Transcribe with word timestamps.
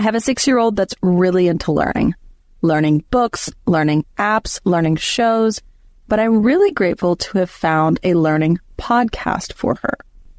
I 0.00 0.02
have 0.02 0.14
a 0.14 0.20
six 0.20 0.46
year 0.46 0.56
old 0.56 0.76
that's 0.76 0.94
really 1.02 1.46
into 1.46 1.72
learning, 1.72 2.14
learning 2.62 3.04
books, 3.10 3.52
learning 3.66 4.06
apps, 4.16 4.58
learning 4.64 4.96
shows, 4.96 5.60
but 6.08 6.18
I'm 6.18 6.42
really 6.42 6.72
grateful 6.72 7.16
to 7.16 7.36
have 7.36 7.50
found 7.50 8.00
a 8.02 8.14
learning 8.14 8.60
podcast 8.78 9.52
for 9.52 9.74
her. 9.82 9.98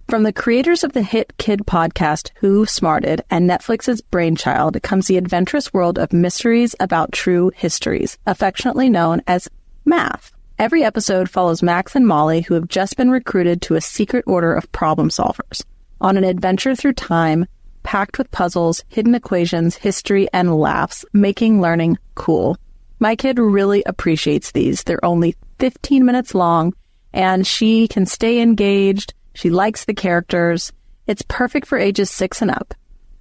From 0.10 0.24
the 0.24 0.34
creators 0.34 0.84
of 0.84 0.94
the 0.94 1.04
hit 1.04 1.38
kid 1.38 1.60
podcast 1.68 2.32
Who 2.38 2.66
Smarted 2.66 3.22
and 3.30 3.48
Netflix's 3.48 4.02
Brainchild 4.02 4.82
comes 4.82 5.06
the 5.06 5.18
adventurous 5.18 5.72
world 5.72 6.00
of 6.00 6.12
mysteries 6.12 6.74
about 6.80 7.12
true 7.12 7.52
histories, 7.56 8.18
affectionately 8.26 8.90
known 8.90 9.22
as 9.28 9.48
math. 9.86 10.32
Every 10.58 10.84
episode 10.84 11.30
follows 11.30 11.62
Max 11.62 11.96
and 11.96 12.08
Molly, 12.08 12.42
who 12.42 12.56
have 12.56 12.68
just 12.68 12.98
been 12.98 13.12
recruited 13.12 13.62
to 13.62 13.76
a 13.76 13.82
secret 13.82 14.24
order 14.26 14.56
of 14.56 14.72
problem 14.72 15.10
solvers, 15.10 15.64
on 16.02 16.18
an 16.18 16.24
adventure 16.24 16.76
through 16.76 16.94
time 16.94 17.46
packed 17.84 18.18
with 18.18 18.32
puzzles, 18.32 18.84
hidden 18.90 19.16
equations, 19.16 19.76
history, 19.76 20.28
and 20.34 20.56
laughs, 20.56 21.06
making 21.14 21.62
learning 21.62 21.98
cool. 22.16 22.58
My 23.00 23.16
kid 23.16 23.40
really 23.40 23.84
appreciates 23.86 24.52
these. 24.52 24.84
They're 24.84 25.04
only 25.04 25.36
15 25.60 26.06
minutes 26.06 26.36
long, 26.36 26.74
and 27.14 27.46
she 27.46 27.88
can 27.88 28.06
stay 28.06 28.42
engaged. 28.42 29.14
She 29.34 29.50
likes 29.50 29.86
the 29.86 29.94
characters. 29.94 30.72
It's 31.08 31.24
perfect 31.28 31.68
for 31.68 31.78
ages 31.78 32.10
six 32.10 32.42
and 32.42 32.52
up. 32.52 32.74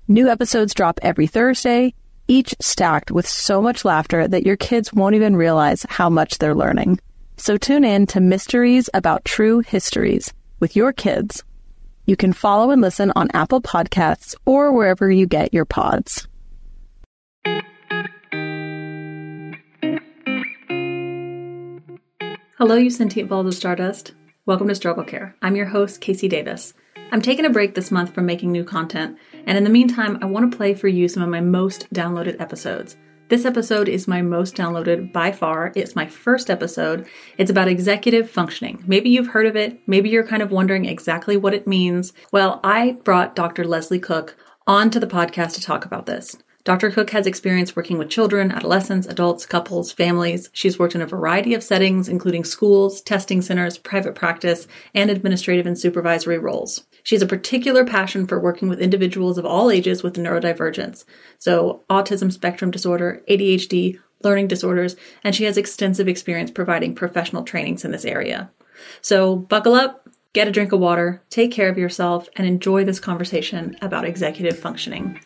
New 0.08 0.28
episodes 0.28 0.74
drop 0.74 0.98
every 1.02 1.26
Thursday, 1.26 1.94
each 2.28 2.54
stacked 2.60 3.10
with 3.10 3.26
so 3.26 3.60
much 3.62 3.84
laughter 3.84 4.28
that 4.28 4.46
your 4.46 4.56
kids 4.56 4.92
won't 4.92 5.14
even 5.14 5.36
realize 5.36 5.86
how 5.88 6.08
much 6.08 6.38
they're 6.38 6.54
learning. 6.54 6.98
So 7.36 7.56
tune 7.56 7.84
in 7.84 8.06
to 8.08 8.20
Mysteries 8.20 8.90
About 8.92 9.24
True 9.24 9.60
Histories 9.60 10.32
with 10.60 10.76
your 10.76 10.92
kids. 10.92 11.42
You 12.10 12.16
can 12.16 12.32
follow 12.32 12.72
and 12.72 12.82
listen 12.82 13.12
on 13.14 13.28
Apple 13.34 13.60
Podcasts 13.60 14.34
or 14.44 14.72
wherever 14.72 15.08
you 15.08 15.28
get 15.28 15.54
your 15.54 15.64
pods. 15.64 16.26
Hello, 22.58 22.74
you 22.74 22.90
sentient 22.90 23.28
balls 23.28 23.46
of 23.46 23.54
stardust. 23.54 24.14
Welcome 24.44 24.66
to 24.66 24.74
Struggle 24.74 25.04
Care. 25.04 25.36
I'm 25.40 25.54
your 25.54 25.66
host, 25.66 26.00
Casey 26.00 26.26
Davis. 26.26 26.74
I'm 27.12 27.22
taking 27.22 27.44
a 27.44 27.50
break 27.50 27.76
this 27.76 27.92
month 27.92 28.12
from 28.12 28.26
making 28.26 28.50
new 28.50 28.64
content, 28.64 29.16
and 29.46 29.56
in 29.56 29.62
the 29.62 29.70
meantime, 29.70 30.18
I 30.20 30.24
want 30.24 30.50
to 30.50 30.56
play 30.56 30.74
for 30.74 30.88
you 30.88 31.06
some 31.06 31.22
of 31.22 31.28
my 31.28 31.40
most 31.40 31.86
downloaded 31.94 32.40
episodes. 32.40 32.96
This 33.30 33.44
episode 33.44 33.88
is 33.88 34.08
my 34.08 34.22
most 34.22 34.56
downloaded 34.56 35.12
by 35.12 35.30
far. 35.30 35.70
It's 35.76 35.94
my 35.94 36.04
first 36.04 36.50
episode. 36.50 37.06
It's 37.38 37.48
about 37.48 37.68
executive 37.68 38.28
functioning. 38.28 38.82
Maybe 38.88 39.08
you've 39.08 39.28
heard 39.28 39.46
of 39.46 39.54
it. 39.54 39.78
Maybe 39.86 40.08
you're 40.08 40.26
kind 40.26 40.42
of 40.42 40.50
wondering 40.50 40.84
exactly 40.84 41.36
what 41.36 41.54
it 41.54 41.64
means. 41.64 42.12
Well, 42.32 42.58
I 42.64 42.98
brought 43.04 43.36
Dr. 43.36 43.62
Lesley 43.64 44.00
Cook 44.00 44.36
onto 44.66 44.98
the 44.98 45.06
podcast 45.06 45.54
to 45.54 45.60
talk 45.60 45.84
about 45.84 46.06
this. 46.06 46.38
Dr. 46.64 46.90
Cook 46.90 47.10
has 47.10 47.26
experience 47.26 47.74
working 47.74 47.96
with 47.96 48.10
children, 48.10 48.52
adolescents, 48.52 49.06
adults, 49.06 49.46
couples, 49.46 49.92
families. 49.92 50.50
She's 50.52 50.78
worked 50.78 50.94
in 50.94 51.00
a 51.00 51.06
variety 51.06 51.54
of 51.54 51.62
settings, 51.62 52.08
including 52.08 52.44
schools, 52.44 53.00
testing 53.00 53.40
centers, 53.40 53.78
private 53.78 54.14
practice, 54.14 54.68
and 54.94 55.10
administrative 55.10 55.66
and 55.66 55.78
supervisory 55.78 56.38
roles. 56.38 56.86
She 57.02 57.14
has 57.14 57.22
a 57.22 57.26
particular 57.26 57.86
passion 57.86 58.26
for 58.26 58.38
working 58.38 58.68
with 58.68 58.80
individuals 58.80 59.38
of 59.38 59.46
all 59.46 59.70
ages 59.70 60.02
with 60.02 60.16
neurodivergence, 60.16 61.04
so 61.38 61.82
autism 61.88 62.30
spectrum 62.30 62.70
disorder, 62.70 63.22
ADHD, 63.28 63.98
learning 64.22 64.48
disorders, 64.48 64.96
and 65.24 65.34
she 65.34 65.44
has 65.44 65.56
extensive 65.56 66.08
experience 66.08 66.50
providing 66.50 66.94
professional 66.94 67.42
trainings 67.42 67.86
in 67.86 67.90
this 67.90 68.04
area. 68.04 68.50
So 69.00 69.36
buckle 69.36 69.74
up, 69.74 70.06
get 70.34 70.46
a 70.46 70.52
drink 70.52 70.72
of 70.72 70.80
water, 70.80 71.22
take 71.30 71.52
care 71.52 71.70
of 71.70 71.78
yourself, 71.78 72.28
and 72.36 72.46
enjoy 72.46 72.84
this 72.84 73.00
conversation 73.00 73.76
about 73.80 74.04
executive 74.04 74.58
functioning. 74.58 75.20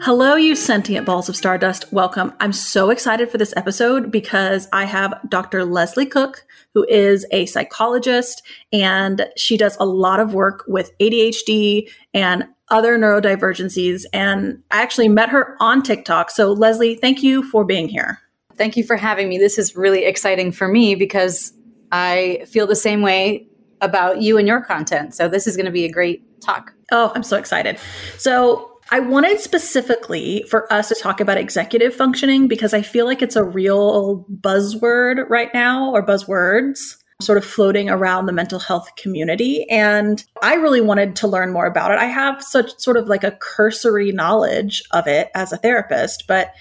Hello, 0.00 0.36
you 0.36 0.54
sentient 0.54 1.04
balls 1.04 1.28
of 1.28 1.34
stardust. 1.34 1.92
Welcome. 1.92 2.32
I'm 2.38 2.52
so 2.52 2.90
excited 2.90 3.30
for 3.30 3.36
this 3.36 3.52
episode 3.56 4.12
because 4.12 4.68
I 4.72 4.84
have 4.84 5.18
Dr. 5.28 5.64
Lesley 5.64 6.06
Cook, 6.06 6.46
who 6.72 6.86
is 6.88 7.26
a 7.32 7.46
psychologist, 7.46 8.42
and 8.72 9.26
she 9.36 9.56
does 9.56 9.76
a 9.80 9.84
lot 9.84 10.20
of 10.20 10.34
work 10.34 10.62
with 10.68 10.96
ADHD 10.98 11.90
and 12.14 12.44
other 12.68 12.96
neurodivergencies. 12.96 14.04
And 14.12 14.62
I 14.70 14.82
actually 14.82 15.08
met 15.08 15.30
her 15.30 15.56
on 15.58 15.82
TikTok. 15.82 16.30
So, 16.30 16.52
Lesley, 16.52 16.94
thank 16.94 17.24
you 17.24 17.42
for 17.42 17.64
being 17.64 17.88
here. 17.88 18.20
Thank 18.54 18.76
you 18.76 18.84
for 18.84 18.96
having 18.96 19.28
me. 19.28 19.36
This 19.36 19.58
is 19.58 19.74
really 19.74 20.04
exciting 20.04 20.52
for 20.52 20.68
me 20.68 20.94
because 20.94 21.52
I 21.90 22.44
feel 22.46 22.68
the 22.68 22.76
same 22.76 23.02
way 23.02 23.48
about 23.80 24.22
you 24.22 24.38
and 24.38 24.46
your 24.46 24.60
content. 24.60 25.14
So, 25.16 25.28
this 25.28 25.48
is 25.48 25.56
going 25.56 25.66
to 25.66 25.72
be 25.72 25.84
a 25.84 25.90
great 25.90 26.40
talk. 26.40 26.72
Oh, 26.92 27.10
I'm 27.16 27.24
so 27.24 27.36
excited. 27.36 27.80
So, 28.16 28.67
I 28.90 29.00
wanted 29.00 29.40
specifically 29.40 30.44
for 30.48 30.72
us 30.72 30.88
to 30.88 30.94
talk 30.94 31.20
about 31.20 31.36
executive 31.36 31.94
functioning 31.94 32.48
because 32.48 32.72
I 32.72 32.82
feel 32.82 33.04
like 33.04 33.20
it's 33.20 33.36
a 33.36 33.44
real 33.44 34.24
buzzword 34.40 35.28
right 35.28 35.52
now 35.52 35.90
or 35.90 36.04
buzzwords 36.04 36.78
sort 37.20 37.36
of 37.36 37.44
floating 37.44 37.90
around 37.90 38.26
the 38.26 38.32
mental 38.32 38.60
health 38.60 38.94
community. 38.96 39.68
And 39.68 40.24
I 40.40 40.54
really 40.54 40.80
wanted 40.80 41.16
to 41.16 41.28
learn 41.28 41.52
more 41.52 41.66
about 41.66 41.90
it. 41.90 41.98
I 41.98 42.04
have 42.04 42.42
such 42.42 42.78
sort 42.78 42.96
of 42.96 43.08
like 43.08 43.24
a 43.24 43.32
cursory 43.32 44.12
knowledge 44.12 44.82
of 44.92 45.06
it 45.06 45.30
as 45.34 45.52
a 45.52 45.56
therapist, 45.56 46.24
but 46.28 46.52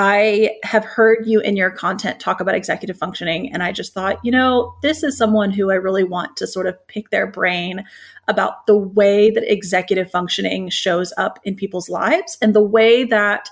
I 0.00 0.56
have 0.62 0.84
heard 0.84 1.26
you 1.26 1.40
in 1.40 1.56
your 1.56 1.72
content 1.72 2.20
talk 2.20 2.40
about 2.40 2.54
executive 2.54 2.96
functioning, 2.96 3.52
and 3.52 3.64
I 3.64 3.72
just 3.72 3.92
thought, 3.92 4.24
you 4.24 4.30
know, 4.30 4.76
this 4.80 5.02
is 5.02 5.18
someone 5.18 5.50
who 5.50 5.72
I 5.72 5.74
really 5.74 6.04
want 6.04 6.36
to 6.36 6.46
sort 6.46 6.68
of 6.68 6.86
pick 6.86 7.10
their 7.10 7.26
brain 7.26 7.84
about 8.28 8.64
the 8.68 8.78
way 8.78 9.28
that 9.30 9.52
executive 9.52 10.08
functioning 10.08 10.68
shows 10.68 11.12
up 11.18 11.40
in 11.42 11.56
people's 11.56 11.88
lives 11.88 12.38
and 12.40 12.54
the 12.54 12.62
way 12.62 13.02
that 13.04 13.50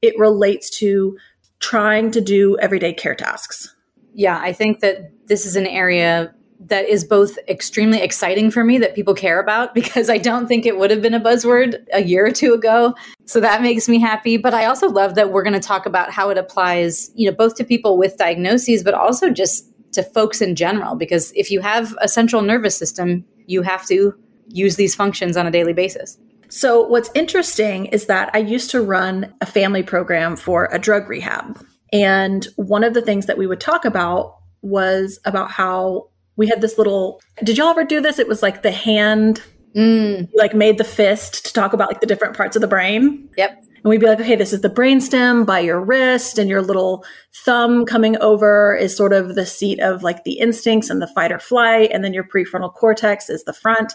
it 0.00 0.16
relates 0.16 0.70
to 0.78 1.18
trying 1.58 2.12
to 2.12 2.20
do 2.20 2.56
everyday 2.58 2.92
care 2.92 3.16
tasks. 3.16 3.74
Yeah, 4.14 4.38
I 4.40 4.52
think 4.52 4.78
that 4.80 5.26
this 5.26 5.46
is 5.46 5.56
an 5.56 5.66
area 5.66 6.32
that 6.60 6.88
is 6.88 7.04
both 7.04 7.38
extremely 7.48 8.00
exciting 8.00 8.50
for 8.50 8.64
me 8.64 8.78
that 8.78 8.94
people 8.94 9.14
care 9.14 9.40
about 9.40 9.74
because 9.78 10.10
I 10.10 10.18
don't 10.18 10.46
think 10.46 10.66
it 10.66 10.78
would 10.78 10.90
have 10.90 11.02
been 11.02 11.14
a 11.14 11.20
buzzword 11.20 11.76
a 11.92 12.02
year 12.02 12.26
or 12.26 12.32
two 12.32 12.52
ago. 12.54 12.94
So 13.26 13.40
that 13.40 13.62
makes 13.62 13.88
me 13.88 13.98
happy. 13.98 14.36
But 14.36 14.54
I 14.54 14.66
also 14.66 14.88
love 14.88 15.14
that 15.14 15.32
we're 15.32 15.42
going 15.42 15.54
to 15.54 15.60
talk 15.60 15.86
about 15.86 16.10
how 16.10 16.30
it 16.30 16.38
applies, 16.38 17.10
you 17.14 17.30
know, 17.30 17.36
both 17.36 17.54
to 17.56 17.64
people 17.64 17.96
with 17.96 18.16
diagnoses, 18.16 18.82
but 18.82 18.94
also 18.94 19.30
just 19.30 19.66
to 19.92 20.02
folks 20.02 20.40
in 20.40 20.54
general. 20.54 20.94
Because 20.94 21.32
if 21.34 21.50
you 21.50 21.60
have 21.60 21.94
a 22.00 22.08
central 22.08 22.42
nervous 22.42 22.76
system, 22.76 23.24
you 23.46 23.62
have 23.62 23.86
to 23.86 24.14
use 24.48 24.76
these 24.76 24.94
functions 24.94 25.36
on 25.36 25.46
a 25.46 25.50
daily 25.50 25.72
basis. 25.72 26.18
So, 26.50 26.86
what's 26.86 27.10
interesting 27.14 27.86
is 27.86 28.06
that 28.06 28.30
I 28.32 28.38
used 28.38 28.70
to 28.70 28.80
run 28.80 29.34
a 29.42 29.46
family 29.46 29.82
program 29.82 30.34
for 30.34 30.68
a 30.72 30.78
drug 30.78 31.08
rehab. 31.08 31.62
And 31.92 32.46
one 32.56 32.84
of 32.84 32.94
the 32.94 33.02
things 33.02 33.26
that 33.26 33.36
we 33.36 33.46
would 33.46 33.60
talk 33.60 33.84
about 33.84 34.36
was 34.62 35.20
about 35.26 35.50
how 35.50 36.08
we 36.38 36.46
had 36.46 36.62
this 36.62 36.78
little 36.78 37.20
did 37.44 37.58
y'all 37.58 37.68
ever 37.68 37.84
do 37.84 38.00
this? 38.00 38.18
It 38.18 38.28
was 38.28 38.42
like 38.42 38.62
the 38.62 38.70
hand 38.70 39.42
mm. 39.76 40.26
like 40.34 40.54
made 40.54 40.78
the 40.78 40.84
fist 40.84 41.44
to 41.44 41.52
talk 41.52 41.74
about 41.74 41.88
like 41.88 42.00
the 42.00 42.06
different 42.06 42.34
parts 42.34 42.56
of 42.56 42.62
the 42.62 42.68
brain. 42.68 43.28
Yep. 43.36 43.64
And 43.74 43.84
we'd 43.84 44.00
be 44.00 44.06
like 44.06 44.20
okay 44.20 44.36
this 44.36 44.54
is 44.54 44.62
the 44.62 44.70
brainstem 44.70 45.44
by 45.44 45.58
your 45.58 45.80
wrist 45.80 46.38
and 46.38 46.48
your 46.48 46.62
little 46.62 47.04
thumb 47.34 47.84
coming 47.84 48.16
over 48.18 48.74
is 48.74 48.96
sort 48.96 49.12
of 49.12 49.34
the 49.34 49.44
seat 49.44 49.80
of 49.80 50.02
like 50.02 50.24
the 50.24 50.38
instincts 50.38 50.88
and 50.88 51.02
the 51.02 51.06
fight 51.08 51.32
or 51.32 51.38
flight 51.38 51.90
and 51.92 52.02
then 52.02 52.14
your 52.14 52.24
prefrontal 52.24 52.72
cortex 52.72 53.28
is 53.28 53.44
the 53.44 53.52
front. 53.52 53.92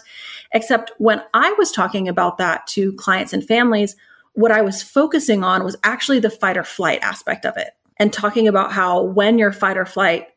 Except 0.52 0.92
when 0.98 1.22
i 1.32 1.52
was 1.58 1.72
talking 1.72 2.08
about 2.08 2.38
that 2.38 2.66
to 2.68 2.92
clients 2.94 3.32
and 3.32 3.44
families 3.44 3.96
what 4.34 4.52
i 4.52 4.60
was 4.60 4.82
focusing 4.82 5.42
on 5.42 5.64
was 5.64 5.76
actually 5.82 6.18
the 6.18 6.30
fight 6.30 6.56
or 6.56 6.64
flight 6.64 7.00
aspect 7.02 7.44
of 7.46 7.56
it 7.56 7.70
and 7.98 8.12
talking 8.12 8.48
about 8.48 8.72
how 8.72 9.02
when 9.02 9.38
your 9.38 9.52
fight 9.52 9.76
or 9.76 9.86
flight 9.86 10.28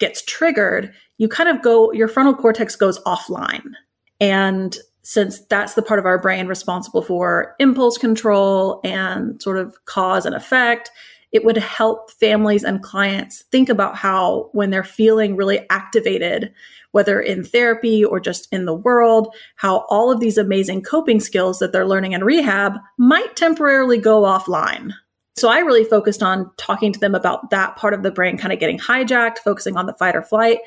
gets 0.00 0.22
triggered, 0.24 0.92
you 1.18 1.28
kind 1.28 1.48
of 1.48 1.62
go, 1.62 1.92
your 1.92 2.08
frontal 2.08 2.34
cortex 2.34 2.74
goes 2.74 2.98
offline. 3.04 3.70
And 4.18 4.76
since 5.02 5.40
that's 5.46 5.74
the 5.74 5.82
part 5.82 6.00
of 6.00 6.06
our 6.06 6.20
brain 6.20 6.46
responsible 6.46 7.02
for 7.02 7.54
impulse 7.58 7.96
control 7.96 8.80
and 8.84 9.40
sort 9.40 9.58
of 9.58 9.76
cause 9.84 10.26
and 10.26 10.34
effect, 10.34 10.90
it 11.32 11.44
would 11.44 11.56
help 11.56 12.10
families 12.10 12.64
and 12.64 12.82
clients 12.82 13.44
think 13.52 13.68
about 13.68 13.96
how, 13.96 14.50
when 14.52 14.70
they're 14.70 14.82
feeling 14.82 15.36
really 15.36 15.64
activated, 15.70 16.52
whether 16.90 17.20
in 17.20 17.44
therapy 17.44 18.04
or 18.04 18.18
just 18.18 18.48
in 18.52 18.64
the 18.64 18.74
world, 18.74 19.32
how 19.54 19.86
all 19.90 20.10
of 20.10 20.20
these 20.20 20.36
amazing 20.36 20.82
coping 20.82 21.20
skills 21.20 21.60
that 21.60 21.72
they're 21.72 21.86
learning 21.86 22.12
in 22.12 22.24
rehab 22.24 22.74
might 22.98 23.36
temporarily 23.36 23.96
go 23.96 24.22
offline. 24.22 24.90
So 25.36 25.48
I 25.48 25.58
really 25.60 25.84
focused 25.84 26.22
on 26.22 26.50
talking 26.56 26.92
to 26.92 27.00
them 27.00 27.14
about 27.14 27.50
that 27.50 27.76
part 27.76 27.94
of 27.94 28.02
the 28.02 28.10
brain 28.10 28.36
kind 28.36 28.52
of 28.52 28.58
getting 28.58 28.78
hijacked, 28.78 29.38
focusing 29.38 29.76
on 29.76 29.86
the 29.86 29.94
fight 29.94 30.16
or 30.16 30.22
flight. 30.22 30.58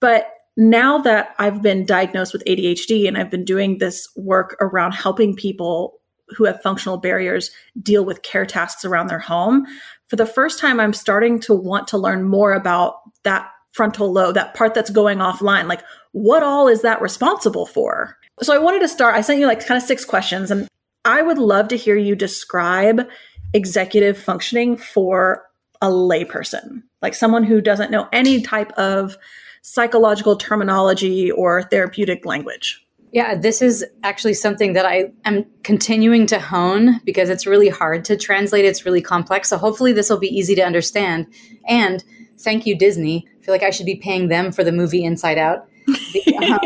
But 0.00 0.28
now 0.56 0.98
that 0.98 1.34
I've 1.38 1.62
been 1.62 1.86
diagnosed 1.86 2.32
with 2.32 2.44
ADHD 2.44 3.08
and 3.08 3.16
I've 3.16 3.30
been 3.30 3.44
doing 3.44 3.78
this 3.78 4.08
work 4.16 4.56
around 4.60 4.92
helping 4.92 5.34
people 5.34 6.00
who 6.28 6.44
have 6.44 6.62
functional 6.62 6.98
barriers 6.98 7.50
deal 7.82 8.04
with 8.04 8.22
care 8.22 8.46
tasks 8.46 8.84
around 8.84 9.06
their 9.06 9.18
home, 9.18 9.66
for 10.08 10.16
the 10.16 10.26
first 10.26 10.58
time, 10.58 10.78
I'm 10.78 10.92
starting 10.92 11.40
to 11.40 11.54
want 11.54 11.88
to 11.88 11.98
learn 11.98 12.24
more 12.24 12.52
about 12.52 12.96
that 13.22 13.48
frontal 13.72 14.12
lobe, 14.12 14.34
that 14.34 14.54
part 14.54 14.74
that's 14.74 14.90
going 14.90 15.18
offline. 15.18 15.68
Like, 15.68 15.82
what 16.12 16.42
all 16.42 16.68
is 16.68 16.82
that 16.82 17.00
responsible 17.00 17.64
for? 17.64 18.18
So 18.42 18.54
I 18.54 18.58
wanted 18.58 18.80
to 18.80 18.88
start, 18.88 19.14
I 19.14 19.22
sent 19.22 19.40
you 19.40 19.46
like 19.46 19.64
kind 19.64 19.80
of 19.80 19.86
six 19.86 20.04
questions 20.04 20.50
and 20.50 20.68
I 21.04 21.22
would 21.22 21.38
love 21.38 21.68
to 21.68 21.76
hear 21.76 21.96
you 21.96 22.14
describe 22.14 23.08
executive 23.54 24.18
functioning 24.18 24.76
for 24.76 25.44
a 25.80 25.88
layperson, 25.88 26.82
like 27.02 27.14
someone 27.14 27.44
who 27.44 27.60
doesn't 27.60 27.90
know 27.90 28.08
any 28.12 28.40
type 28.40 28.72
of 28.72 29.16
psychological 29.62 30.36
terminology 30.36 31.30
or 31.30 31.62
therapeutic 31.62 32.24
language. 32.24 32.84
Yeah, 33.12 33.34
this 33.34 33.60
is 33.60 33.84
actually 34.02 34.34
something 34.34 34.72
that 34.72 34.86
I 34.86 35.12
am 35.26 35.44
continuing 35.64 36.26
to 36.28 36.40
hone 36.40 36.98
because 37.04 37.28
it's 37.28 37.46
really 37.46 37.68
hard 37.68 38.06
to 38.06 38.16
translate. 38.16 38.64
It's 38.64 38.86
really 38.86 39.02
complex. 39.02 39.50
So 39.50 39.58
hopefully 39.58 39.92
this 39.92 40.08
will 40.08 40.18
be 40.18 40.34
easy 40.34 40.54
to 40.54 40.62
understand. 40.62 41.26
And 41.68 42.02
thank 42.38 42.64
you, 42.64 42.76
Disney. 42.76 43.28
I 43.38 43.44
feel 43.44 43.52
like 43.52 43.62
I 43.62 43.70
should 43.70 43.86
be 43.86 43.96
paying 43.96 44.28
them 44.28 44.50
for 44.50 44.64
the 44.64 44.72
movie 44.72 45.04
Inside 45.04 45.36
Out. 45.36 45.68
um, 46.42 46.60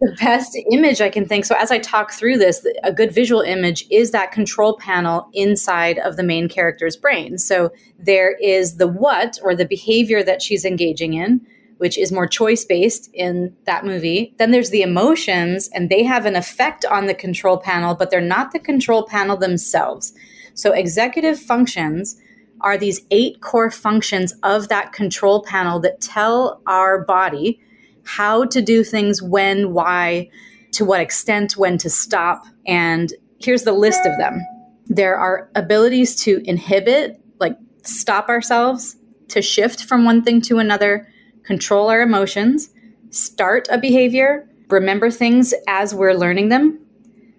the 0.00 0.16
best 0.20 0.56
image 0.70 1.00
I 1.00 1.08
can 1.08 1.26
think. 1.26 1.44
So 1.44 1.56
as 1.56 1.70
I 1.70 1.78
talk 1.78 2.12
through 2.12 2.38
this, 2.38 2.64
a 2.84 2.92
good 2.92 3.12
visual 3.12 3.40
image 3.40 3.84
is 3.90 4.12
that 4.12 4.32
control 4.32 4.76
panel 4.76 5.28
inside 5.32 5.98
of 5.98 6.16
the 6.16 6.22
main 6.22 6.48
character's 6.48 6.96
brain. 6.96 7.38
So 7.38 7.70
there 7.98 8.36
is 8.36 8.76
the 8.76 8.86
what 8.86 9.38
or 9.42 9.54
the 9.54 9.66
behavior 9.66 10.22
that 10.22 10.40
she's 10.40 10.64
engaging 10.64 11.14
in, 11.14 11.40
which 11.78 11.98
is 11.98 12.12
more 12.12 12.26
choice 12.26 12.64
based 12.64 13.10
in 13.12 13.56
that 13.64 13.84
movie. 13.84 14.34
Then 14.38 14.52
there's 14.52 14.70
the 14.70 14.82
emotions 14.82 15.68
and 15.74 15.90
they 15.90 16.04
have 16.04 16.26
an 16.26 16.36
effect 16.36 16.84
on 16.84 17.06
the 17.06 17.14
control 17.14 17.58
panel, 17.58 17.94
but 17.94 18.10
they're 18.10 18.20
not 18.20 18.52
the 18.52 18.60
control 18.60 19.04
panel 19.04 19.36
themselves. 19.36 20.12
So 20.54 20.72
executive 20.72 21.40
functions 21.40 22.20
are 22.60 22.78
these 22.78 23.00
eight 23.10 23.40
core 23.40 23.70
functions 23.70 24.34
of 24.42 24.68
that 24.68 24.92
control 24.92 25.42
panel 25.42 25.80
that 25.80 26.00
tell 26.00 26.60
our 26.66 27.04
body 27.04 27.60
how 28.08 28.46
to 28.46 28.62
do 28.62 28.82
things, 28.82 29.22
when, 29.22 29.74
why, 29.74 30.30
to 30.72 30.82
what 30.82 31.00
extent, 31.00 31.58
when 31.58 31.76
to 31.76 31.90
stop. 31.90 32.46
And 32.66 33.12
here's 33.38 33.64
the 33.64 33.72
list 33.72 34.06
of 34.06 34.16
them 34.16 34.40
there 34.86 35.16
are 35.16 35.50
abilities 35.54 36.16
to 36.24 36.40
inhibit, 36.48 37.20
like 37.38 37.58
stop 37.82 38.30
ourselves, 38.30 38.96
to 39.28 39.42
shift 39.42 39.84
from 39.84 40.06
one 40.06 40.22
thing 40.24 40.40
to 40.40 40.58
another, 40.58 41.06
control 41.42 41.90
our 41.90 42.00
emotions, 42.00 42.70
start 43.10 43.68
a 43.70 43.76
behavior, 43.76 44.48
remember 44.70 45.10
things 45.10 45.52
as 45.68 45.94
we're 45.94 46.14
learning 46.14 46.48
them, 46.48 46.80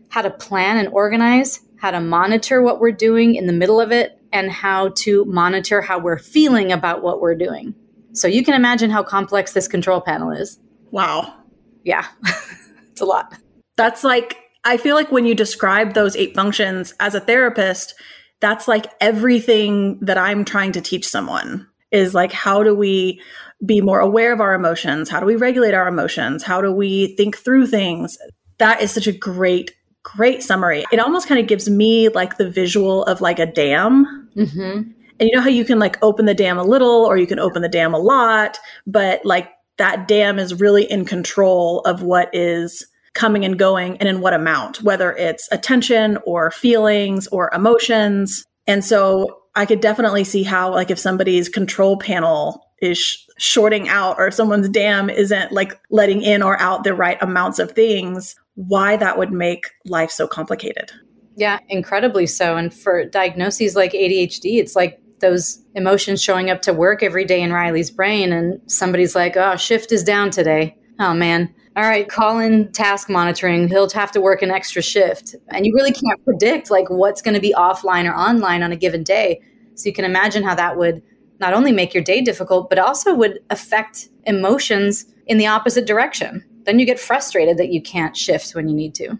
how 0.10 0.22
to 0.22 0.30
plan 0.30 0.77
and 0.77 0.89
organize, 0.89 1.62
how 1.77 1.89
to 1.89 2.00
monitor 2.00 2.62
what 2.62 2.80
we're 2.80 2.92
doing 2.92 3.33
in 3.33 3.48
the 3.48 3.54
middle 3.54 3.81
of 3.81 3.92
it, 3.92 4.22
and 4.31 4.51
how 4.51 4.89
to 4.89 5.25
monitor 5.25 5.81
how 5.81 5.98
we're 5.98 6.19
feeling 6.19 6.72
about 6.72 7.01
what 7.01 7.19
we're 7.19 7.33
doing. 7.33 7.74
So 8.19 8.27
you 8.27 8.44
can 8.44 8.54
imagine 8.54 8.89
how 8.89 9.04
complex 9.04 9.54
this 9.54 9.68
control 9.68 10.01
panel 10.01 10.31
is. 10.31 10.60
Wow. 10.92 11.36
Yeah, 11.83 12.06
it's 12.92 13.01
a 13.01 13.06
lot. 13.06 13.33
That's 13.77 14.04
like, 14.04 14.38
I 14.63 14.77
feel 14.77 14.95
like 14.95 15.12
when 15.12 15.25
you 15.25 15.33
describe 15.33 15.94
those 15.94 16.16
eight 16.16 16.36
functions 16.36 16.94
as 17.00 17.16
a 17.16 17.19
therapist, 17.19 17.95
that's 18.42 18.68
like 18.68 18.88
everything 19.00 20.00
that 20.01 20.18
I'm 20.18 20.45
trying 20.45 20.74
to 20.74 20.81
teach 20.81 21.07
someone 21.07 21.68
is 21.92 22.13
like, 22.13 22.31
how 22.31 22.63
do 22.63 22.75
we 22.75 23.21
be 23.66 23.81
more 23.81 24.00
aware 24.00 24.33
of 24.33 24.42
our 24.42 24.54
emotions? 24.54 25.10
How 25.10 25.19
do 25.19 25.25
we 25.25 25.36
regulate 25.36 25.74
our 25.74 25.88
emotions? 25.88 26.44
How 26.44 26.62
do 26.62 26.72
we 26.72 27.15
think 27.15 27.38
through 27.38 27.68
things? 27.68 28.18
That 28.57 28.81
is 28.81 28.92
such 28.92 29.07
a 29.07 29.12
great, 29.12 29.75
great 30.04 30.44
summary. 30.44 30.86
It 30.92 31.00
almost 31.00 31.27
kind 31.27 31.39
of 31.39 31.48
gives 31.48 31.69
me 31.69 32.10
like 32.10 32.38
the 32.38 32.50
visual 32.50 33.04
of 33.06 33.22
like 33.22 33.39
a 33.39 33.45
dam. 33.45 34.30
Mm-hmm. 34.36 34.92
And 35.19 35.30
you 35.30 35.36
know 35.36 35.42
how 35.42 35.50
you 35.50 35.66
can 35.66 35.80
like 35.80 35.98
open 36.01 36.25
the 36.25 36.33
dam 36.33 36.57
a 36.57 36.63
little 36.63 37.06
or 37.06 37.18
you 37.18 37.27
can 37.27 37.39
open 37.39 37.62
the 37.62 37.69
dam 37.69 37.94
a 37.94 38.00
lot, 38.00 38.57
but 38.88 39.25
like 39.25 39.50
that 39.77 40.07
dam 40.07 40.39
is 40.39 40.60
really 40.60 40.83
in 40.83 41.06
control 41.06 41.81
of 41.81 42.04
what 42.04 42.30
is 42.33 42.86
coming 43.13 43.44
and 43.44 43.57
going 43.57 43.98
and 43.98 44.07
in 44.07 44.21
what 44.21 44.33
amount, 44.33 44.81
whether 44.81 45.12
it's 45.13 45.50
attention 45.51 46.18
or 46.25 46.51
feelings 46.51 47.27
or 47.27 47.50
emotions. 47.54 48.44
And 48.68 48.83
so 48.86 49.42
I 49.56 49.66
could 49.66 49.81
definitely 49.81 50.24
see 50.24 50.44
how, 50.44 50.71
like, 50.71 50.92
if 50.92 51.00
somebody's 51.00 51.50
control 51.50 51.98
panel 51.98 52.65
is 52.81 52.98
sh- 52.98 53.18
shorting 53.38 53.89
out 53.89 54.18
or 54.19 54.31
someone's 54.31 54.69
dam 54.69 55.10
isn't 55.10 55.51
like 55.51 55.80
letting 55.89 56.22
in 56.22 56.44
or 56.44 56.60
out 56.62 56.83
the 56.83 56.94
right 56.94 57.18
amounts 57.22 57.60
of 57.60 57.72
things, 57.72 58.36
why 58.56 58.95
that 58.95 59.18
would 59.18 59.31
make 59.31 59.72
life 59.86 60.12
so 60.12 60.27
complicated. 60.27 60.92
Yeah, 61.36 61.60
incredibly 61.68 62.27
so. 62.27 62.57
And 62.57 62.74
for 62.74 63.06
diagnoses 63.06 63.75
like 63.75 63.94
ADHD, 63.94 64.60
it's 64.60 64.75
like 64.75 65.01
those 65.19 65.63
emotions 65.75 66.21
showing 66.21 66.50
up 66.50 66.62
to 66.63 66.74
work 66.74 67.04
every 67.04 67.25
day 67.25 67.42
in 67.42 67.54
Riley's 67.54 67.92
brain, 67.92 68.31
and 68.31 68.60
somebody's 68.69 69.16
like, 69.16 69.38
oh, 69.38 69.56
shift 69.56 69.92
is 69.92 70.04
down 70.04 70.31
today. 70.31 70.77
Oh, 71.00 71.13
man. 71.13 71.54
All 71.75 71.83
right, 71.83 72.10
call 72.10 72.39
in 72.39 72.71
task 72.71 73.10
monitoring. 73.10 73.69
He'll 73.69 73.89
have 73.92 74.12
to 74.12 74.21
work 74.21 74.42
an 74.42 74.51
extra 74.51 74.81
shift. 74.81 75.36
And 75.50 75.66
you 75.66 75.74
really 75.74 75.94
can't 75.94 76.24
predict 76.25 76.69
like 76.69 76.89
what's 76.89 77.21
going 77.21 77.36
to 77.36 77.39
be 77.39 77.54
offline 77.54 78.10
or 78.10 78.13
online 78.13 78.63
on 78.63 78.71
a 78.71 78.75
given 78.75 79.04
day. 79.04 79.42
So 79.75 79.88
you 79.88 79.94
can 79.94 80.04
imagine 80.04 80.44
how 80.44 80.56
that 80.56 80.77
would 80.77 81.01
not 81.39 81.54
only 81.54 81.72
make 81.72 81.94
your 81.94 82.04
day 82.04 82.22
difficult, 82.22 82.69
but 82.69 82.80
also 82.80 83.13
would 83.13 83.39
affect 83.50 84.10
emotions 84.25 85.06
in 85.25 85.38
the 85.38 85.48
opposite 85.48 85.86
direction. 85.86 86.44
Then 86.63 86.80
you 86.80 86.86
get 86.86 87.00
frustrated 87.00 87.57
that 87.57 87.72
you 87.72 87.81
can't 87.81 88.18
shift 88.18 88.54
when 88.56 88.68
you 88.68 88.75
need 88.75 88.94
to. 88.95 89.18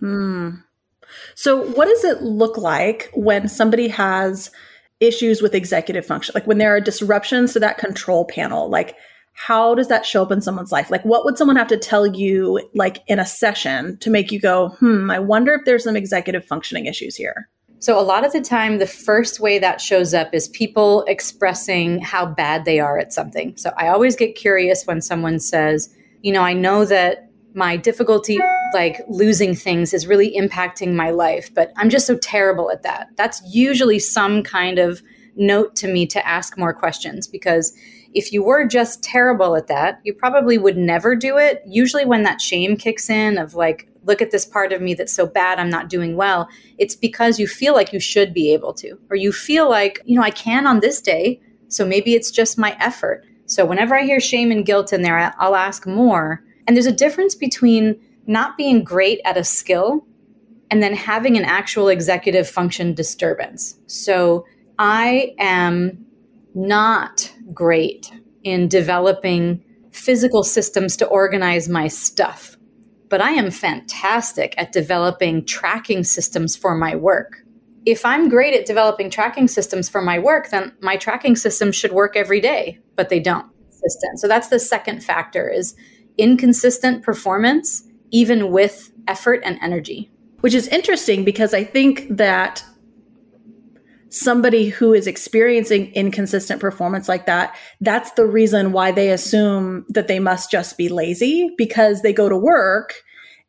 Hmm. 0.00 0.50
So, 1.34 1.62
what 1.62 1.86
does 1.86 2.04
it 2.04 2.22
look 2.22 2.56
like 2.56 3.10
when 3.14 3.48
somebody 3.48 3.88
has 3.88 4.50
issues 5.00 5.42
with 5.42 5.54
executive 5.54 6.06
function? 6.06 6.32
Like 6.34 6.46
when 6.46 6.58
there 6.58 6.74
are 6.74 6.80
disruptions 6.80 7.52
to 7.52 7.60
that 7.60 7.78
control 7.78 8.24
panel, 8.24 8.68
like 8.68 8.96
how 9.32 9.74
does 9.74 9.88
that 9.88 10.04
show 10.04 10.22
up 10.22 10.32
in 10.32 10.40
someone's 10.40 10.72
life? 10.72 10.90
Like 10.90 11.04
what 11.04 11.24
would 11.24 11.38
someone 11.38 11.56
have 11.56 11.68
to 11.68 11.76
tell 11.76 12.06
you 12.06 12.68
like 12.74 12.98
in 13.06 13.18
a 13.18 13.26
session 13.26 13.96
to 13.98 14.10
make 14.10 14.30
you 14.30 14.40
go, 14.40 14.70
"Hmm, 14.80 15.10
I 15.10 15.18
wonder 15.18 15.54
if 15.54 15.64
there's 15.64 15.84
some 15.84 15.96
executive 15.96 16.44
functioning 16.44 16.86
issues 16.86 17.16
here." 17.16 17.48
So, 17.80 17.98
a 17.98 18.02
lot 18.02 18.26
of 18.26 18.32
the 18.32 18.42
time, 18.42 18.78
the 18.78 18.86
first 18.86 19.40
way 19.40 19.58
that 19.58 19.80
shows 19.80 20.12
up 20.12 20.34
is 20.34 20.48
people 20.48 21.02
expressing 21.08 21.98
how 22.00 22.26
bad 22.26 22.66
they 22.66 22.78
are 22.78 22.98
at 22.98 23.10
something. 23.10 23.56
So, 23.56 23.72
I 23.78 23.88
always 23.88 24.16
get 24.16 24.34
curious 24.34 24.86
when 24.86 25.00
someone 25.00 25.38
says, 25.38 25.88
You 26.20 26.32
know, 26.34 26.42
I 26.42 26.52
know 26.52 26.84
that 26.84 27.29
my 27.54 27.76
difficulty 27.76 28.38
like 28.72 29.00
losing 29.08 29.54
things 29.54 29.92
is 29.92 30.06
really 30.06 30.36
impacting 30.36 30.94
my 30.94 31.10
life 31.10 31.52
but 31.54 31.72
i'm 31.76 31.90
just 31.90 32.06
so 32.06 32.16
terrible 32.18 32.70
at 32.70 32.82
that. 32.82 33.08
That's 33.16 33.42
usually 33.46 33.98
some 33.98 34.42
kind 34.42 34.78
of 34.78 35.02
note 35.36 35.76
to 35.76 35.88
me 35.88 36.06
to 36.06 36.26
ask 36.26 36.58
more 36.58 36.74
questions 36.74 37.26
because 37.26 37.72
if 38.12 38.32
you 38.32 38.42
were 38.42 38.66
just 38.66 39.02
terrible 39.02 39.56
at 39.56 39.68
that 39.68 40.00
you 40.04 40.12
probably 40.12 40.58
would 40.58 40.76
never 40.76 41.14
do 41.14 41.38
it. 41.38 41.62
Usually 41.66 42.04
when 42.04 42.22
that 42.24 42.40
shame 42.40 42.76
kicks 42.76 43.08
in 43.08 43.38
of 43.38 43.54
like 43.54 43.88
look 44.04 44.22
at 44.22 44.30
this 44.30 44.46
part 44.46 44.72
of 44.72 44.80
me 44.80 44.94
that's 44.94 45.12
so 45.12 45.26
bad 45.26 45.58
i'm 45.58 45.68
not 45.68 45.90
doing 45.90 46.16
well 46.16 46.48
it's 46.78 46.96
because 46.96 47.38
you 47.38 47.46
feel 47.46 47.74
like 47.74 47.92
you 47.92 48.00
should 48.00 48.32
be 48.32 48.50
able 48.50 48.72
to 48.72 48.98
or 49.10 49.16
you 49.16 49.30
feel 49.30 49.68
like 49.68 50.00
you 50.06 50.16
know 50.16 50.24
i 50.24 50.30
can 50.30 50.66
on 50.66 50.80
this 50.80 51.02
day 51.02 51.38
so 51.68 51.84
maybe 51.86 52.14
it's 52.14 52.32
just 52.32 52.58
my 52.58 52.76
effort. 52.80 53.24
So 53.46 53.64
whenever 53.64 53.94
i 53.94 54.02
hear 54.04 54.20
shame 54.20 54.50
and 54.50 54.64
guilt 54.64 54.92
in 54.92 55.02
there 55.02 55.34
i'll 55.38 55.56
ask 55.56 55.86
more 55.86 56.42
and 56.70 56.76
there's 56.76 56.86
a 56.86 56.92
difference 56.92 57.34
between 57.34 58.00
not 58.28 58.56
being 58.56 58.84
great 58.84 59.20
at 59.24 59.36
a 59.36 59.42
skill 59.42 60.06
and 60.70 60.80
then 60.80 60.94
having 60.94 61.36
an 61.36 61.44
actual 61.44 61.88
executive 61.88 62.48
function 62.48 62.94
disturbance. 62.94 63.74
So 63.88 64.46
I 64.78 65.34
am 65.40 66.06
not 66.54 67.34
great 67.52 68.12
in 68.44 68.68
developing 68.68 69.64
physical 69.90 70.44
systems 70.44 70.96
to 70.98 71.06
organize 71.06 71.68
my 71.68 71.88
stuff, 71.88 72.56
but 73.08 73.20
I 73.20 73.32
am 73.32 73.50
fantastic 73.50 74.54
at 74.56 74.70
developing 74.70 75.44
tracking 75.44 76.04
systems 76.04 76.54
for 76.56 76.76
my 76.76 76.94
work. 76.94 77.38
If 77.84 78.06
I'm 78.06 78.28
great 78.28 78.54
at 78.54 78.64
developing 78.64 79.10
tracking 79.10 79.48
systems 79.48 79.88
for 79.88 80.02
my 80.02 80.20
work, 80.20 80.50
then 80.50 80.72
my 80.80 80.96
tracking 80.96 81.34
systems 81.34 81.74
should 81.74 81.90
work 81.90 82.14
every 82.14 82.40
day, 82.40 82.78
but 82.94 83.08
they 83.08 83.18
don't. 83.18 83.46
So 84.18 84.28
that's 84.28 84.48
the 84.48 84.60
second 84.60 85.02
factor 85.02 85.48
is 85.48 85.74
inconsistent 86.20 87.02
performance, 87.02 87.84
even 88.10 88.52
with 88.52 88.92
effort 89.08 89.40
and 89.44 89.58
energy. 89.62 90.10
Which 90.40 90.54
is 90.54 90.68
interesting 90.68 91.24
because 91.24 91.52
I 91.52 91.64
think 91.64 92.06
that 92.16 92.64
somebody 94.10 94.68
who 94.68 94.92
is 94.92 95.06
experiencing 95.06 95.92
inconsistent 95.94 96.60
performance 96.60 97.08
like 97.08 97.26
that, 97.26 97.56
that's 97.80 98.10
the 98.12 98.26
reason 98.26 98.72
why 98.72 98.90
they 98.90 99.10
assume 99.10 99.84
that 99.88 100.08
they 100.08 100.18
must 100.18 100.50
just 100.50 100.76
be 100.76 100.88
lazy 100.88 101.50
because 101.56 102.02
they 102.02 102.12
go 102.12 102.28
to 102.28 102.36
work 102.36 103.02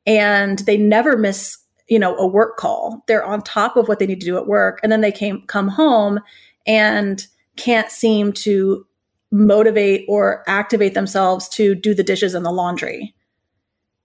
and 0.05 0.59
they 0.59 0.77
never 0.77 1.17
miss, 1.17 1.57
you 1.87 1.97
know, 1.97 2.15
a 2.17 2.27
work 2.27 2.57
call. 2.57 3.03
They're 3.07 3.25
on 3.25 3.41
top 3.41 3.75
of 3.75 3.87
what 3.87 3.99
they 3.99 4.05
need 4.05 4.19
to 4.19 4.25
do 4.25 4.37
at 4.37 4.47
work 4.47 4.79
and 4.83 4.91
then 4.91 5.01
they 5.01 5.11
came 5.11 5.43
come 5.47 5.67
home 5.67 6.19
and 6.67 7.25
can't 7.57 7.89
seem 7.89 8.31
to 8.33 8.85
motivate 9.31 10.05
or 10.07 10.43
activate 10.47 10.93
themselves 10.93 11.47
to 11.49 11.73
do 11.73 11.93
the 11.93 12.03
dishes 12.03 12.33
and 12.33 12.45
the 12.45 12.51
laundry. 12.51 13.13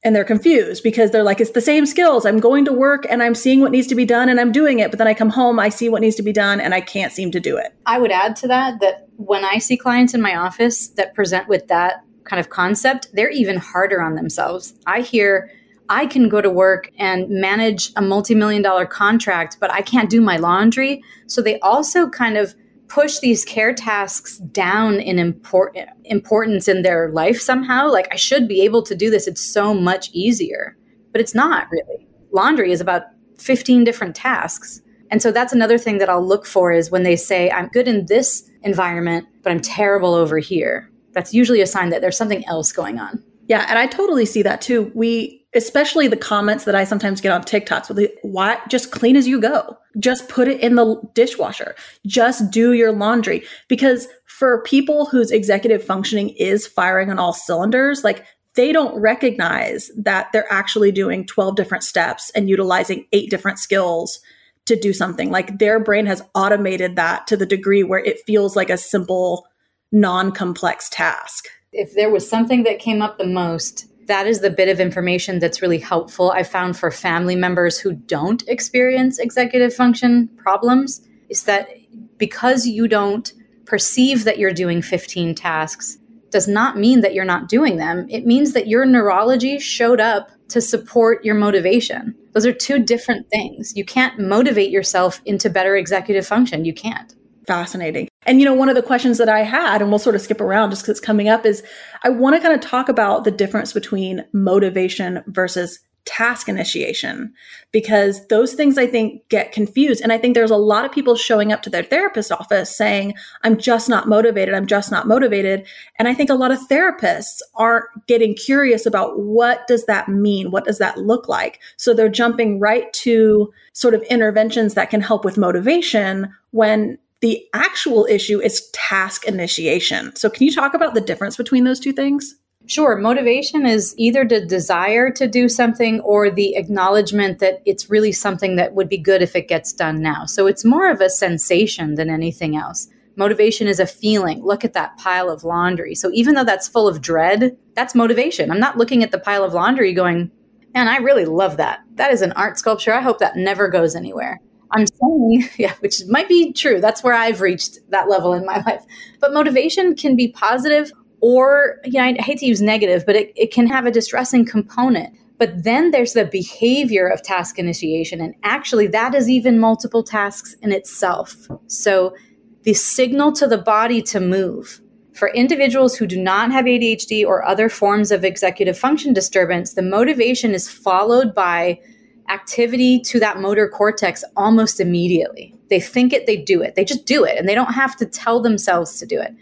And 0.05 0.15
they're 0.15 0.25
confused 0.25 0.85
because 0.85 1.11
they're 1.11 1.25
like, 1.25 1.41
it's 1.41 1.51
the 1.51 1.61
same 1.61 1.85
skills. 1.85 2.25
I'm 2.25 2.39
going 2.39 2.65
to 2.67 2.73
work 2.73 3.07
and 3.11 3.23
I'm 3.23 3.35
seeing 3.35 3.61
what 3.61 3.73
needs 3.73 3.89
to 3.89 3.97
be 3.97 4.05
done 4.05 4.29
and 4.29 4.39
I'm 4.39 4.53
doing 4.53 4.79
it. 4.79 4.91
But 4.91 4.99
then 4.99 5.09
I 5.09 5.15
come 5.15 5.31
home, 5.31 5.59
I 5.59 5.69
see 5.69 5.89
what 5.89 6.01
needs 6.01 6.15
to 6.17 6.23
be 6.23 6.33
done 6.33 6.61
and 6.61 6.75
I 6.75 6.81
can't 6.81 7.13
seem 7.13 7.33
to 7.33 7.41
do 7.41 7.57
it. 7.57 7.75
I 7.87 7.99
would 7.99 8.13
add 8.13 8.37
to 8.37 8.49
that 8.49 8.79
that 8.81 9.09
when 9.17 9.45
I 9.45 9.59
see 9.59 9.77
clients 9.77 10.15
in 10.15 10.21
my 10.21 10.37
office 10.37 10.89
that 10.91 11.15
present 11.15 11.49
with 11.49 11.67
that 11.69 12.05
kind 12.23 12.39
of 12.39 12.51
concept, 12.51 13.09
they're 13.15 13.31
even 13.31 13.57
harder 13.57 14.01
on 14.01 14.15
themselves. 14.15 14.75
I 14.87 15.01
hear, 15.01 15.51
I 15.89 16.07
can 16.07 16.29
go 16.29 16.41
to 16.41 16.51
work 16.51 16.91
and 16.99 17.29
manage 17.29 17.91
a 17.97 18.03
multi 18.03 18.35
million 18.37 18.63
dollar 18.63 18.87
contract, 18.87 19.57
but 19.59 19.73
I 19.73 19.81
can't 19.81 20.11
do 20.11 20.21
my 20.21 20.37
laundry. 20.37 21.03
So 21.27 21.43
they 21.43 21.59
also 21.61 22.09
kind 22.09 22.37
of 22.37 22.55
push 22.89 23.19
these 23.19 23.45
care 23.45 23.75
tasks 23.75 24.39
down 24.39 25.01
in 25.01 25.19
import- 25.19 25.77
importance 26.05 26.69
in 26.69 26.83
their 26.83 27.11
life 27.11 27.41
somehow. 27.41 27.91
Like, 27.91 28.09
I 28.13 28.17
should 28.17 28.49
be 28.49 28.63
able 28.63 28.83
to 28.83 28.95
do 28.95 29.11
this. 29.11 29.27
It's 29.27 29.53
so 29.53 29.75
much 29.75 30.11
easier, 30.13 30.77
but 31.13 31.21
it's 31.21 31.35
not 31.35 31.69
really. 31.71 32.07
Laundry 32.33 32.73
is 32.73 32.81
about 32.81 33.03
15 33.39 33.85
different 33.85 34.15
tasks. 34.15 34.81
And 35.11 35.23
so 35.23 35.31
that's 35.31 35.53
another 35.53 35.79
thing 35.79 35.99
that 35.99 36.09
I'll 36.09 36.27
look 36.27 36.47
for 36.47 36.73
is 36.73 36.91
when 36.91 37.03
they 37.03 37.17
say, 37.17 37.51
I'm 37.51 37.69
good 37.69 37.89
in 37.89 38.07
this 38.07 38.49
environment, 38.63 39.27
but 39.43 39.53
I'm 39.53 39.61
terrible 39.61 40.15
over 40.15 40.39
here. 40.39 40.91
That's 41.13 41.33
usually 41.33 41.61
a 41.61 41.67
sign 41.67 41.91
that 41.91 42.01
there's 42.01 42.17
something 42.17 42.47
else 42.47 42.73
going 42.73 42.99
on. 42.99 43.23
Yeah, 43.49 43.65
and 43.69 43.79
I 43.79 43.87
totally 43.87 44.27
see 44.27 44.43
that 44.43 44.61
too. 44.61 44.91
We 44.95 45.46
especially 45.57 46.07
the 46.07 46.17
comments 46.17 46.65
that 46.65 46.75
I 46.75 46.85
sometimes 46.85 47.21
get 47.21 47.33
on 47.33 47.43
TikToks 47.43 47.89
with 47.89 48.11
why 48.23 48.59
just 48.69 48.93
clean 48.93 49.17
as 49.17 49.27
you 49.27 49.41
go. 49.41 49.77
Just 49.99 50.29
put 50.29 50.49
it 50.49 50.61
in 50.61 50.75
the 50.75 51.01
dishwasher. 51.15 51.75
Just 52.07 52.51
do 52.51 52.73
your 52.75 52.93
laundry 52.93 53.43
because 53.69 54.07
for 54.27 54.63
people 54.63 55.07
whose 55.07 55.31
executive 55.31 55.83
functioning 55.83 56.31
is 56.31 56.67
firing 56.67 57.11
on 57.11 57.19
all 57.19 57.33
cylinders, 57.33 58.05
like 58.05 58.25
they 58.55 58.73
don't 58.73 58.99
recognize 59.01 59.91
that 59.97 60.31
they're 60.33 60.53
actually 60.53 60.93
doing 60.93 61.27
12 61.27 61.57
different 61.57 61.85
steps 61.85 62.31
and 62.35 62.49
utilizing 62.49 63.07
eight 63.13 63.31
different 63.31 63.59
skills 63.59 64.21
to 64.67 64.79
do 64.79 64.93
something. 64.93 65.31
Like 65.31 65.59
their 65.59 65.81
brain 65.81 66.07
has 66.07 66.23
automated 66.35 66.97
that 66.97 67.27
to 67.29 67.37
the 67.37 67.47
degree 67.47 67.83
where 67.83 68.01
it 68.01 68.21
feels 68.27 68.57
like 68.57 68.71
a 68.71 68.77
simple 68.77 69.47
non-complex 69.93 70.89
task. 70.91 71.49
If 71.73 71.95
there 71.95 72.11
was 72.11 72.29
something 72.29 72.65
that 72.65 72.79
came 72.79 73.01
up 73.01 73.19
the 73.19 73.27
most 73.27 73.87
that 74.07 74.27
is 74.27 74.41
the 74.41 74.51
bit 74.51 74.69
of 74.69 74.81
information 74.81 75.39
that's 75.39 75.63
really 75.63 75.79
helpful. 75.79 76.31
I 76.31 76.43
found 76.43 76.77
for 76.77 76.91
family 76.91 77.37
members 77.37 77.79
who 77.79 77.93
don't 77.93 78.43
experience 78.49 79.19
executive 79.19 79.75
function 79.75 80.29
problems 80.37 81.07
is 81.29 81.45
that 81.45 81.69
because 82.17 82.67
you 82.67 82.89
don't 82.89 83.33
perceive 83.65 84.25
that 84.25 84.39
you're 84.39 84.53
doing 84.53 84.81
15 84.81 85.35
tasks 85.35 85.99
does 86.31 86.49
not 86.49 86.77
mean 86.77 87.01
that 87.01 87.15
you're 87.15 87.25
not 87.25 87.49
doing 87.49 87.77
them. 87.77 88.07
It 88.09 88.27
means 88.27 88.53
that 88.53 88.69
your 88.69 88.85
neurology 88.85 89.59
showed 89.59 90.01
up 90.01 90.31
to 90.49 90.61
support 90.61 91.25
your 91.25 91.35
motivation. 91.35 92.15
Those 92.33 92.47
are 92.47 92.53
two 92.53 92.79
different 92.79 93.29
things. 93.31 93.73
You 93.77 93.85
can't 93.85 94.19
motivate 94.19 94.71
yourself 94.71 95.21
into 95.25 95.51
better 95.51 95.77
executive 95.77 96.27
function. 96.27 96.65
You 96.65 96.75
can't 96.75 97.15
fascinating. 97.47 98.09
And, 98.27 98.41
you 98.41 98.45
know, 98.45 98.55
one 98.55 98.69
of 98.69 98.75
the 98.75 98.83
questions 98.83 99.19
that 99.19 99.29
I 99.29 99.43
had, 99.43 99.81
and 99.81 99.91
we'll 99.91 99.99
sort 99.99 100.17
of 100.17 100.21
skip 100.21 100.41
around 100.41 100.71
just 100.71 100.83
because 100.83 100.99
it's 100.99 101.07
coming 101.07 101.29
up, 101.29 101.47
is 101.47 101.63
I 102.03 102.11
want 102.11 102.37
to 102.37 102.43
kind 102.43 102.55
of 102.55 102.61
talk 102.61 102.89
about 102.89 103.25
the 103.25 103.31
difference 103.31 103.73
between 103.73 104.25
motivation 104.33 105.23
versus 105.29 105.79
task 106.07 106.49
initiation 106.49 107.35
because 107.73 108.27
those 108.29 108.55
things 108.55 108.79
I 108.79 108.87
think 108.87 109.29
get 109.29 109.53
confused. 109.53 110.01
And 110.01 110.13
I 110.13 110.19
think 110.19 110.35
there's 110.35 110.53
a 110.53 110.57
lot 110.57 110.85
of 110.85 110.93
people 110.93 111.17
showing 111.17 111.53
up 111.53 111.63
to 111.63 111.71
their 111.71 111.83
therapist 111.83 112.33
office 112.33 112.75
saying, 112.75 113.15
I'm 113.43 113.59
just 113.59 113.89
not 113.89 114.09
motivated. 114.09 114.55
I'm 114.55 114.67
just 114.67 114.91
not 114.91 115.09
motivated. 115.09 115.67
And 115.99 116.09
I 116.09 116.15
think 116.15 116.31
a 116.31 116.35
lot 116.35 116.53
of 116.53 116.61
therapists 116.69 117.41
aren't 117.57 117.85
getting 118.07 118.35
curious 118.35 118.87
about 118.87 119.19
what 119.21 119.67
does 119.67 119.85
that 119.87 120.09
mean? 120.09 120.53
What 120.53 120.65
does 120.65 120.79
that 120.79 120.97
look 120.97 121.29
like? 121.29 121.61
So 121.77 121.93
they're 121.93 122.09
jumping 122.09 122.61
right 122.61 122.91
to 122.95 123.53
sort 123.73 123.95
of 123.95 124.03
interventions 124.05 124.75
that 124.75 124.91
can 124.91 125.01
help 125.01 125.25
with 125.25 125.37
motivation 125.37 126.33
when 126.53 126.99
the 127.21 127.43
actual 127.55 128.07
issue 128.11 128.41
is 128.41 128.69
task 128.73 129.27
initiation. 129.27 130.15
So, 130.17 130.29
can 130.29 130.47
you 130.47 130.53
talk 130.53 130.75
about 130.75 130.95
the 130.95 131.01
difference 131.01 131.37
between 131.37 131.65
those 131.65 131.81
two 131.81 131.93
things? 131.93 132.35
Sure. 132.67 132.97
Motivation 132.97 133.65
is 133.65 133.95
either 133.97 134.25
the 134.25 134.45
desire 134.45 135.11
to 135.13 135.29
do 135.29 135.49
something 135.49 136.01
or 136.01 136.31
the 136.31 136.57
acknowledgement 136.57 137.39
that 137.39 137.63
it's 137.65 137.89
really 137.89 138.13
something 138.13 138.57
that 138.57 138.75
would 138.75 138.89
be 138.89 138.99
good 138.99 139.23
if 139.23 139.37
it 139.37 139.49
gets 139.49 139.73
done 139.73 140.03
now. 140.03 140.27
So, 140.27 140.47
it's 140.47 140.65
more 140.65 140.91
of 140.91 141.01
a 141.01 141.09
sensation 141.11 141.95
than 141.95 142.11
anything 142.11 142.57
else. 142.57 142.89
Motivation 143.17 143.67
is 143.67 143.81
a 143.81 143.87
feeling. 143.87 144.45
Look 144.45 144.63
at 144.63 144.75
that 144.75 144.99
pile 144.99 145.31
of 145.31 145.43
laundry. 145.43 145.95
So, 145.95 146.11
even 146.13 146.35
though 146.35 146.45
that's 146.45 146.69
full 146.69 146.87
of 146.87 147.01
dread, 147.01 147.57
that's 147.75 147.95
motivation. 147.95 148.51
I'm 148.51 148.61
not 148.61 148.77
looking 148.77 149.03
at 149.03 149.11
the 149.11 149.19
pile 149.19 149.43
of 149.43 149.55
laundry 149.55 149.95
going, 149.95 150.31
man, 150.75 150.89
I 150.89 150.99
really 150.99 151.25
love 151.25 151.57
that. 151.57 151.81
That 151.95 152.13
is 152.13 152.21
an 152.21 152.33
art 152.33 152.59
sculpture. 152.59 152.93
I 152.93 153.01
hope 153.01 153.21
that 153.21 153.37
never 153.37 153.69
goes 153.69 153.97
anywhere. 153.97 154.41
I'm 154.73 154.87
saying, 154.87 155.49
yeah, 155.59 155.75
which 155.81 156.03
might 156.09 156.29
be 156.29 156.53
true. 156.53 156.81
That's 156.81 157.03
where 157.03 157.15
I've 157.15 157.41
reached 157.41 157.79
that 157.91 158.09
level 158.09 158.33
in 158.33 158.45
my 158.45 158.63
life. 158.67 158.85
But 159.21 159.33
motivation 159.33 159.95
can 159.95 160.17
be 160.17 160.29
positive 160.29 160.93
or, 161.21 161.79
you 161.85 162.01
know, 162.01 162.05
I 162.05 162.17
hate 162.21 162.39
to 162.39 162.47
use 162.47 162.61
negative, 162.61 163.05
but 163.07 163.17
it, 163.17 163.33
it 163.37 163.53
can 163.53 163.67
have 163.67 163.87
a 163.87 163.91
distressing 163.91 164.45
component. 164.45 165.17
But 165.39 165.65
then 165.65 165.91
there's 165.91 166.15
the 166.15 166.25
behavior 166.25 167.09
of 167.09 167.23
task 167.23 167.59
initiation. 167.59 168.21
And 168.21 168.35
actually, 168.43 168.87
that 168.89 169.15
is 169.15 169.29
even 169.29 169.59
multiple 169.59 170.03
tasks 170.03 170.57
in 170.63 170.73
itself. 170.73 171.49
So 171.67 172.15
the 172.63 172.75
signal 172.75 173.33
to 173.33 173.47
the 173.47 173.59
body 173.59 174.03
to 174.03 174.21
move. 174.21 174.81
For 175.15 175.29
individuals 175.29 175.97
who 175.97 176.07
do 176.07 176.21
not 176.21 176.53
have 176.53 176.67
ADHD 176.67 177.25
or 177.25 177.47
other 177.47 177.69
forms 177.69 178.11
of 178.11 178.25
executive 178.25 178.79
function 178.79 179.15
disturbance, 179.15 179.73
the 179.73 179.83
motivation 179.83 180.53
is 180.53 180.69
followed 180.69 181.35
by 181.35 181.81
activity 182.29 183.01
to 183.01 183.21
that 183.21 183.41
motor 183.41 183.69
cortex 183.69 184.25
almost 184.37 184.81
immediately. 184.81 185.55
They 185.69 185.81
think 185.81 186.13
it, 186.13 186.27
they 186.27 186.37
do 186.37 186.63
it. 186.63 186.75
They 186.75 186.85
just 186.85 187.07
do 187.07 187.25
it 187.25 187.39
and 187.39 187.49
they 187.49 187.55
don't 187.55 187.73
have 187.73 187.97
to 187.97 188.07
tell 188.07 188.41
themselves 188.41 188.99
to 188.99 189.07
do 189.07 189.21
it. 189.21 189.35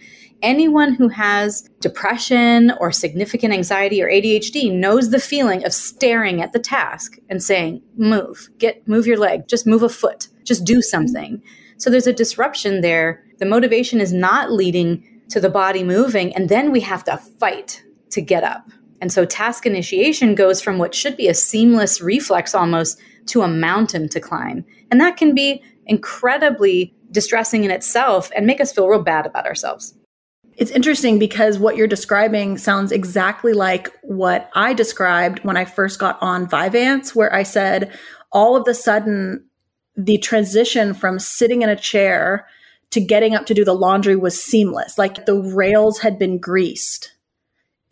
Anyone 0.42 0.94
who 0.94 1.08
has 1.08 1.68
depression 1.80 2.72
or 2.78 2.92
significant 2.92 3.54
anxiety 3.54 4.02
or 4.02 4.10
ADHD 4.10 4.72
knows 4.72 5.10
the 5.10 5.20
feeling 5.20 5.64
of 5.64 5.72
staring 5.72 6.42
at 6.42 6.52
the 6.52 6.58
task 6.58 7.18
and 7.30 7.42
saying, 7.42 7.80
"Move. 7.96 8.50
Get 8.58 8.86
move 8.86 9.06
your 9.06 9.16
leg. 9.16 9.48
Just 9.48 9.66
move 9.66 9.82
a 9.82 9.88
foot. 9.88 10.28
Just 10.42 10.64
do 10.64 10.82
something." 10.82 11.42
So 11.78 11.88
there's 11.88 12.06
a 12.06 12.12
disruption 12.12 12.82
there. 12.82 13.24
The 13.38 13.46
motivation 13.46 14.00
is 14.00 14.12
not 14.12 14.52
leading 14.52 15.02
to 15.30 15.40
the 15.40 15.48
body 15.48 15.82
moving 15.82 16.34
and 16.34 16.48
then 16.48 16.70
we 16.70 16.80
have 16.80 17.04
to 17.04 17.16
fight 17.16 17.82
to 18.10 18.20
get 18.20 18.44
up. 18.44 18.70
And 19.00 19.12
so 19.12 19.24
task 19.24 19.66
initiation 19.66 20.34
goes 20.34 20.60
from 20.60 20.78
what 20.78 20.94
should 20.94 21.16
be 21.16 21.28
a 21.28 21.34
seamless 21.34 22.00
reflex 22.00 22.54
almost 22.54 22.98
to 23.26 23.42
a 23.42 23.48
mountain 23.48 24.08
to 24.10 24.20
climb. 24.20 24.64
And 24.90 25.00
that 25.00 25.16
can 25.16 25.34
be 25.34 25.62
incredibly 25.86 26.94
distressing 27.10 27.64
in 27.64 27.70
itself 27.70 28.30
and 28.34 28.46
make 28.46 28.60
us 28.60 28.72
feel 28.72 28.88
real 28.88 29.02
bad 29.02 29.26
about 29.26 29.46
ourselves. 29.46 29.94
It's 30.56 30.70
interesting 30.70 31.18
because 31.18 31.58
what 31.58 31.76
you're 31.76 31.86
describing 31.86 32.58
sounds 32.58 32.92
exactly 32.92 33.52
like 33.52 33.90
what 34.02 34.50
I 34.54 34.72
described 34.72 35.40
when 35.40 35.56
I 35.56 35.64
first 35.64 35.98
got 35.98 36.16
on 36.20 36.46
Vyvanse, 36.46 37.14
where 37.14 37.34
I 37.34 37.42
said 37.42 37.96
all 38.30 38.56
of 38.56 38.66
a 38.68 38.74
sudden 38.74 39.44
the 39.96 40.18
transition 40.18 40.94
from 40.94 41.18
sitting 41.18 41.62
in 41.62 41.68
a 41.68 41.76
chair 41.76 42.46
to 42.90 43.00
getting 43.00 43.34
up 43.34 43.46
to 43.46 43.54
do 43.54 43.64
the 43.64 43.74
laundry 43.74 44.14
was 44.14 44.40
seamless, 44.40 44.96
like 44.96 45.26
the 45.26 45.40
rails 45.40 45.98
had 45.98 46.18
been 46.18 46.38
greased 46.38 47.13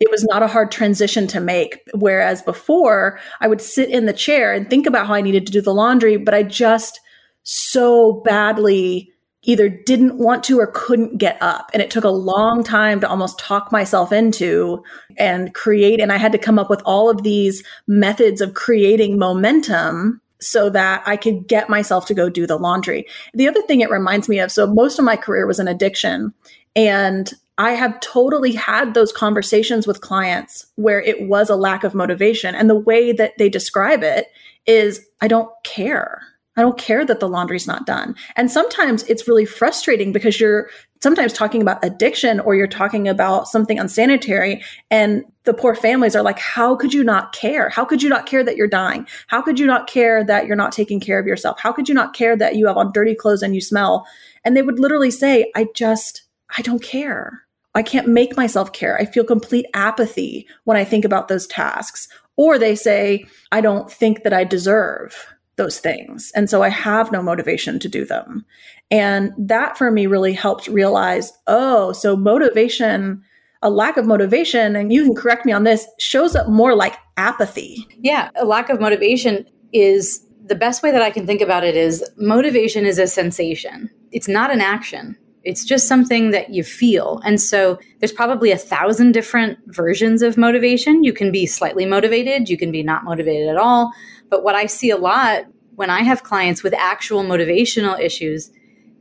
it 0.03 0.11
was 0.11 0.23
not 0.25 0.43
a 0.43 0.47
hard 0.47 0.71
transition 0.71 1.27
to 1.27 1.39
make. 1.39 1.79
Whereas 1.93 2.41
before, 2.41 3.19
I 3.41 3.47
would 3.47 3.61
sit 3.61 3.89
in 3.89 4.05
the 4.05 4.13
chair 4.13 4.53
and 4.53 4.69
think 4.69 4.85
about 4.85 5.07
how 5.07 5.13
I 5.13 5.21
needed 5.21 5.45
to 5.47 5.51
do 5.51 5.61
the 5.61 5.73
laundry, 5.73 6.17
but 6.17 6.33
I 6.33 6.43
just 6.43 6.99
so 7.43 8.21
badly 8.25 9.09
either 9.43 9.67
didn't 9.67 10.17
want 10.17 10.43
to 10.45 10.59
or 10.59 10.67
couldn't 10.67 11.17
get 11.17 11.37
up. 11.41 11.69
And 11.73 11.81
it 11.81 11.91
took 11.91 12.03
a 12.03 12.09
long 12.09 12.63
time 12.63 12.99
to 13.01 13.09
almost 13.09 13.39
talk 13.39 13.71
myself 13.71 14.11
into 14.11 14.83
and 15.17 15.53
create. 15.53 15.99
And 15.99 16.11
I 16.11 16.17
had 16.17 16.31
to 16.31 16.37
come 16.37 16.57
up 16.57 16.69
with 16.69 16.81
all 16.85 17.09
of 17.09 17.23
these 17.23 17.63
methods 17.87 18.39
of 18.39 18.53
creating 18.53 19.17
momentum 19.17 20.21
so 20.39 20.69
that 20.69 21.03
I 21.05 21.17
could 21.17 21.47
get 21.47 21.69
myself 21.69 22.05
to 22.07 22.13
go 22.13 22.29
do 22.29 22.47
the 22.47 22.57
laundry. 22.57 23.05
The 23.33 23.47
other 23.47 23.61
thing 23.63 23.81
it 23.81 23.89
reminds 23.89 24.29
me 24.29 24.39
of 24.39 24.51
so, 24.51 24.67
most 24.67 24.99
of 24.99 25.05
my 25.05 25.15
career 25.15 25.45
was 25.45 25.59
in 25.59 25.67
addiction. 25.67 26.33
And 26.75 27.33
I 27.57 27.71
have 27.71 27.99
totally 27.99 28.53
had 28.53 28.93
those 28.93 29.11
conversations 29.11 29.85
with 29.85 30.01
clients 30.01 30.65
where 30.75 31.01
it 31.01 31.27
was 31.27 31.49
a 31.49 31.55
lack 31.55 31.83
of 31.83 31.93
motivation. 31.93 32.55
And 32.55 32.69
the 32.69 32.79
way 32.79 33.11
that 33.11 33.37
they 33.37 33.49
describe 33.49 34.03
it 34.03 34.27
is 34.65 35.05
I 35.21 35.27
don't 35.27 35.49
care. 35.63 36.21
I 36.55 36.61
don't 36.61 36.77
care 36.77 37.03
that 37.05 37.19
the 37.19 37.29
laundry's 37.29 37.67
not 37.67 37.85
done. 37.85 38.15
And 38.35 38.51
sometimes 38.51 39.03
it's 39.03 39.27
really 39.27 39.45
frustrating 39.45 40.11
because 40.11 40.39
you're 40.39 40.69
sometimes 41.01 41.33
talking 41.33 41.61
about 41.61 41.83
addiction 41.83 42.39
or 42.39 42.55
you're 42.55 42.67
talking 42.67 43.07
about 43.07 43.47
something 43.47 43.79
unsanitary. 43.79 44.63
And 44.91 45.25
the 45.45 45.53
poor 45.53 45.75
families 45.75 46.15
are 46.15 46.21
like, 46.21 46.39
how 46.39 46.75
could 46.75 46.93
you 46.93 47.03
not 47.03 47.33
care? 47.33 47.69
How 47.69 47.83
could 47.83 48.03
you 48.03 48.09
not 48.09 48.27
care 48.27 48.43
that 48.43 48.55
you're 48.55 48.67
dying? 48.67 49.07
How 49.27 49.41
could 49.41 49.59
you 49.59 49.65
not 49.65 49.87
care 49.87 50.23
that 50.23 50.45
you're 50.45 50.55
not 50.55 50.71
taking 50.71 50.99
care 50.99 51.19
of 51.19 51.25
yourself? 51.25 51.59
How 51.59 51.71
could 51.71 51.89
you 51.89 51.95
not 51.95 52.13
care 52.13 52.37
that 52.37 52.55
you 52.55 52.67
have 52.67 52.77
on 52.77 52.91
dirty 52.93 53.15
clothes 53.15 53.41
and 53.41 53.55
you 53.55 53.61
smell? 53.61 54.07
And 54.45 54.55
they 54.55 54.61
would 54.61 54.79
literally 54.79 55.11
say, 55.11 55.51
I 55.55 55.67
just, 55.75 56.23
I 56.55 56.61
don't 56.61 56.81
care. 56.81 57.42
I 57.75 57.83
can't 57.83 58.07
make 58.07 58.37
myself 58.37 58.71
care. 58.73 58.97
I 58.97 59.05
feel 59.05 59.23
complete 59.23 59.65
apathy 59.73 60.47
when 60.65 60.77
I 60.77 60.83
think 60.83 61.05
about 61.05 61.27
those 61.27 61.47
tasks. 61.47 62.07
Or 62.35 62.57
they 62.57 62.75
say, 62.75 63.25
I 63.51 63.61
don't 63.61 63.91
think 63.91 64.23
that 64.23 64.33
I 64.33 64.43
deserve 64.43 65.27
those 65.55 65.79
things. 65.79 66.31
And 66.35 66.49
so 66.49 66.63
I 66.63 66.69
have 66.69 67.11
no 67.11 67.21
motivation 67.21 67.79
to 67.79 67.89
do 67.89 68.05
them. 68.05 68.45
And 68.89 69.31
that 69.37 69.77
for 69.77 69.91
me 69.91 70.07
really 70.07 70.33
helped 70.33 70.67
realize 70.67 71.31
oh, 71.47 71.93
so 71.93 72.15
motivation, 72.15 73.21
a 73.61 73.69
lack 73.69 73.97
of 73.97 74.05
motivation, 74.05 74.75
and 74.75 74.91
you 74.91 75.05
can 75.05 75.15
correct 75.15 75.45
me 75.45 75.51
on 75.51 75.63
this, 75.63 75.87
shows 75.99 76.35
up 76.35 76.47
more 76.47 76.75
like 76.75 76.97
apathy. 77.17 77.87
Yeah, 77.99 78.29
a 78.35 78.45
lack 78.45 78.69
of 78.69 78.81
motivation 78.81 79.45
is 79.73 80.25
the 80.45 80.55
best 80.55 80.83
way 80.83 80.91
that 80.91 81.01
I 81.01 81.11
can 81.11 81.25
think 81.25 81.41
about 81.41 81.63
it 81.63 81.75
is 81.75 82.03
motivation 82.17 82.85
is 82.85 82.99
a 82.99 83.07
sensation. 83.07 83.89
It's 84.11 84.27
not 84.27 84.51
an 84.51 84.61
action. 84.61 85.17
It's 85.43 85.65
just 85.65 85.87
something 85.87 86.31
that 86.31 86.51
you 86.51 86.63
feel. 86.63 87.21
And 87.25 87.39
so 87.39 87.79
there's 87.99 88.13
probably 88.13 88.51
a 88.51 88.57
thousand 88.57 89.11
different 89.11 89.59
versions 89.67 90.21
of 90.21 90.37
motivation. 90.37 91.03
You 91.03 91.13
can 91.13 91.31
be 91.31 91.45
slightly 91.45 91.85
motivated, 91.85 92.49
you 92.49 92.57
can 92.57 92.71
be 92.71 92.83
not 92.83 93.03
motivated 93.03 93.49
at 93.49 93.57
all. 93.57 93.91
But 94.29 94.43
what 94.43 94.55
I 94.55 94.65
see 94.67 94.89
a 94.89 94.97
lot 94.97 95.45
when 95.75 95.89
I 95.89 96.03
have 96.03 96.23
clients 96.23 96.63
with 96.63 96.73
actual 96.73 97.23
motivational 97.23 97.99
issues 97.99 98.51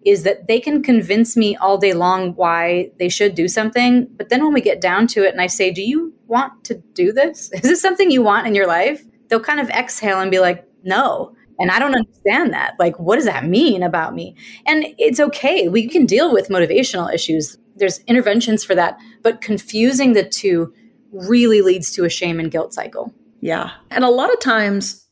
is 0.05 0.25
that 0.25 0.49
they 0.49 0.59
can 0.59 0.83
convince 0.83 1.37
me 1.37 1.57
all 1.57 1.79
day 1.79 1.93
long 1.93 2.35
why 2.35 2.91
they 2.99 3.09
should 3.09 3.35
do 3.35 3.47
something. 3.47 4.09
But 4.17 4.29
then 4.29 4.43
when 4.43 4.53
we 4.53 4.61
get 4.61 4.81
down 4.81 5.07
to 5.09 5.25
it 5.25 5.33
and 5.33 5.41
I 5.41 5.47
say, 5.47 5.71
Do 5.71 5.83
you 5.83 6.13
want 6.27 6.65
to 6.65 6.75
do 6.95 7.13
this? 7.13 7.53
Is 7.53 7.63
this 7.63 7.81
something 7.81 8.11
you 8.11 8.23
want 8.23 8.47
in 8.47 8.55
your 8.55 8.67
life? 8.67 9.03
They'll 9.29 9.41
kind 9.41 9.61
of 9.61 9.71
exhale 9.71 10.21
and 10.21 10.31
be 10.31 10.41
like, 10.41 10.67
No. 10.83 11.37
And 11.63 11.71
I 11.71 11.79
don't 11.79 11.95
understand 11.95 12.53
that. 12.53 12.75
Like, 12.81 12.99
what 12.99 13.17
does 13.17 13.25
that 13.25 13.47
mean 13.47 13.85
about 13.85 14.17
me? 14.17 14.35
And 14.67 14.85
it's 14.99 15.21
okay. 15.21 15.69
We 15.69 15.89
can 15.89 16.07
deal 16.07 16.33
with 16.33 16.49
motivational 16.49 17.15
issues. 17.15 17.57
There's 17.77 18.01
interventions 18.01 18.65
for 18.65 18.75
that. 18.75 18.99
But 19.23 19.41
confusing 19.41 20.13
the 20.13 20.29
two 20.29 20.75
really 21.13 21.63
leads 21.63 21.93
to 21.93 22.05
a 22.05 22.11
shame 22.11 22.41
and 22.41 22.51
guilt 22.51 22.75
cycle. 22.75 23.15
Yeah. 23.41 23.71
And 23.93 24.03
a 24.03 24.11
lot 24.11 24.33
of 24.33 24.41
times, 24.41 25.07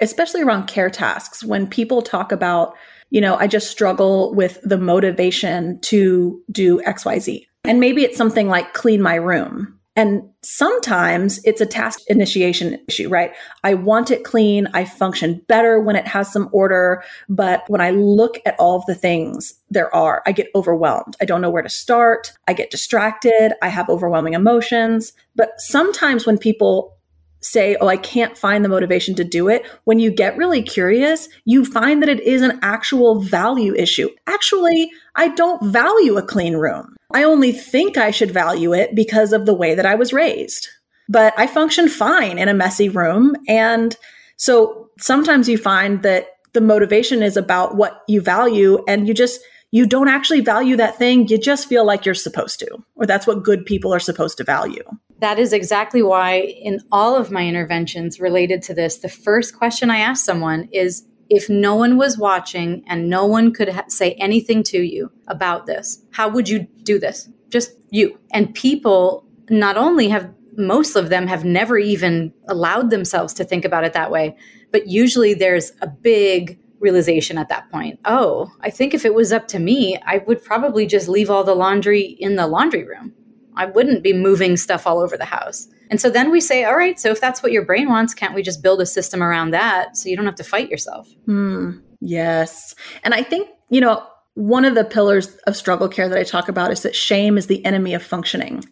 especially 0.00 0.40
around 0.40 0.68
care 0.68 0.88
tasks, 0.88 1.44
when 1.44 1.66
people 1.66 2.00
talk 2.00 2.32
about, 2.32 2.72
you 3.10 3.20
know, 3.20 3.36
I 3.36 3.46
just 3.46 3.70
struggle 3.70 4.34
with 4.34 4.58
the 4.62 4.78
motivation 4.78 5.80
to 5.82 6.42
do 6.50 6.80
XYZ. 6.86 7.44
And 7.64 7.78
maybe 7.78 8.04
it's 8.04 8.16
something 8.16 8.48
like 8.48 8.72
clean 8.72 9.02
my 9.02 9.16
room 9.16 9.78
and 10.00 10.22
sometimes 10.40 11.40
it's 11.44 11.60
a 11.60 11.66
task 11.66 12.00
initiation 12.06 12.78
issue, 12.88 13.10
right? 13.10 13.32
I 13.64 13.74
want 13.74 14.10
it 14.10 14.24
clean. 14.24 14.66
I 14.72 14.86
function 14.86 15.42
better 15.46 15.78
when 15.78 15.94
it 15.94 16.06
has 16.06 16.32
some 16.32 16.48
order. 16.52 17.04
But 17.28 17.64
when 17.68 17.82
I 17.82 17.90
look 17.90 18.38
at 18.46 18.56
all 18.58 18.78
of 18.78 18.86
the 18.86 18.94
things 18.94 19.52
there 19.68 19.94
are, 19.94 20.22
I 20.24 20.32
get 20.32 20.48
overwhelmed. 20.54 21.18
I 21.20 21.26
don't 21.26 21.42
know 21.42 21.50
where 21.50 21.60
to 21.60 21.68
start. 21.68 22.32
I 22.48 22.54
get 22.54 22.70
distracted. 22.70 23.52
I 23.60 23.68
have 23.68 23.90
overwhelming 23.90 24.32
emotions. 24.32 25.12
But 25.36 25.60
sometimes 25.60 26.24
when 26.24 26.38
people 26.38 26.96
say, 27.42 27.76
Oh, 27.82 27.88
I 27.88 27.98
can't 27.98 28.38
find 28.38 28.64
the 28.64 28.70
motivation 28.70 29.14
to 29.16 29.24
do 29.24 29.50
it. 29.50 29.66
When 29.84 29.98
you 29.98 30.10
get 30.10 30.38
really 30.38 30.62
curious, 30.62 31.28
you 31.44 31.66
find 31.66 32.00
that 32.00 32.08
it 32.08 32.20
is 32.20 32.40
an 32.40 32.58
actual 32.62 33.20
value 33.20 33.74
issue. 33.74 34.08
Actually, 34.26 34.90
I 35.14 35.28
don't 35.28 35.62
value 35.70 36.16
a 36.16 36.22
clean 36.22 36.54
room. 36.56 36.96
I 37.12 37.24
only 37.24 37.52
think 37.52 37.96
I 37.96 38.10
should 38.10 38.30
value 38.30 38.72
it 38.72 38.94
because 38.94 39.32
of 39.32 39.46
the 39.46 39.54
way 39.54 39.74
that 39.74 39.86
I 39.86 39.94
was 39.94 40.12
raised. 40.12 40.68
But 41.08 41.34
I 41.36 41.46
function 41.46 41.88
fine 41.88 42.38
in 42.38 42.48
a 42.48 42.54
messy 42.54 42.88
room. 42.88 43.34
And 43.48 43.96
so 44.36 44.90
sometimes 44.98 45.48
you 45.48 45.58
find 45.58 46.02
that 46.02 46.28
the 46.52 46.60
motivation 46.60 47.22
is 47.22 47.36
about 47.36 47.76
what 47.76 48.02
you 48.08 48.20
value 48.20 48.84
and 48.86 49.08
you 49.08 49.14
just, 49.14 49.40
you 49.72 49.86
don't 49.86 50.08
actually 50.08 50.40
value 50.40 50.76
that 50.76 50.96
thing. 50.96 51.26
You 51.28 51.38
just 51.38 51.68
feel 51.68 51.84
like 51.84 52.04
you're 52.04 52.14
supposed 52.14 52.58
to, 52.60 52.68
or 52.94 53.06
that's 53.06 53.26
what 53.26 53.42
good 53.42 53.66
people 53.66 53.92
are 53.92 54.00
supposed 54.00 54.36
to 54.38 54.44
value 54.44 54.84
that 55.20 55.38
is 55.38 55.52
exactly 55.52 56.02
why 56.02 56.40
in 56.40 56.80
all 56.90 57.14
of 57.14 57.30
my 57.30 57.46
interventions 57.46 58.20
related 58.20 58.62
to 58.62 58.74
this, 58.74 58.98
the 58.98 59.08
first 59.08 59.56
question 59.56 59.90
I 59.90 59.98
ask 59.98 60.24
someone 60.24 60.68
is 60.72 61.06
if 61.30 61.48
no 61.48 61.76
one 61.76 61.96
was 61.96 62.18
watching 62.18 62.82
and 62.88 63.08
no 63.08 63.24
one 63.24 63.52
could 63.52 63.68
ha- 63.68 63.84
say 63.88 64.12
anything 64.14 64.62
to 64.64 64.78
you 64.78 65.10
about 65.28 65.66
this, 65.66 66.02
how 66.10 66.28
would 66.28 66.48
you 66.48 66.66
do 66.82 66.98
this? 66.98 67.28
Just 67.48 67.72
you. 67.90 68.18
And 68.32 68.52
people 68.54 69.24
not 69.48 69.76
only 69.76 70.08
have 70.08 70.28
most 70.56 70.96
of 70.96 71.08
them 71.08 71.28
have 71.28 71.44
never 71.44 71.78
even 71.78 72.32
allowed 72.48 72.90
themselves 72.90 73.32
to 73.34 73.44
think 73.44 73.64
about 73.64 73.84
it 73.84 73.92
that 73.92 74.10
way, 74.10 74.36
but 74.72 74.88
usually 74.88 75.32
there's 75.32 75.72
a 75.80 75.86
big 75.86 76.58
realization 76.80 77.38
at 77.38 77.48
that 77.48 77.70
point. 77.70 78.00
Oh, 78.04 78.50
I 78.60 78.70
think 78.70 78.92
if 78.92 79.04
it 79.04 79.14
was 79.14 79.32
up 79.32 79.46
to 79.48 79.58
me, 79.58 79.98
I 80.04 80.18
would 80.26 80.42
probably 80.42 80.86
just 80.86 81.08
leave 81.08 81.30
all 81.30 81.44
the 81.44 81.54
laundry 81.54 82.02
in 82.02 82.36
the 82.36 82.46
laundry 82.46 82.84
room 82.84 83.14
I 83.60 83.66
wouldn't 83.66 84.02
be 84.02 84.14
moving 84.14 84.56
stuff 84.56 84.86
all 84.86 85.00
over 85.00 85.18
the 85.18 85.26
house. 85.26 85.68
And 85.90 86.00
so 86.00 86.08
then 86.08 86.30
we 86.30 86.40
say, 86.40 86.64
all 86.64 86.74
right, 86.74 86.98
so 86.98 87.10
if 87.10 87.20
that's 87.20 87.42
what 87.42 87.52
your 87.52 87.62
brain 87.62 87.90
wants, 87.90 88.14
can't 88.14 88.34
we 88.34 88.42
just 88.42 88.62
build 88.62 88.80
a 88.80 88.86
system 88.86 89.22
around 89.22 89.50
that 89.50 89.98
so 89.98 90.08
you 90.08 90.16
don't 90.16 90.24
have 90.24 90.36
to 90.36 90.44
fight 90.44 90.70
yourself? 90.70 91.06
Hmm. 91.26 91.72
Yes. 92.00 92.74
And 93.04 93.12
I 93.12 93.22
think, 93.22 93.50
you 93.68 93.82
know, 93.82 94.02
one 94.32 94.64
of 94.64 94.74
the 94.74 94.84
pillars 94.84 95.36
of 95.46 95.56
struggle 95.56 95.88
care 95.88 96.08
that 96.08 96.16
I 96.16 96.22
talk 96.22 96.48
about 96.48 96.72
is 96.72 96.80
that 96.82 96.96
shame 96.96 97.36
is 97.36 97.48
the 97.48 97.62
enemy 97.66 97.92
of 97.92 98.02
functioning 98.02 98.64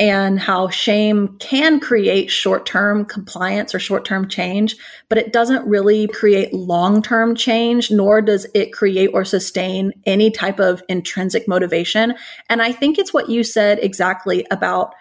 and 0.00 0.40
how 0.40 0.70
shame 0.70 1.36
can 1.38 1.78
create 1.78 2.30
short 2.30 2.64
term 2.64 3.04
compliance 3.04 3.74
or 3.74 3.78
short 3.78 4.06
term 4.06 4.26
change, 4.26 4.76
but 5.10 5.18
it 5.18 5.30
doesn't 5.30 5.66
really 5.66 6.08
create 6.08 6.54
long 6.54 7.02
term 7.02 7.34
change, 7.34 7.90
nor 7.90 8.22
does 8.22 8.46
it 8.54 8.72
create 8.72 9.10
or 9.12 9.26
sustain 9.26 9.92
any 10.06 10.30
type 10.30 10.58
of 10.58 10.82
intrinsic 10.88 11.46
motivation. 11.46 12.14
And 12.48 12.62
I 12.62 12.72
think 12.72 12.98
it's 12.98 13.12
what 13.12 13.28
you 13.28 13.44
said 13.44 13.78
exactly 13.80 14.46
about 14.50 14.94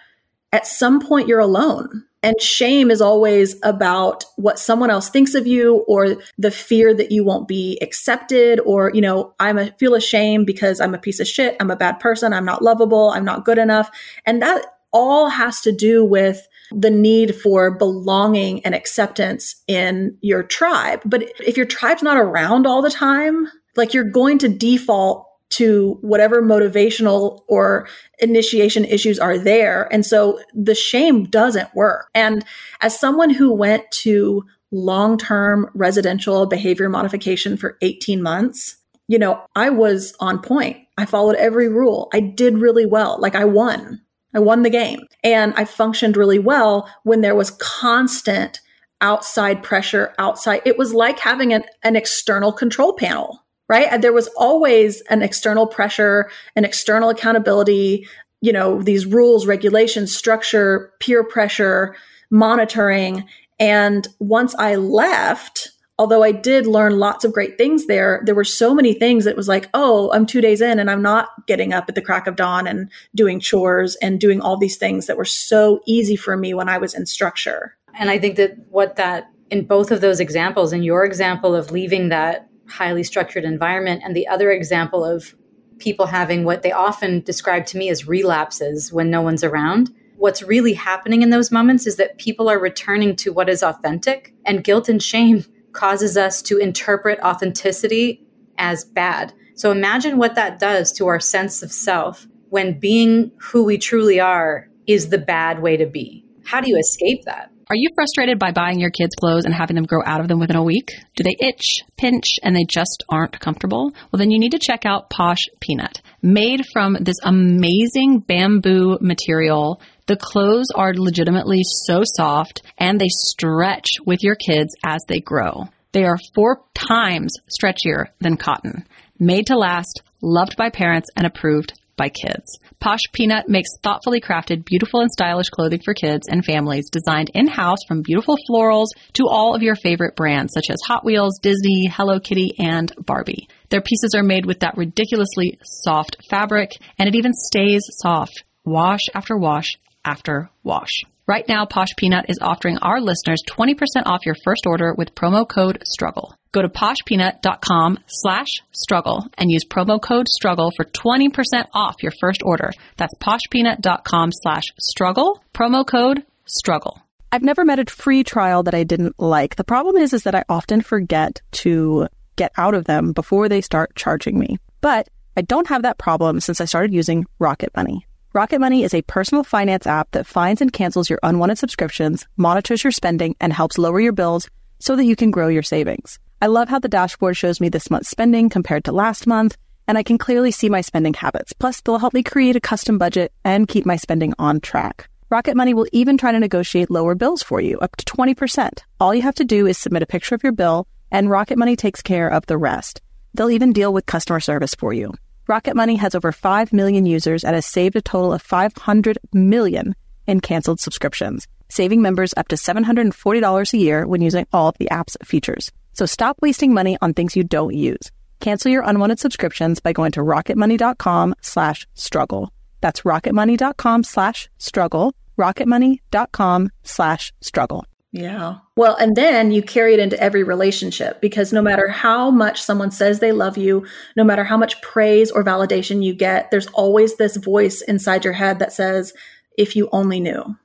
at 0.51 0.67
some 0.67 0.99
point 0.99 1.29
you're 1.29 1.39
alone. 1.39 2.03
And 2.21 2.35
shame 2.41 2.91
is 2.91 2.99
always 2.99 3.55
about 3.63 4.25
what 4.35 4.59
someone 4.59 4.89
else 4.89 5.09
thinks 5.09 5.35
of 5.35 5.47
you 5.47 5.85
or 5.87 6.17
the 6.37 6.51
fear 6.51 6.93
that 6.93 7.13
you 7.13 7.23
won't 7.23 7.47
be 7.47 7.79
accepted 7.81 8.59
or, 8.65 8.91
you 8.93 8.99
know, 8.99 9.33
I'm 9.39 9.57
a, 9.57 9.71
feel 9.79 9.95
ashamed 9.95 10.45
because 10.45 10.81
I'm 10.81 10.93
a 10.93 10.97
piece 10.97 11.21
of 11.21 11.27
shit. 11.29 11.55
I'm 11.61 11.71
a 11.71 11.77
bad 11.77 12.01
person. 12.01 12.33
I'm 12.33 12.43
not 12.43 12.61
lovable. 12.61 13.11
I'm 13.11 13.23
not 13.23 13.45
good 13.45 13.57
enough. 13.57 13.89
And 14.25 14.41
that 14.41 14.65
all 14.91 15.29
has 15.29 15.61
to 15.61 15.71
do 15.71 16.03
with 16.03 16.47
the 16.71 16.91
need 16.91 17.35
for 17.35 17.71
belonging 17.71 18.63
and 18.65 18.75
acceptance 18.75 19.55
in 19.67 20.17
your 20.21 20.43
tribe. 20.43 21.01
But 21.05 21.31
if 21.39 21.57
your 21.57 21.65
tribe's 21.65 22.03
not 22.03 22.17
around 22.17 22.67
all 22.67 22.81
the 22.81 22.91
time, 22.91 23.47
like 23.75 23.93
you're 23.93 24.03
going 24.03 24.37
to 24.39 24.49
default 24.49 25.25
to 25.51 25.97
whatever 26.01 26.43
motivational 26.43 27.41
or 27.47 27.87
initiation 28.19 28.85
issues 28.85 29.17
are 29.17 29.37
there. 29.37 29.91
And 29.91 30.05
so 30.05 30.39
the 30.53 30.75
shame 30.75 31.23
doesn't 31.25 31.73
work. 31.73 32.07
And 32.13 32.45
as 32.81 32.99
someone 32.99 33.31
who 33.31 33.51
went 33.51 33.89
to 33.91 34.45
long 34.71 35.17
term 35.17 35.69
residential 35.73 36.45
behavior 36.45 36.87
modification 36.87 37.57
for 37.57 37.77
18 37.81 38.21
months, 38.21 38.77
you 39.07 39.17
know, 39.17 39.43
I 39.55 39.71
was 39.71 40.13
on 40.19 40.39
point. 40.39 40.77
I 40.99 41.05
followed 41.05 41.35
every 41.37 41.67
rule. 41.67 42.09
I 42.13 42.19
did 42.19 42.59
really 42.59 42.85
well. 42.85 43.17
Like 43.19 43.33
I 43.33 43.45
won. 43.45 44.01
I 44.33 44.39
won 44.39 44.63
the 44.63 44.69
game. 44.69 45.01
And 45.23 45.53
I 45.55 45.65
functioned 45.65 46.17
really 46.17 46.39
well 46.39 46.89
when 47.03 47.21
there 47.21 47.35
was 47.35 47.51
constant 47.51 48.59
outside 49.01 49.63
pressure, 49.63 50.13
outside. 50.19 50.61
It 50.65 50.77
was 50.77 50.93
like 50.93 51.19
having 51.19 51.53
an, 51.53 51.63
an 51.83 51.95
external 51.95 52.51
control 52.51 52.93
panel, 52.93 53.43
right? 53.67 53.87
And 53.89 54.03
there 54.03 54.13
was 54.13 54.27
always 54.37 55.01
an 55.09 55.21
external 55.21 55.67
pressure, 55.67 56.29
an 56.55 56.65
external 56.65 57.09
accountability, 57.09 58.07
you 58.41 58.51
know, 58.51 58.81
these 58.81 59.05
rules, 59.05 59.45
regulations, 59.45 60.15
structure, 60.15 60.93
peer 60.99 61.23
pressure, 61.23 61.95
monitoring. 62.29 63.25
And 63.59 64.07
once 64.19 64.55
I 64.55 64.75
left, 64.75 65.71
although 65.99 66.23
I 66.23 66.31
did 66.31 66.65
learn 66.65 66.97
lots 66.97 67.25
of 67.25 67.33
great 67.33 67.57
things 67.57 67.85
there, 67.85 68.21
there 68.25 68.33
were 68.33 68.45
so 68.45 68.73
many 68.73 68.93
things 68.93 69.25
that 69.25 69.35
was 69.35 69.49
like, 69.49 69.69
oh, 69.73 70.09
I'm 70.13 70.25
two 70.25 70.39
days 70.39 70.61
in 70.61 70.79
and 70.79 70.89
I'm 70.89 71.01
not 71.01 71.27
getting 71.45 71.73
up 71.73 71.89
at 71.89 71.95
the 71.95 72.01
crack 72.01 72.25
of 72.25 72.37
dawn 72.37 72.67
and 72.67 72.89
doing 73.13 73.41
chores 73.41 73.97
and 73.97 74.17
doing 74.17 74.39
all 74.39 74.55
these 74.57 74.77
things 74.77 75.07
that 75.07 75.17
were 75.17 75.25
so 75.25 75.81
easy 75.85 76.15
for 76.15 76.37
me 76.37 76.53
when 76.53 76.69
I 76.69 76.77
was 76.77 76.95
in 76.95 77.05
structure. 77.05 77.75
And 77.95 78.09
I 78.09 78.17
think 78.17 78.37
that 78.37 78.53
what 78.69 78.95
that, 78.95 79.29
in 79.51 79.65
both 79.65 79.91
of 79.91 79.99
those 79.99 80.21
examples, 80.21 80.71
in 80.71 80.83
your 80.83 81.03
example 81.03 81.53
of 81.53 81.69
leaving 81.69 82.07
that 82.09 82.47
highly 82.69 83.03
structured 83.03 83.43
environment, 83.43 84.01
and 84.05 84.15
the 84.15 84.27
other 84.27 84.51
example 84.51 85.03
of 85.03 85.35
people 85.79 86.05
having 86.05 86.45
what 86.45 86.61
they 86.61 86.71
often 86.71 87.19
describe 87.21 87.65
to 87.65 87.77
me 87.77 87.89
as 87.89 88.07
relapses 88.07 88.93
when 88.93 89.09
no 89.09 89.21
one's 89.21 89.43
around. 89.43 89.89
What's 90.15 90.43
really 90.43 90.73
happening 90.73 91.23
in 91.23 91.29
those 91.29 91.51
moments 91.51 91.87
is 91.87 91.95
that 91.97 92.19
people 92.19 92.49
are 92.49 92.59
returning 92.59 93.15
to 93.17 93.33
what 93.33 93.49
is 93.49 93.63
authentic, 93.63 94.33
and 94.45 94.63
guilt 94.63 94.87
and 94.87 95.03
shame 95.03 95.43
causes 95.79 96.17
us 96.17 96.41
to 96.41 96.57
interpret 96.57 97.17
authenticity 97.21 98.21
as 98.57 98.83
bad. 98.83 99.33
So 99.55 99.71
imagine 99.71 100.17
what 100.17 100.35
that 100.35 100.59
does 100.59 100.91
to 100.97 101.07
our 101.07 101.21
sense 101.21 101.63
of 101.63 101.71
self 101.71 102.27
when 102.49 102.79
being 102.79 103.31
who 103.37 103.63
we 103.63 103.77
truly 103.77 104.19
are 104.19 104.67
is 104.87 105.07
the 105.07 105.17
bad 105.17 105.61
way 105.61 105.77
to 105.77 105.85
be. 105.85 106.25
How 106.43 106.59
do 106.59 106.69
you 106.69 106.77
escape 106.77 107.23
that? 107.25 107.51
Are 107.69 107.75
you 107.75 107.89
frustrated 107.95 108.39
by 108.39 108.51
buying 108.51 108.79
your 108.79 108.89
kids 108.89 109.13
clothes 109.19 109.45
and 109.45 109.53
having 109.53 109.75
them 109.75 109.85
grow 109.85 110.01
out 110.03 110.19
of 110.19 110.27
them 110.27 110.39
within 110.39 110.55
a 110.55 110.63
week? 110.63 110.89
Do 111.15 111.23
they 111.23 111.35
itch, 111.39 111.83
pinch, 111.97 112.25
and 112.41 112.55
they 112.55 112.65
just 112.67 113.03
aren't 113.07 113.39
comfortable? 113.39 113.91
Well, 114.11 114.17
then 114.17 114.31
you 114.31 114.39
need 114.39 114.53
to 114.53 114.59
check 114.59 114.85
out 114.85 115.11
Posh 115.11 115.45
Peanut. 115.61 116.01
Made 116.23 116.65
from 116.73 116.97
this 116.99 117.17
amazing 117.23 118.19
bamboo 118.19 118.97
material 118.99 119.81
the 120.09 120.17
clothes 120.17 120.71
are 120.73 120.91
legitimately 120.95 121.61
so 121.85 122.01
soft 122.03 122.63
and 122.79 122.99
they 122.99 123.09
stretch 123.09 123.89
with 124.07 124.23
your 124.23 124.33
kids 124.33 124.73
as 124.83 125.01
they 125.07 125.19
grow. 125.19 125.69
They 125.91 126.03
are 126.03 126.17
four 126.33 126.63
times 126.73 127.35
stretchier 127.47 128.07
than 128.19 128.35
cotton. 128.35 128.87
Made 129.19 129.45
to 129.47 129.55
last, 129.55 130.01
loved 130.19 130.57
by 130.57 130.71
parents, 130.71 131.09
and 131.15 131.27
approved 131.27 131.79
by 131.95 132.09
kids. 132.09 132.57
Posh 132.79 133.01
Peanut 133.13 133.49
makes 133.49 133.69
thoughtfully 133.83 134.19
crafted, 134.19 134.65
beautiful 134.65 135.01
and 135.01 135.11
stylish 135.11 135.49
clothing 135.49 135.81
for 135.85 135.93
kids 135.93 136.27
and 136.27 136.43
families 136.43 136.89
designed 136.89 137.29
in-house 137.35 137.79
from 137.87 138.01
beautiful 138.01 138.35
florals 138.49 138.87
to 139.13 139.27
all 139.29 139.53
of 139.53 139.61
your 139.61 139.75
favorite 139.75 140.15
brands 140.15 140.53
such 140.55 140.71
as 140.71 140.81
Hot 140.87 141.05
Wheels, 141.05 141.37
Disney, 141.39 141.85
Hello 141.85 142.19
Kitty, 142.19 142.55
and 142.57 142.91
Barbie. 143.05 143.47
Their 143.69 143.81
pieces 143.81 144.15
are 144.15 144.23
made 144.23 144.47
with 144.47 144.61
that 144.61 144.75
ridiculously 144.75 145.59
soft 145.63 146.17
fabric 146.31 146.71
and 146.97 147.07
it 147.07 147.15
even 147.15 147.33
stays 147.33 147.83
soft 148.01 148.43
wash 148.65 149.01
after 149.13 149.37
wash 149.37 149.77
after 150.09 150.49
wash. 150.63 151.03
Right 151.27 151.47
now, 151.47 151.67
Posh 151.67 151.95
Peanut 151.95 152.25
is 152.27 152.39
offering 152.41 152.79
our 152.79 152.99
listeners 152.99 153.43
20% 153.47 153.75
off 154.07 154.25
your 154.25 154.35
first 154.43 154.65
order 154.65 154.95
with 154.97 155.13
promo 155.13 155.47
code 155.47 155.83
STRUGGLE. 155.85 156.33
Go 156.51 156.63
to 156.63 156.69
poshpeanut.com 156.69 157.99
slash 158.07 158.47
struggle 158.71 159.27
and 159.37 159.51
use 159.51 159.63
promo 159.63 160.01
code 160.01 160.27
struggle 160.27 160.71
for 160.75 160.85
20% 160.85 161.29
off 161.73 162.01
your 162.01 162.13
first 162.19 162.41
order. 162.43 162.71
That's 162.97 163.13
poshpeanut.com 163.21 164.31
slash 164.31 164.63
struggle, 164.79 165.43
promo 165.53 165.85
code 165.85 166.23
struggle. 166.47 166.99
I've 167.31 167.43
never 167.43 167.63
met 167.63 167.77
a 167.77 167.85
free 167.85 168.23
trial 168.23 168.63
that 168.63 168.73
I 168.73 168.83
didn't 168.83 169.19
like. 169.19 169.55
The 169.55 169.63
problem 169.63 169.97
is, 169.97 170.13
is 170.13 170.23
that 170.23 170.33
I 170.33 170.43
often 170.49 170.81
forget 170.81 171.43
to 171.63 172.07
get 172.37 172.51
out 172.57 172.73
of 172.73 172.85
them 172.85 173.11
before 173.11 173.49
they 173.49 173.61
start 173.61 173.95
charging 173.95 174.39
me. 174.39 174.57
But 174.81 175.09
I 175.37 175.41
don't 175.41 175.67
have 175.67 175.83
that 175.83 175.99
problem 175.99 176.39
since 176.39 176.59
I 176.59 176.65
started 176.65 176.91
using 176.91 177.27
Rocket 177.37 177.69
Money. 177.75 178.07
Rocket 178.31 178.59
Money 178.59 178.83
is 178.83 178.93
a 178.93 179.01
personal 179.01 179.43
finance 179.43 179.87
app 179.87 180.11
that 180.11 180.27
finds 180.27 180.61
and 180.61 180.71
cancels 180.71 181.09
your 181.09 181.17
unwanted 181.23 181.57
subscriptions, 181.57 182.27
monitors 182.37 182.83
your 182.83 182.91
spending, 182.91 183.35
and 183.41 183.51
helps 183.51 183.79
lower 183.79 183.99
your 183.99 184.11
bills 184.11 184.47
so 184.77 184.95
that 184.95 185.05
you 185.05 185.15
can 185.15 185.31
grow 185.31 185.47
your 185.47 185.63
savings. 185.63 186.19
I 186.39 186.45
love 186.45 186.69
how 186.69 186.77
the 186.77 186.87
dashboard 186.87 187.35
shows 187.35 187.59
me 187.59 187.69
this 187.69 187.89
month's 187.89 188.11
spending 188.11 188.47
compared 188.47 188.83
to 188.83 188.91
last 188.91 189.25
month, 189.25 189.57
and 189.87 189.97
I 189.97 190.03
can 190.03 190.19
clearly 190.19 190.51
see 190.51 190.69
my 190.69 190.81
spending 190.81 191.15
habits. 191.15 191.53
Plus, 191.53 191.81
they'll 191.81 191.97
help 191.97 192.13
me 192.13 192.21
create 192.21 192.55
a 192.55 192.59
custom 192.59 192.99
budget 192.99 193.33
and 193.43 193.67
keep 193.67 193.87
my 193.87 193.95
spending 193.95 194.35
on 194.37 194.59
track. 194.59 195.09
Rocket 195.31 195.57
Money 195.57 195.73
will 195.73 195.87
even 195.91 196.15
try 196.15 196.31
to 196.31 196.39
negotiate 196.39 196.91
lower 196.91 197.15
bills 197.15 197.41
for 197.41 197.59
you, 197.59 197.79
up 197.79 197.95
to 197.95 198.05
20%. 198.05 198.83
All 198.99 199.15
you 199.15 199.23
have 199.23 199.35
to 199.35 199.43
do 199.43 199.65
is 199.65 199.79
submit 199.79 200.03
a 200.03 200.05
picture 200.13 200.35
of 200.35 200.43
your 200.43 200.51
bill, 200.51 200.87
and 201.09 201.31
Rocket 201.31 201.57
Money 201.57 201.75
takes 201.75 202.03
care 202.03 202.29
of 202.29 202.45
the 202.45 202.59
rest. 202.59 203.01
They'll 203.33 203.49
even 203.49 203.73
deal 203.73 203.91
with 203.91 204.05
customer 204.05 204.39
service 204.39 204.75
for 204.75 204.93
you. 204.93 205.15
Rocket 205.49 205.75
Money 205.75 205.95
has 205.95 206.13
over 206.13 206.31
5 206.31 206.71
million 206.71 207.07
users 207.07 207.43
and 207.43 207.55
has 207.55 207.65
saved 207.65 207.95
a 207.95 208.03
total 208.03 208.33
of 208.33 208.41
500 208.43 209.17
million 209.33 209.95
in 210.27 210.41
canceled 210.41 210.79
subscriptions, 210.79 211.47
saving 211.69 212.03
members 212.03 212.35
up 212.37 212.49
to 212.49 212.55
$740 212.55 213.73
a 213.73 213.77
year 213.77 214.05
when 214.05 214.21
using 214.21 214.45
all 214.53 214.67
of 214.69 214.77
the 214.77 214.91
app's 214.91 215.17
features. 215.23 215.71
So 215.93 216.05
stop 216.05 216.37
wasting 216.39 216.71
money 216.71 216.99
on 217.01 217.15
things 217.15 217.35
you 217.35 217.43
don't 217.43 217.73
use. 217.73 218.11
Cancel 218.39 218.71
your 218.71 218.83
unwanted 218.83 219.19
subscriptions 219.19 219.79
by 219.79 219.91
going 219.91 220.11
to 220.11 220.19
rocketmoney.com 220.19 221.33
slash 221.41 221.87
struggle. 221.95 222.53
That's 222.81 223.01
rocketmoney.com 223.01 224.03
slash 224.03 224.49
struggle, 224.59 225.15
rocketmoney.com 225.39 226.69
slash 226.83 227.33
struggle. 227.41 227.88
Yeah. 228.11 228.55
Well, 228.75 228.95
and 228.95 229.15
then 229.15 229.51
you 229.51 229.61
carry 229.61 229.93
it 229.93 229.99
into 229.99 230.19
every 230.19 230.43
relationship 230.43 231.21
because 231.21 231.53
no 231.53 231.61
matter 231.61 231.87
how 231.87 232.31
much 232.31 232.61
someone 232.61 232.89
says 232.89 233.19
they 233.19 233.31
love 233.31 233.55
you, 233.55 233.85
no 234.15 234.23
matter 234.23 234.43
how 234.43 234.57
much 234.57 234.81
praise 234.81 235.29
or 235.29 235.43
validation 235.43 236.03
you 236.03 236.15
get, 236.15 236.49
there's 236.49 236.67
always 236.67 237.17
this 237.17 237.37
voice 237.37 237.81
inside 237.81 238.23
your 238.23 238.33
head 238.33 238.57
that 238.59 238.73
says, 238.73 239.13
if 239.57 239.75
you 239.75 239.89
only 239.91 240.19
knew. 240.19 240.55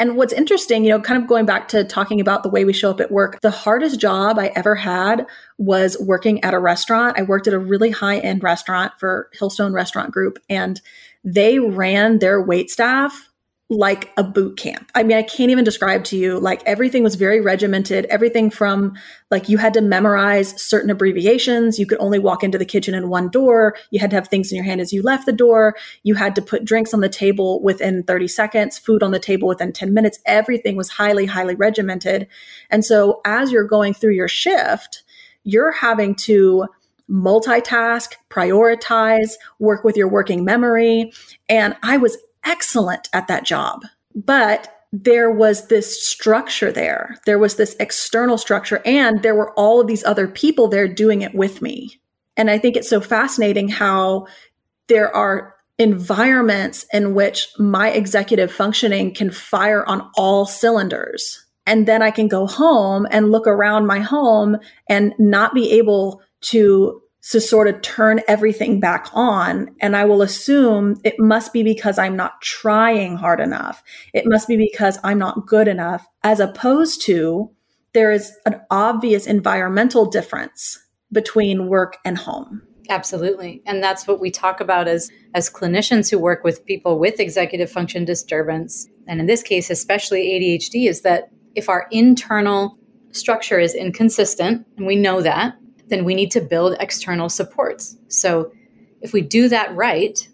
And 0.00 0.16
what's 0.16 0.32
interesting, 0.32 0.82
you 0.82 0.90
know, 0.90 1.00
kind 1.00 1.22
of 1.22 1.28
going 1.28 1.44
back 1.44 1.68
to 1.68 1.84
talking 1.84 2.20
about 2.20 2.42
the 2.42 2.48
way 2.48 2.64
we 2.64 2.72
show 2.72 2.90
up 2.90 3.00
at 3.00 3.12
work, 3.12 3.38
the 3.42 3.50
hardest 3.50 4.00
job 4.00 4.38
I 4.38 4.50
ever 4.56 4.74
had 4.74 5.26
was 5.58 5.96
working 6.00 6.42
at 6.42 6.54
a 6.54 6.58
restaurant. 6.58 7.18
I 7.18 7.22
worked 7.22 7.46
at 7.46 7.52
a 7.54 7.58
really 7.58 7.90
high 7.90 8.18
end 8.18 8.42
restaurant 8.42 8.92
for 8.98 9.28
Hillstone 9.38 9.74
Restaurant 9.74 10.10
Group, 10.10 10.38
and 10.48 10.80
they 11.22 11.58
ran 11.58 12.18
their 12.18 12.42
wait 12.42 12.70
staff 12.70 13.29
like 13.72 14.10
a 14.16 14.24
boot 14.24 14.56
camp. 14.56 14.90
I 14.96 15.04
mean, 15.04 15.16
I 15.16 15.22
can't 15.22 15.52
even 15.52 15.62
describe 15.62 16.02
to 16.06 16.16
you, 16.16 16.40
like 16.40 16.60
everything 16.66 17.04
was 17.04 17.14
very 17.14 17.40
regimented. 17.40 18.04
Everything 18.06 18.50
from 18.50 18.94
like 19.30 19.48
you 19.48 19.58
had 19.58 19.74
to 19.74 19.80
memorize 19.80 20.60
certain 20.60 20.90
abbreviations. 20.90 21.78
You 21.78 21.86
could 21.86 22.00
only 22.00 22.18
walk 22.18 22.42
into 22.42 22.58
the 22.58 22.64
kitchen 22.64 22.96
in 22.96 23.08
one 23.08 23.28
door. 23.28 23.76
You 23.90 24.00
had 24.00 24.10
to 24.10 24.16
have 24.16 24.26
things 24.26 24.50
in 24.50 24.56
your 24.56 24.64
hand 24.64 24.80
as 24.80 24.92
you 24.92 25.02
left 25.02 25.24
the 25.24 25.32
door. 25.32 25.76
You 26.02 26.16
had 26.16 26.34
to 26.34 26.42
put 26.42 26.64
drinks 26.64 26.92
on 26.92 27.00
the 27.00 27.08
table 27.08 27.62
within 27.62 28.02
30 28.02 28.26
seconds, 28.26 28.76
food 28.76 29.04
on 29.04 29.12
the 29.12 29.20
table 29.20 29.46
within 29.46 29.72
10 29.72 29.94
minutes. 29.94 30.18
Everything 30.26 30.74
was 30.74 30.88
highly, 30.88 31.26
highly 31.26 31.54
regimented. 31.54 32.26
And 32.70 32.84
so 32.84 33.20
as 33.24 33.52
you're 33.52 33.62
going 33.62 33.94
through 33.94 34.14
your 34.14 34.28
shift, 34.28 35.04
you're 35.44 35.70
having 35.70 36.16
to 36.16 36.66
multitask, 37.08 38.14
prioritize, 38.30 39.32
work 39.60 39.84
with 39.84 39.96
your 39.96 40.08
working 40.08 40.44
memory. 40.44 41.12
And 41.48 41.76
I 41.84 41.98
was 41.98 42.16
excellent 42.44 43.08
at 43.12 43.28
that 43.28 43.44
job. 43.44 43.82
But 44.14 44.74
there 44.92 45.30
was 45.30 45.68
this 45.68 46.04
structure 46.04 46.72
there. 46.72 47.16
There 47.24 47.38
was 47.38 47.56
this 47.56 47.76
external 47.78 48.38
structure, 48.38 48.82
and 48.84 49.22
there 49.22 49.34
were 49.34 49.52
all 49.52 49.80
of 49.80 49.86
these 49.86 50.04
other 50.04 50.26
people 50.26 50.68
there 50.68 50.88
doing 50.88 51.22
it 51.22 51.34
with 51.34 51.62
me. 51.62 52.00
And 52.36 52.50
I 52.50 52.58
think 52.58 52.76
it's 52.76 52.88
so 52.88 53.00
fascinating 53.00 53.68
how 53.68 54.26
there 54.88 55.14
are 55.14 55.54
environments 55.78 56.84
in 56.92 57.14
which 57.14 57.48
my 57.58 57.90
executive 57.90 58.52
functioning 58.52 59.14
can 59.14 59.30
fire 59.30 59.86
on 59.86 60.10
all 60.16 60.44
cylinders. 60.44 61.46
And 61.66 61.86
then 61.86 62.02
I 62.02 62.10
can 62.10 62.28
go 62.28 62.46
home 62.46 63.06
and 63.10 63.30
look 63.30 63.46
around 63.46 63.86
my 63.86 64.00
home 64.00 64.58
and 64.88 65.14
not 65.18 65.54
be 65.54 65.70
able 65.72 66.20
to 66.42 67.00
to 67.22 67.40
sort 67.40 67.68
of 67.68 67.80
turn 67.82 68.20
everything 68.28 68.80
back 68.80 69.08
on. 69.12 69.70
And 69.80 69.96
I 69.96 70.04
will 70.04 70.22
assume 70.22 70.96
it 71.04 71.18
must 71.18 71.52
be 71.52 71.62
because 71.62 71.98
I'm 71.98 72.16
not 72.16 72.40
trying 72.40 73.16
hard 73.16 73.40
enough. 73.40 73.82
It 74.14 74.24
must 74.26 74.48
be 74.48 74.56
because 74.56 74.98
I'm 75.04 75.18
not 75.18 75.46
good 75.46 75.68
enough, 75.68 76.06
as 76.24 76.40
opposed 76.40 77.02
to 77.02 77.50
there 77.92 78.12
is 78.12 78.32
an 78.46 78.60
obvious 78.70 79.26
environmental 79.26 80.06
difference 80.06 80.78
between 81.12 81.66
work 81.66 81.98
and 82.04 82.16
home. 82.16 82.62
Absolutely. 82.88 83.62
And 83.66 83.82
that's 83.82 84.06
what 84.06 84.20
we 84.20 84.30
talk 84.30 84.60
about 84.60 84.88
as 84.88 85.10
as 85.34 85.48
clinicians 85.48 86.10
who 86.10 86.18
work 86.18 86.42
with 86.42 86.64
people 86.66 86.98
with 86.98 87.20
executive 87.20 87.70
function 87.70 88.04
disturbance 88.04 88.88
and 89.06 89.20
in 89.20 89.26
this 89.26 89.44
case 89.44 89.70
especially 89.70 90.22
ADHD 90.22 90.88
is 90.88 91.02
that 91.02 91.30
if 91.54 91.68
our 91.68 91.86
internal 91.92 92.76
structure 93.12 93.60
is 93.60 93.74
inconsistent 93.74 94.66
and 94.76 94.86
we 94.86 94.96
know 94.96 95.20
that 95.20 95.54
then 95.90 96.04
we 96.04 96.14
need 96.14 96.30
to 96.30 96.40
build 96.40 96.76
external 96.80 97.28
supports. 97.28 97.96
So 98.08 98.52
if 99.00 99.12
we 99.12 99.20
do 99.20 99.48
that 99.48 99.74
right, 99.74 100.26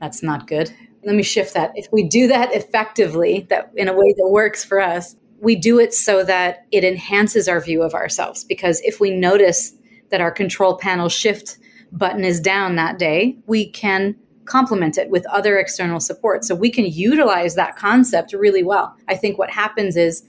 that's 0.00 0.22
not 0.22 0.46
good. 0.46 0.72
Let 1.04 1.16
me 1.16 1.22
shift 1.22 1.54
that. 1.54 1.72
If 1.74 1.88
we 1.92 2.04
do 2.04 2.28
that 2.28 2.54
effectively, 2.54 3.46
that 3.50 3.72
in 3.74 3.88
a 3.88 3.92
way 3.92 4.14
that 4.16 4.28
works 4.28 4.64
for 4.64 4.80
us, 4.80 5.16
we 5.40 5.56
do 5.56 5.80
it 5.80 5.92
so 5.92 6.22
that 6.24 6.66
it 6.70 6.84
enhances 6.84 7.48
our 7.48 7.60
view 7.60 7.82
of 7.82 7.94
ourselves. 7.94 8.44
Because 8.44 8.80
if 8.82 9.00
we 9.00 9.10
notice 9.10 9.72
that 10.10 10.20
our 10.20 10.30
control 10.30 10.76
panel 10.76 11.08
shift 11.08 11.58
button 11.90 12.24
is 12.24 12.40
down 12.40 12.76
that 12.76 12.98
day, 12.98 13.36
we 13.46 13.68
can 13.68 14.14
complement 14.44 14.98
it 14.98 15.10
with 15.10 15.26
other 15.26 15.58
external 15.58 16.00
support. 16.00 16.44
So 16.44 16.54
we 16.54 16.70
can 16.70 16.84
utilize 16.84 17.54
that 17.54 17.76
concept 17.76 18.32
really 18.32 18.62
well. 18.62 18.96
I 19.08 19.14
think 19.14 19.38
what 19.38 19.50
happens 19.50 19.96
is 19.96 20.24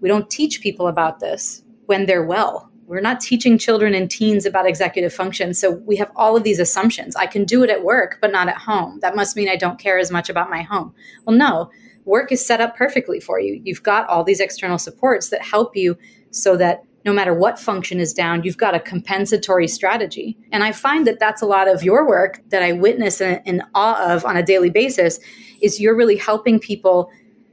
we 0.00 0.08
don't 0.08 0.30
teach 0.30 0.60
people 0.60 0.88
about 0.88 1.20
this 1.20 1.62
when 1.86 2.06
they're 2.06 2.24
well 2.24 2.69
we're 2.90 3.00
not 3.00 3.20
teaching 3.20 3.56
children 3.56 3.94
and 3.94 4.10
teens 4.10 4.44
about 4.44 4.66
executive 4.66 5.14
function. 5.14 5.54
So 5.54 5.70
we 5.70 5.94
have 5.94 6.10
all 6.16 6.36
of 6.36 6.42
these 6.42 6.58
assumptions. 6.58 7.14
I 7.14 7.26
can 7.26 7.44
do 7.44 7.62
it 7.62 7.70
at 7.70 7.84
work, 7.84 8.18
but 8.20 8.32
not 8.32 8.48
at 8.48 8.56
home. 8.56 8.98
That 9.00 9.14
must 9.14 9.36
mean 9.36 9.48
I 9.48 9.54
don't 9.54 9.78
care 9.78 9.96
as 9.96 10.10
much 10.10 10.28
about 10.28 10.50
my 10.50 10.62
home. 10.62 10.92
Well, 11.24 11.36
no, 11.36 11.70
work 12.04 12.32
is 12.32 12.44
set 12.44 12.60
up 12.60 12.76
perfectly 12.76 13.20
for 13.20 13.38
you. 13.38 13.60
You've 13.62 13.84
got 13.84 14.08
all 14.08 14.24
these 14.24 14.40
external 14.40 14.76
supports 14.76 15.28
that 15.28 15.40
help 15.40 15.76
you 15.76 15.96
so 16.32 16.56
that 16.56 16.82
no 17.04 17.12
matter 17.12 17.32
what 17.32 17.60
function 17.60 18.00
is 18.00 18.12
down, 18.12 18.42
you've 18.42 18.58
got 18.58 18.74
a 18.74 18.80
compensatory 18.80 19.68
strategy. 19.68 20.36
And 20.50 20.64
I 20.64 20.72
find 20.72 21.06
that 21.06 21.20
that's 21.20 21.42
a 21.42 21.46
lot 21.46 21.68
of 21.68 21.84
your 21.84 22.08
work 22.08 22.42
that 22.48 22.64
I 22.64 22.72
witness 22.72 23.20
in, 23.20 23.40
in 23.44 23.62
awe 23.72 24.12
of 24.12 24.24
on 24.24 24.36
a 24.36 24.42
daily 24.42 24.68
basis 24.68 25.20
is 25.62 25.78
you're 25.78 25.96
really 25.96 26.16
helping 26.16 26.58
people 26.58 27.08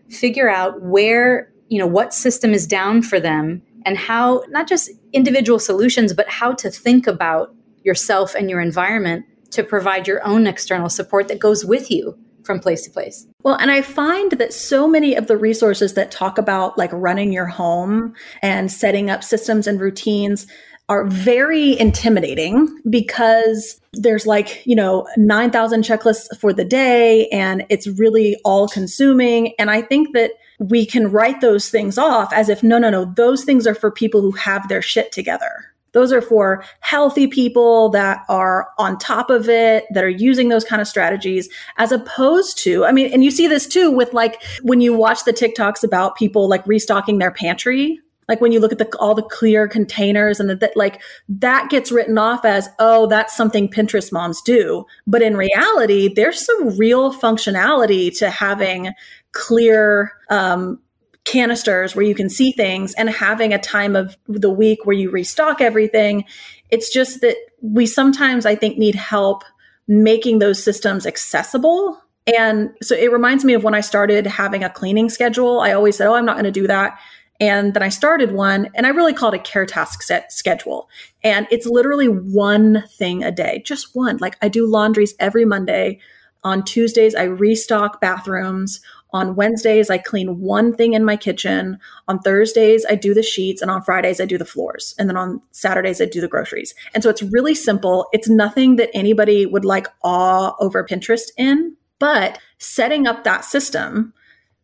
figure 0.09 0.49
out 0.49 0.81
where, 0.81 1.53
you 1.67 1.77
know, 1.77 1.85
what 1.85 2.11
system 2.11 2.55
is 2.55 2.65
down 2.65 3.03
for 3.03 3.19
them 3.19 3.61
and 3.87 3.97
how 3.97 4.43
not 4.49 4.67
just 4.67 4.91
individual 5.17 5.59
solutions, 5.59 6.13
but 6.13 6.29
how 6.29 6.53
to 6.53 6.69
think 6.69 7.07
about 7.07 7.53
yourself 7.83 8.35
and 8.35 8.49
your 8.49 8.61
environment 8.61 9.25
to 9.51 9.63
provide 9.63 10.07
your 10.07 10.25
own 10.25 10.47
external 10.47 10.89
support 10.89 11.27
that 11.27 11.39
goes 11.39 11.65
with 11.65 11.89
you 11.89 12.17
from 12.43 12.59
place 12.59 12.83
to 12.83 12.91
place. 12.91 13.27
Well, 13.43 13.55
and 13.55 13.71
I 13.71 13.81
find 13.81 14.31
that 14.33 14.53
so 14.53 14.87
many 14.87 15.15
of 15.15 15.27
the 15.27 15.35
resources 15.35 15.95
that 15.95 16.11
talk 16.11 16.37
about 16.37 16.77
like 16.77 16.91
running 16.93 17.33
your 17.33 17.47
home 17.47 18.13
and 18.41 18.71
setting 18.71 19.09
up 19.09 19.23
systems 19.23 19.67
and 19.67 19.81
routines 19.81 20.47
are 20.89 21.05
very 21.05 21.77
intimidating 21.77 22.69
because 22.89 23.81
there's 23.93 24.25
like, 24.25 24.65
you 24.65 24.75
know, 24.75 25.05
9,000 25.17 25.83
checklists 25.83 26.27
for 26.39 26.53
the 26.53 26.63
day 26.63 27.27
and 27.27 27.65
it's 27.69 27.87
really 27.87 28.37
all 28.45 28.69
consuming. 28.69 29.53
And 29.59 29.69
I 29.69 29.81
think 29.81 30.13
that 30.13 30.31
we 30.59 30.85
can 30.85 31.11
write 31.11 31.41
those 31.41 31.69
things 31.69 31.97
off 31.97 32.33
as 32.33 32.49
if, 32.49 32.63
no, 32.63 32.77
no, 32.79 32.89
no, 32.89 33.05
those 33.05 33.43
things 33.43 33.67
are 33.67 33.75
for 33.75 33.91
people 33.91 34.21
who 34.21 34.31
have 34.31 34.67
their 34.67 34.81
shit 34.81 35.11
together. 35.11 35.65
Those 35.93 36.11
are 36.11 36.21
for 36.21 36.63
healthy 36.81 37.27
people 37.27 37.89
that 37.89 38.23
are 38.29 38.69
on 38.77 38.97
top 38.97 39.29
of 39.29 39.49
it, 39.49 39.85
that 39.91 40.03
are 40.03 40.09
using 40.09 40.49
those 40.49 40.63
kind 40.63 40.81
of 40.81 40.87
strategies, 40.87 41.49
as 41.77 41.91
opposed 41.91 42.57
to, 42.59 42.85
I 42.85 42.91
mean, 42.91 43.11
and 43.11 43.23
you 43.23 43.31
see 43.31 43.47
this 43.47 43.65
too 43.67 43.89
with 43.91 44.13
like 44.13 44.41
when 44.61 44.81
you 44.81 44.93
watch 44.93 45.23
the 45.23 45.33
TikToks 45.33 45.83
about 45.83 46.15
people 46.15 46.47
like 46.47 46.65
restocking 46.67 47.17
their 47.17 47.31
pantry 47.31 47.99
like 48.27 48.41
when 48.41 48.51
you 48.51 48.59
look 48.59 48.71
at 48.71 48.77
the, 48.77 48.89
all 48.99 49.15
the 49.15 49.23
clear 49.23 49.67
containers 49.67 50.39
and 50.39 50.49
that 50.49 50.75
like 50.75 51.01
that 51.29 51.69
gets 51.69 51.91
written 51.91 52.17
off 52.17 52.45
as 52.45 52.69
oh 52.79 53.07
that's 53.07 53.35
something 53.35 53.69
pinterest 53.69 54.11
moms 54.11 54.41
do 54.41 54.85
but 55.05 55.21
in 55.21 55.37
reality 55.37 56.13
there's 56.13 56.45
some 56.45 56.77
real 56.77 57.13
functionality 57.13 58.15
to 58.17 58.29
having 58.29 58.91
clear 59.37 60.13
um, 60.29 60.79
canisters 61.23 61.95
where 61.95 62.05
you 62.05 62.15
can 62.15 62.29
see 62.29 62.51
things 62.51 62.93
and 62.95 63.09
having 63.09 63.53
a 63.53 63.59
time 63.59 63.95
of 63.95 64.17
the 64.27 64.49
week 64.49 64.85
where 64.85 64.95
you 64.95 65.11
restock 65.11 65.59
everything 65.59 66.23
it's 66.69 66.91
just 66.91 67.19
that 67.19 67.35
we 67.61 67.85
sometimes 67.85 68.45
i 68.45 68.55
think 68.55 68.77
need 68.77 68.95
help 68.95 69.43
making 69.89 70.39
those 70.39 70.63
systems 70.63 71.05
accessible 71.05 72.01
and 72.37 72.69
so 72.81 72.95
it 72.95 73.11
reminds 73.11 73.43
me 73.43 73.53
of 73.53 73.63
when 73.63 73.75
i 73.75 73.81
started 73.81 74.25
having 74.25 74.63
a 74.63 74.69
cleaning 74.69 75.09
schedule 75.09 75.59
i 75.59 75.73
always 75.73 75.97
said 75.97 76.07
oh 76.07 76.15
i'm 76.15 76.25
not 76.25 76.35
going 76.35 76.45
to 76.45 76.51
do 76.51 76.65
that 76.65 76.97
and 77.39 77.73
then 77.73 77.83
I 77.83 77.89
started 77.89 78.31
one 78.31 78.69
and 78.73 78.85
I 78.85 78.89
really 78.89 79.13
called 79.13 79.35
it 79.35 79.41
a 79.41 79.43
care 79.43 79.65
task 79.65 80.01
set 80.01 80.31
schedule. 80.31 80.89
And 81.23 81.47
it's 81.51 81.67
literally 81.67 82.07
one 82.07 82.83
thing 82.89 83.23
a 83.23 83.31
day, 83.31 83.61
just 83.65 83.95
one. 83.95 84.17
Like 84.17 84.37
I 84.41 84.49
do 84.49 84.65
laundries 84.65 85.13
every 85.19 85.45
Monday. 85.45 85.99
On 86.43 86.63
Tuesdays, 86.63 87.13
I 87.13 87.23
restock 87.23 87.99
bathrooms. 87.99 88.79
On 89.17 89.35
Wednesdays, 89.35 89.89
I 89.89 89.97
clean 89.97 90.39
one 90.39 90.75
thing 90.75 90.93
in 90.93 91.03
my 91.03 91.17
kitchen. 91.17 91.79
On 92.07 92.19
Thursdays, 92.19 92.85
I 92.87 92.93
do 92.93 93.15
the 93.15 93.23
sheets. 93.23 93.63
And 93.63 93.71
on 93.71 93.81
Fridays, 93.81 94.21
I 94.21 94.25
do 94.25 94.37
the 94.37 94.45
floors. 94.45 94.93
And 94.99 95.09
then 95.09 95.17
on 95.17 95.41
Saturdays, 95.51 95.99
I 95.99 96.05
do 96.05 96.21
the 96.21 96.27
groceries. 96.27 96.75
And 96.93 97.01
so 97.01 97.09
it's 97.09 97.23
really 97.23 97.55
simple. 97.55 98.07
It's 98.13 98.29
nothing 98.29 98.75
that 98.75 98.91
anybody 98.93 99.47
would 99.47 99.65
like 99.65 99.87
awe 100.03 100.53
over 100.59 100.85
Pinterest 100.85 101.31
in. 101.35 101.75
But 101.97 102.37
setting 102.59 103.07
up 103.07 103.23
that 103.23 103.43
system 103.43 104.13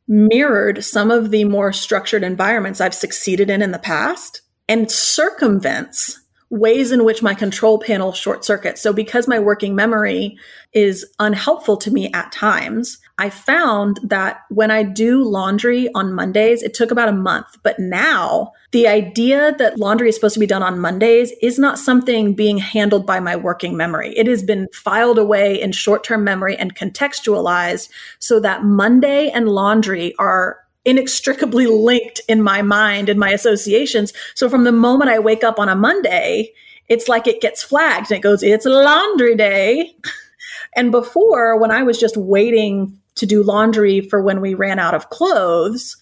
mirrored 0.07 0.83
some 0.83 1.09
of 1.09 1.31
the 1.31 1.45
more 1.45 1.73
structured 1.73 2.23
environments 2.23 2.79
I've 2.79 2.93
succeeded 2.93 3.49
in 3.49 3.63
in 3.63 3.71
the 3.71 3.79
past 3.79 4.41
and 4.69 4.91
circumvents 4.91 6.19
ways 6.53 6.91
in 6.91 7.03
which 7.03 7.23
my 7.23 7.33
control 7.33 7.79
panel 7.79 8.11
short 8.13 8.45
circuits. 8.45 8.79
So 8.79 8.93
because 8.93 9.27
my 9.27 9.39
working 9.39 9.73
memory 9.73 10.37
is 10.71 11.03
unhelpful 11.19 11.77
to 11.77 11.89
me 11.89 12.11
at 12.13 12.31
times, 12.31 12.99
I 13.17 13.31
found 13.31 13.99
that 14.03 14.41
when 14.49 14.69
I 14.69 14.83
do 14.83 15.23
laundry 15.23 15.91
on 15.95 16.13
Mondays, 16.13 16.61
it 16.61 16.75
took 16.75 16.91
about 16.91 17.09
a 17.09 17.13
month. 17.13 17.47
But 17.63 17.79
now 17.79 18.51
the 18.71 18.87
idea 18.87 19.55
that 19.57 19.79
laundry 19.79 20.09
is 20.09 20.15
supposed 20.15 20.35
to 20.35 20.39
be 20.39 20.45
done 20.45 20.61
on 20.61 20.79
Mondays 20.79 21.31
is 21.41 21.57
not 21.57 21.79
something 21.79 22.35
being 22.35 22.59
handled 22.59 23.07
by 23.07 23.19
my 23.19 23.35
working 23.35 23.75
memory. 23.75 24.13
It 24.15 24.27
has 24.27 24.43
been 24.43 24.67
filed 24.73 25.17
away 25.17 25.59
in 25.59 25.71
short 25.71 26.03
term 26.03 26.23
memory 26.23 26.55
and 26.55 26.75
contextualized 26.75 27.89
so 28.19 28.39
that 28.41 28.63
Monday 28.63 29.31
and 29.31 29.49
laundry 29.49 30.13
are 30.19 30.62
inextricably 30.85 31.67
linked 31.67 32.21
in 32.27 32.41
my 32.41 32.61
mind 32.61 33.09
and 33.09 33.19
my 33.19 33.31
associations. 33.31 34.13
So 34.35 34.49
from 34.49 34.63
the 34.63 34.71
moment 34.71 35.09
I 35.09 35.19
wake 35.19 35.43
up 35.43 35.59
on 35.59 35.69
a 35.69 35.75
Monday, 35.75 36.53
it's 36.89 37.07
like 37.07 37.27
it 37.27 37.41
gets 37.41 37.63
flagged 37.63 38.11
and 38.11 38.17
it 38.17 38.21
goes, 38.21 38.43
it's 38.43 38.65
laundry 38.65 39.35
day. 39.35 39.95
and 40.75 40.91
before, 40.91 41.59
when 41.59 41.71
I 41.71 41.83
was 41.83 41.97
just 41.97 42.17
waiting 42.17 42.97
to 43.15 43.25
do 43.25 43.43
laundry 43.43 44.01
for 44.01 44.21
when 44.21 44.41
we 44.41 44.53
ran 44.53 44.79
out 44.79 44.93
of 44.93 45.09
clothes, 45.09 45.97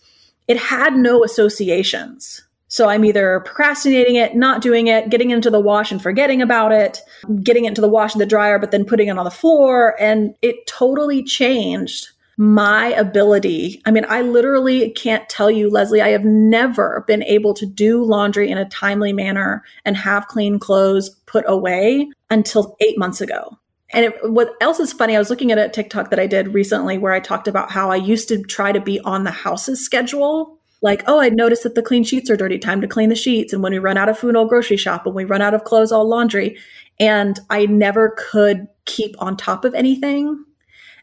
it 0.48 0.58
had 0.58 0.96
no 0.96 1.24
associations. 1.24 2.42
So 2.68 2.88
I'm 2.88 3.04
either 3.04 3.42
procrastinating 3.42 4.16
it, 4.16 4.34
not 4.34 4.62
doing 4.62 4.88
it, 4.88 5.10
getting 5.10 5.30
into 5.30 5.50
the 5.50 5.60
wash 5.60 5.92
and 5.92 6.02
forgetting 6.02 6.42
about 6.42 6.72
it, 6.72 7.02
getting 7.44 7.66
it 7.66 7.70
into 7.70 7.82
the 7.82 7.90
wash 7.90 8.14
and 8.14 8.22
the 8.22 8.26
dryer, 8.26 8.58
but 8.60 8.72
then 8.72 8.86
putting 8.86 9.10
it 9.10 9.18
on 9.18 9.26
the 9.26 9.30
floor. 9.30 9.94
And 10.00 10.34
it 10.42 10.66
totally 10.68 11.22
changed 11.22 12.11
my 12.38 12.88
ability. 12.94 13.82
I 13.86 13.92
mean, 13.92 14.06
I 14.08 14.22
literally 14.22 14.92
can't 14.92 15.28
tell 15.30 15.52
you, 15.52 15.70
Lesley, 15.70 16.02
I 16.02 16.10
have 16.10 16.26
never 16.26 17.04
been 17.08 17.24
able 17.24 17.54
to 17.56 17.66
do 17.66 18.04
laundry 18.04 18.50
in 18.50 18.58
a 18.58 18.70
timely 18.70 19.14
manner 19.14 19.64
and 19.86 19.96
have 19.98 20.28
clean 20.28 20.58
clothes 20.60 21.10
put 21.26 21.46
away 21.48 22.10
until 22.30 22.76
eight 22.80 22.98
months 22.98 23.22
ago. 23.22 23.58
And 23.94 24.06
it, 24.06 24.32
what 24.32 24.54
else 24.62 24.80
is 24.80 24.94
funny, 24.94 25.16
I 25.16 25.20
was 25.20 25.30
looking 25.30 25.52
at 25.52 25.58
a 25.58 25.70
TikTok 25.70 26.10
that 26.10 26.20
I 26.20 26.28
did 26.28 26.54
recently 26.54 26.98
where 26.98 27.14
I 27.14 27.20
talked 27.20 27.48
about 27.48 27.72
how 27.72 27.92
I 27.92 27.98
used 27.98 28.30
to 28.30 28.42
try 28.44 28.72
to 28.72 28.80
be 28.80 29.00
on 29.02 29.24
the 29.24 29.32
house's 29.32 29.84
schedule. 29.84 30.58
Like, 30.82 31.04
oh, 31.08 31.20
I 31.20 31.30
noticed 31.30 31.64
that 31.64 31.76
the 31.76 31.84
clean 31.84 32.04
sheets 32.04 32.30
are 32.30 32.38
dirty, 32.38 32.58
time 32.58 32.82
to 32.82 32.88
clean 32.88 33.10
the 33.10 33.16
sheets. 33.16 33.54
And 33.54 33.62
when 33.62 33.74
we 33.74 33.80
run 33.80 33.98
out 33.98 34.10
of 34.10 34.18
food, 34.18 34.36
I'll 34.36 34.48
grocery 34.48 34.78
shop. 34.78 35.06
When 35.06 35.14
we 35.14 35.26
run 35.26 35.42
out 35.42 35.54
of 35.54 35.66
clothes, 35.66 35.92
I'll 35.92 36.08
laundry. 36.08 36.58
And 37.00 37.40
I 37.50 37.66
never 37.66 38.16
could 38.18 38.68
keep 38.86 39.16
on 39.20 39.38
top 39.38 39.66
of 39.66 39.76
anything 39.76 40.44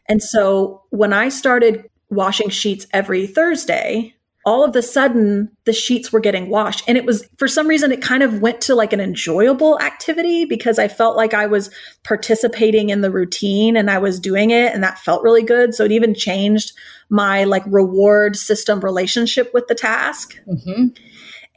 and 0.09 0.21
so 0.21 0.83
when 0.89 1.13
I 1.13 1.29
started 1.29 1.89
washing 2.09 2.49
sheets 2.49 2.87
every 2.91 3.27
Thursday, 3.27 4.15
all 4.45 4.63
of 4.63 4.73
the 4.73 4.81
sudden 4.81 5.51
the 5.65 5.73
sheets 5.73 6.11
were 6.11 6.19
getting 6.19 6.49
washed. 6.49 6.83
And 6.87 6.97
it 6.97 7.05
was, 7.05 7.27
for 7.37 7.47
some 7.47 7.67
reason, 7.67 7.91
it 7.91 8.01
kind 8.01 8.23
of 8.23 8.41
went 8.41 8.61
to 8.61 8.73
like 8.73 8.93
an 8.93 8.99
enjoyable 8.99 9.79
activity 9.79 10.45
because 10.45 10.79
I 10.79 10.87
felt 10.87 11.15
like 11.15 11.35
I 11.35 11.45
was 11.45 11.69
participating 12.03 12.89
in 12.89 13.01
the 13.01 13.11
routine 13.11 13.77
and 13.77 13.91
I 13.91 13.99
was 13.99 14.19
doing 14.19 14.49
it. 14.49 14.73
And 14.73 14.83
that 14.83 14.97
felt 14.97 15.21
really 15.21 15.43
good. 15.43 15.75
So 15.75 15.83
it 15.83 15.91
even 15.91 16.15
changed 16.15 16.71
my 17.09 17.43
like 17.43 17.63
reward 17.67 18.35
system 18.35 18.79
relationship 18.79 19.53
with 19.53 19.67
the 19.67 19.75
task. 19.75 20.39
Mm-hmm. 20.47 20.87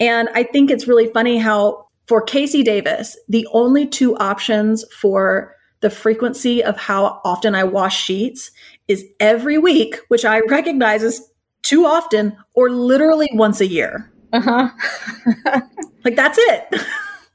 And 0.00 0.28
I 0.34 0.42
think 0.42 0.70
it's 0.70 0.88
really 0.88 1.06
funny 1.12 1.38
how 1.38 1.86
for 2.06 2.20
Casey 2.20 2.62
Davis, 2.62 3.16
the 3.28 3.46
only 3.52 3.86
two 3.86 4.16
options 4.16 4.84
for 4.92 5.54
the 5.82 5.90
frequency 5.90 6.64
of 6.64 6.76
how 6.78 7.20
often 7.24 7.54
I 7.54 7.64
wash 7.64 8.02
sheets 8.02 8.50
is 8.88 9.04
every 9.20 9.58
week, 9.58 9.96
which 10.08 10.24
I 10.24 10.40
recognize 10.48 11.02
is 11.02 11.20
too 11.62 11.84
often, 11.84 12.36
or 12.54 12.70
literally 12.70 13.28
once 13.34 13.60
a 13.60 13.66
year. 13.66 14.10
Uh 14.32 14.40
huh. 14.40 15.60
like 16.04 16.16
that's 16.16 16.38
it. 16.38 16.66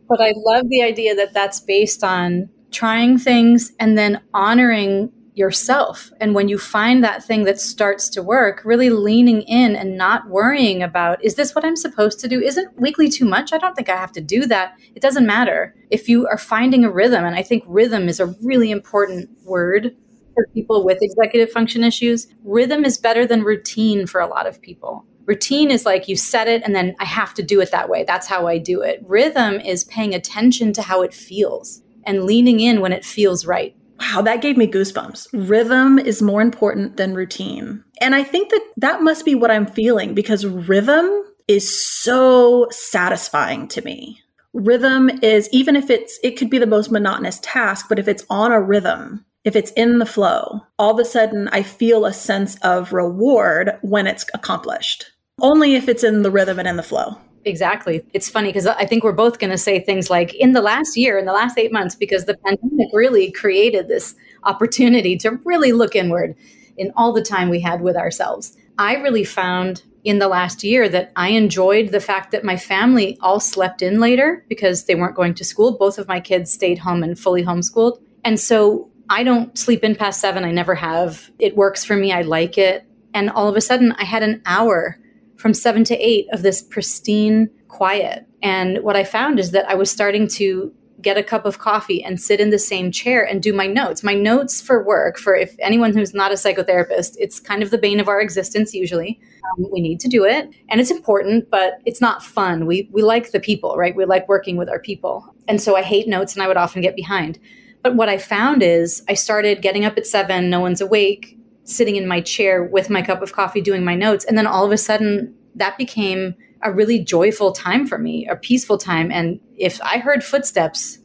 but 0.10 0.20
I 0.20 0.34
love 0.36 0.68
the 0.70 0.82
idea 0.82 1.16
that 1.16 1.34
that's 1.34 1.60
based 1.60 2.04
on 2.04 2.50
trying 2.72 3.18
things 3.18 3.72
and 3.80 3.98
then 3.98 4.22
honoring 4.34 5.12
yourself. 5.38 6.12
And 6.20 6.34
when 6.34 6.50
you 6.50 6.58
find 6.58 7.04
that 7.04 7.24
thing 7.24 7.44
that 7.44 7.62
starts 7.62 8.10
to 8.10 8.24
work, 8.24 8.62
really 8.66 8.90
leaning 8.90 9.44
in 9.44 9.76
and 9.76 9.96
not 9.96 10.28
worrying 10.30 10.82
about, 10.82 11.24
is 11.24 11.36
this 11.36 11.54
what 11.54 11.64
I'm 11.64 11.76
supposed 11.76 12.20
to 12.22 12.28
do? 12.28 12.42
Isn't 12.42 12.80
weekly 12.82 13.08
too 13.08 13.26
much? 13.26 13.54
I 13.54 13.60
don't 13.60 13.76
think 13.76 13.88
I 13.88 13.96
have 13.96 14.12
to 14.14 14.22
do 14.22 14.48
that. 14.48 14.76
It 14.96 15.02
doesn't 15.02 15.28
matter. 15.28 15.76
If 15.92 16.10
you 16.10 16.28
are 16.28 16.40
finding 16.40 16.84
a 16.84 16.92
rhythm, 16.92 17.24
and 17.24 17.36
I 17.36 17.44
think 17.44 17.64
rhythm 17.68 18.10
is 18.10 18.20
a 18.20 18.34
really 18.42 18.72
important 18.72 19.30
word 19.44 19.96
for 20.34 20.48
people 20.56 20.84
with 20.84 20.98
executive 21.02 21.52
function 21.52 21.84
issues, 21.84 22.28
rhythm 22.44 22.84
is 22.84 22.98
better 22.98 23.26
than 23.26 23.44
routine 23.44 24.08
for 24.08 24.20
a 24.20 24.28
lot 24.28 24.48
of 24.48 24.60
people. 24.60 25.06
Routine 25.26 25.70
is 25.70 25.86
like 25.86 26.08
you 26.08 26.16
set 26.16 26.48
it 26.48 26.64
and 26.64 26.76
then 26.76 26.96
I 27.00 27.06
have 27.06 27.36
to 27.36 27.44
do 27.44 27.62
it 27.62 27.70
that 27.72 27.90
way. 27.90 28.06
That's 28.06 28.28
how 28.28 28.48
I 28.48 28.58
do 28.58 28.82
it. 28.82 29.04
Rhythm 29.06 29.60
is 29.60 29.84
paying 29.84 30.16
attention 30.16 30.74
to 30.74 30.82
how 30.82 31.04
it 31.04 31.14
feels 31.14 31.84
and 32.06 32.24
leaning 32.24 32.60
in 32.60 32.82
when 32.82 32.94
it 32.94 33.06
feels 33.06 33.46
right 33.46 33.76
wow, 34.00 34.22
that 34.22 34.42
gave 34.42 34.58
me 34.58 34.68
goosebumps. 34.68 35.28
Rhythm 35.34 36.00
is 36.00 36.22
more 36.22 36.42
important 36.42 36.98
than 36.98 37.14
routine. 37.14 37.84
And 38.02 38.16
I 38.16 38.24
think 38.24 38.50
that 38.50 38.66
that 38.78 39.02
must 39.02 39.26
be 39.26 39.36
what 39.36 39.52
I'm 39.52 39.66
feeling 39.66 40.14
because 40.14 40.46
rhythm 40.46 41.10
is 41.48 41.80
so 41.80 42.68
satisfying 42.72 43.68
to 43.70 43.82
me. 43.82 44.22
Rhythm 44.54 45.10
is, 45.22 45.50
even 45.52 45.76
if 45.76 45.90
it's, 45.90 46.20
it 46.24 46.38
could 46.38 46.50
be 46.50 46.58
the 46.58 46.66
most 46.66 46.92
monotonous 46.92 47.40
task, 47.42 47.88
but 47.90 48.00
if 48.00 48.08
it's 48.08 48.26
on 48.30 48.52
a 48.52 48.62
rhythm, 48.62 49.26
if 49.44 49.56
it's 49.56 49.72
in 49.72 50.00
the 50.00 50.06
flow, 50.06 50.62
all 50.78 50.94
of 50.94 51.00
a 51.00 51.06
sudden 51.06 51.48
I 51.50 51.64
feel 51.64 52.06
a 52.06 52.14
sense 52.14 52.58
of 52.64 52.92
reward 52.92 53.78
when 53.82 54.08
it's 54.08 54.26
accomplished. 54.34 55.06
Only 55.40 55.76
if 55.76 55.88
it's 55.88 56.04
in 56.04 56.24
the 56.24 56.32
rhythm 56.32 56.60
and 56.60 56.68
in 56.68 56.76
the 56.76 56.84
flow. 56.84 57.18
Exactly. 57.48 58.04
It's 58.14 58.30
funny 58.30 58.50
because 58.50 58.68
I 58.68 58.86
think 58.86 59.04
we're 59.04 59.14
both 59.14 59.40
going 59.40 59.52
to 59.52 59.58
say 59.58 59.80
things 59.80 60.10
like 60.10 60.34
in 60.34 60.52
the 60.52 60.62
last 60.62 60.98
year, 60.98 61.18
in 61.18 61.26
the 61.26 61.32
last 61.32 61.58
eight 61.58 61.72
months, 61.72 61.96
because 61.96 62.26
the 62.26 62.38
pandemic 62.38 62.90
really 62.92 63.32
created 63.32 63.88
this 63.88 64.16
opportunity 64.44 65.18
to 65.18 65.40
really 65.46 65.72
look 65.72 65.96
inward 65.96 66.36
in 66.78 66.92
all 66.98 67.14
the 67.14 67.22
time 67.22 67.50
we 67.50 67.62
had 67.62 67.82
with 67.82 67.96
ourselves. 67.96 68.58
I 68.78 68.96
really 68.96 69.24
found 69.24 69.82
in 70.04 70.20
the 70.20 70.28
last 70.28 70.64
year 70.64 70.90
that 70.90 71.12
I 71.16 71.30
enjoyed 71.30 71.90
the 71.90 72.02
fact 72.02 72.32
that 72.32 72.44
my 72.44 72.58
family 72.58 73.18
all 73.22 73.40
slept 73.40 73.82
in 73.82 74.00
later 74.00 74.46
because 74.50 74.86
they 74.86 74.96
weren't 74.96 75.16
going 75.16 75.34
to 75.36 75.46
school. 75.46 75.78
Both 75.78 75.98
of 75.98 76.08
my 76.08 76.20
kids 76.20 76.52
stayed 76.52 76.80
home 76.80 77.02
and 77.02 77.18
fully 77.18 77.44
homeschooled. 77.44 78.00
And 78.26 78.40
so 78.40 78.90
I 79.10 79.24
don't 79.24 79.58
sleep 79.58 79.86
in 79.86 79.96
past 79.96 80.20
seven. 80.20 80.44
I 80.44 80.52
never 80.52 80.76
have. 80.76 81.32
It 81.40 81.56
works 81.56 81.86
for 81.86 81.96
me. 81.96 82.12
I 82.12 82.24
like 82.24 82.58
it. 82.58 82.86
And 83.14 83.30
all 83.30 83.48
of 83.48 83.56
a 83.56 83.62
sudden, 83.62 83.94
I 83.94 84.04
had 84.04 84.22
an 84.22 84.42
hour 84.46 85.00
from 85.38 85.54
seven 85.54 85.84
to 85.86 85.98
eight 85.98 86.28
of 86.32 86.42
this 86.42 86.62
pristine 86.62 87.50
quiet. 87.68 88.26
And 88.42 88.80
what 88.84 88.96
I 88.96 89.04
found 89.04 89.40
is 89.40 89.52
that 89.52 89.70
I 89.70 89.76
was 89.76 89.90
starting 89.90 90.28
to 90.30 90.74
get 91.02 91.18
a 91.18 91.24
cup 91.24 91.46
of 91.46 91.60
coffee 91.60 92.04
and 92.04 92.20
sit 92.20 92.40
in 92.40 92.50
the 92.50 92.58
same 92.58 92.92
chair 92.92 93.24
and 93.24 93.42
do 93.42 93.54
my 93.54 93.68
notes. 93.68 94.04
My 94.04 94.16
notes 94.16 94.62
for 94.62 94.84
work, 94.84 95.18
for 95.18 95.36
if 95.36 95.56
anyone 95.60 95.96
who's 95.96 96.14
not 96.14 96.32
a 96.32 96.36
psychotherapist, 96.36 97.16
it's 97.20 97.40
kind 97.40 97.62
of 97.62 97.70
the 97.70 97.78
bane 97.78 98.00
of 98.00 98.08
our 98.08 98.20
existence 98.20 98.74
usually. 98.74 99.20
Um, 99.60 99.68
we 99.72 99.80
need 99.80 100.00
to 100.02 100.08
do 100.08 100.26
it 100.26 100.50
and 100.70 100.82
it's 100.82 100.92
important, 100.92 101.50
but 101.52 101.80
it's 101.86 102.02
not 102.02 102.24
fun. 102.24 102.66
We, 102.66 102.90
we 102.92 103.04
like 103.04 103.32
the 103.32 103.40
people, 103.40 103.76
right? 103.78 103.96
We 103.96 104.06
like 104.06 104.28
working 104.28 104.58
with 104.58 104.70
our 104.70 104.80
people. 104.80 105.24
And 105.48 105.62
so 105.62 105.76
I 105.76 105.84
hate 105.84 106.08
notes 106.08 106.34
and 106.34 106.42
I 106.42 106.48
would 106.48 106.58
often 106.58 106.82
get 106.82 106.96
behind. 106.96 107.38
But 107.84 107.96
what 107.96 108.10
I 108.10 108.18
found 108.18 108.64
is 108.64 109.04
I 109.08 109.14
started 109.14 109.62
getting 109.62 109.86
up 109.86 109.98
at 109.98 110.08
seven, 110.08 110.50
no 110.50 110.60
one's 110.60 110.82
awake, 110.82 111.37
sitting 111.68 111.98
in 111.98 112.08
my 112.08 112.22
chair 112.22 112.64
with 112.64 112.90
my 112.90 113.02
cup 113.02 113.22
of 113.22 113.34
coffee 113.34 113.62
doing 113.62 113.84
my 113.84 113.94
notes. 113.94 114.24
And 114.26 114.38
then 114.38 114.48
all 114.48 114.66
of 114.66 114.72
a 114.72 114.78
sudden, 114.78 115.36
that 115.56 115.78
became 115.78 116.34
a 116.64 116.72
really 116.72 116.98
joyful 117.00 117.52
time 117.52 117.86
for 117.86 117.98
me, 117.98 118.26
a 118.28 118.36
peaceful 118.36 118.78
time. 118.78 119.12
And 119.12 119.40
if 119.58 119.82
I 119.82 119.98
heard 119.98 120.24
footsteps, 120.24 121.00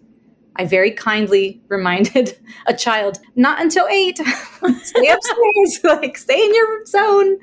I 0.57 0.65
very 0.65 0.93
kindly 0.93 1.61
reminded 1.69 2.39
a 2.67 2.75
child, 2.75 3.19
not 3.35 3.61
until 3.61 3.87
eight, 3.89 4.19
stay 4.83 5.09
upstairs, 5.09 5.81
like 5.85 6.17
stay 6.17 6.41
in 6.41 6.55
your 6.55 6.85
zone. 6.87 7.39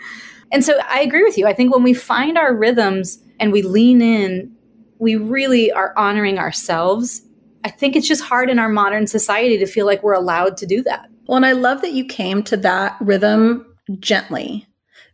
And 0.51 0.63
so 0.63 0.79
I 0.87 1.01
agree 1.01 1.23
with 1.23 1.37
you. 1.37 1.45
I 1.45 1.53
think 1.53 1.73
when 1.73 1.83
we 1.83 1.93
find 1.93 2.37
our 2.37 2.55
rhythms 2.55 3.19
and 3.39 3.51
we 3.51 3.61
lean 3.61 4.01
in, 4.01 4.55
we 4.97 5.15
really 5.15 5.71
are 5.71 5.93
honoring 5.97 6.39
ourselves. 6.39 7.21
I 7.65 7.69
think 7.69 7.97
it's 7.97 8.07
just 8.07 8.23
hard 8.23 8.49
in 8.49 8.59
our 8.59 8.69
modern 8.69 9.07
society 9.07 9.57
to 9.57 9.65
feel 9.65 9.85
like 9.85 10.03
we're 10.03 10.13
allowed 10.13 10.55
to 10.57 10.65
do 10.65 10.81
that. 10.83 11.09
Well, 11.29 11.35
and 11.35 11.45
I 11.45 11.51
love 11.51 11.83
that 11.83 11.93
you 11.93 12.05
came 12.05 12.41
to 12.45 12.57
that 12.57 12.97
rhythm 12.99 13.63
gently 13.99 14.65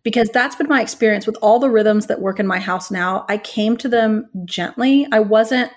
because 0.01 0.30
that's 0.30 0.56
been 0.56 0.69
my 0.69 0.82
experience 0.82 1.28
with 1.28 1.36
all 1.41 1.60
the 1.60 1.69
rhythms 1.69 2.08
that 2.08 2.21
work 2.21 2.39
in 2.39 2.47
my 2.47 2.58
house 2.58 2.89
now. 2.89 3.25
I 3.28 3.38
came 3.38 3.75
to 3.75 3.89
them 3.89 4.30
gently. 4.45 5.06
I 5.12 5.19
wasn't 5.19 5.73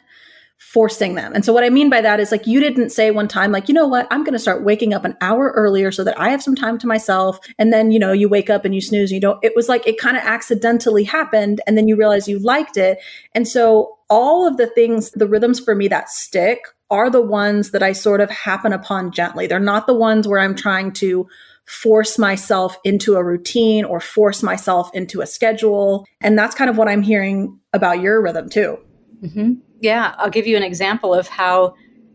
forcing 0.59 1.17
them. 1.17 1.33
And 1.35 1.45
so 1.45 1.53
what 1.53 1.65
I 1.65 1.71
mean 1.71 1.91
by 1.91 2.01
that 2.03 2.21
is 2.21 2.31
like 2.31 2.47
you 2.47 2.61
didn't 2.61 2.91
say 2.91 3.11
one 3.11 3.27
time 3.27 3.51
like, 3.51 3.67
you 3.67 3.75
know 3.75 3.89
what, 3.89 4.07
I'm 4.13 4.23
going 4.23 4.33
to 4.33 4.39
start 4.39 4.63
waking 4.63 4.95
up 4.95 5.05
an 5.05 5.17
hour 5.21 5.53
earlier 5.57 5.91
so 5.91 6.05
that 6.05 6.17
I 6.21 6.29
have 6.29 6.43
some 6.43 6.55
time 6.55 6.79
to 6.79 6.87
myself 6.87 7.41
and 7.59 7.73
then, 7.73 7.91
you 7.91 7.99
know, 7.99 8.13
you 8.13 8.29
wake 8.29 8.49
up 8.49 8.65
and 8.65 8.73
you 8.73 8.81
snooze 8.81 9.11
and 9.11 9.17
you 9.17 9.21
don't 9.21 9.43
it 9.43 9.57
was 9.57 9.69
like 9.69 9.89
it 9.89 9.99
kind 9.99 10.17
of 10.17 10.23
accidentally 10.23 11.03
happened 11.03 11.61
and 11.67 11.77
then 11.77 11.89
you 11.89 11.97
realize 11.97 12.29
you 12.29 12.39
liked 12.39 12.77
it. 12.77 12.99
And 13.35 13.49
so 13.49 13.99
all 14.09 14.47
of 14.47 14.57
the 14.57 14.69
things, 14.69 15.11
the 15.11 15.27
rhythms 15.27 15.59
for 15.59 15.75
me 15.75 15.89
that 15.89 16.09
stick 16.09 16.61
are 16.91 17.11
the 17.11 17.23
ones 17.23 17.71
that 17.73 17.83
I 17.83 17.93
sort 17.93 18.21
of 18.21 18.31
happen 18.31 18.73
upon 18.73 19.13
gently. 19.13 19.47
They're 19.47 19.61
not 19.61 19.87
the 19.87 19.95
ones 19.95 20.27
where 20.27 20.41
I'm 20.41 20.55
trying 20.55 20.93
to 20.95 21.29
force 21.67 22.19
myself 22.19 22.79
into 22.83 23.17
a 23.17 23.23
routine 23.23 23.85
or 23.85 24.01
force 24.01 24.43
myself 24.43 24.91
into 24.95 25.21
a 25.21 25.27
schedule. 25.27 26.07
And 26.23 26.39
that's 26.39 26.55
kind 26.55 26.71
of 26.71 26.79
what 26.79 26.89
I'm 26.89 27.03
hearing 27.03 27.61
about 27.75 28.01
your 28.01 28.23
rhythm 28.23 28.49
too. 28.49 28.79
Mm-hmm. 29.23 29.55
Yeah, 29.81 30.15
I'll 30.17 30.31
give 30.31 30.47
you 30.47 30.57
an 30.57 30.63
example 30.63 31.13
of 31.13 31.29
how 31.29 31.75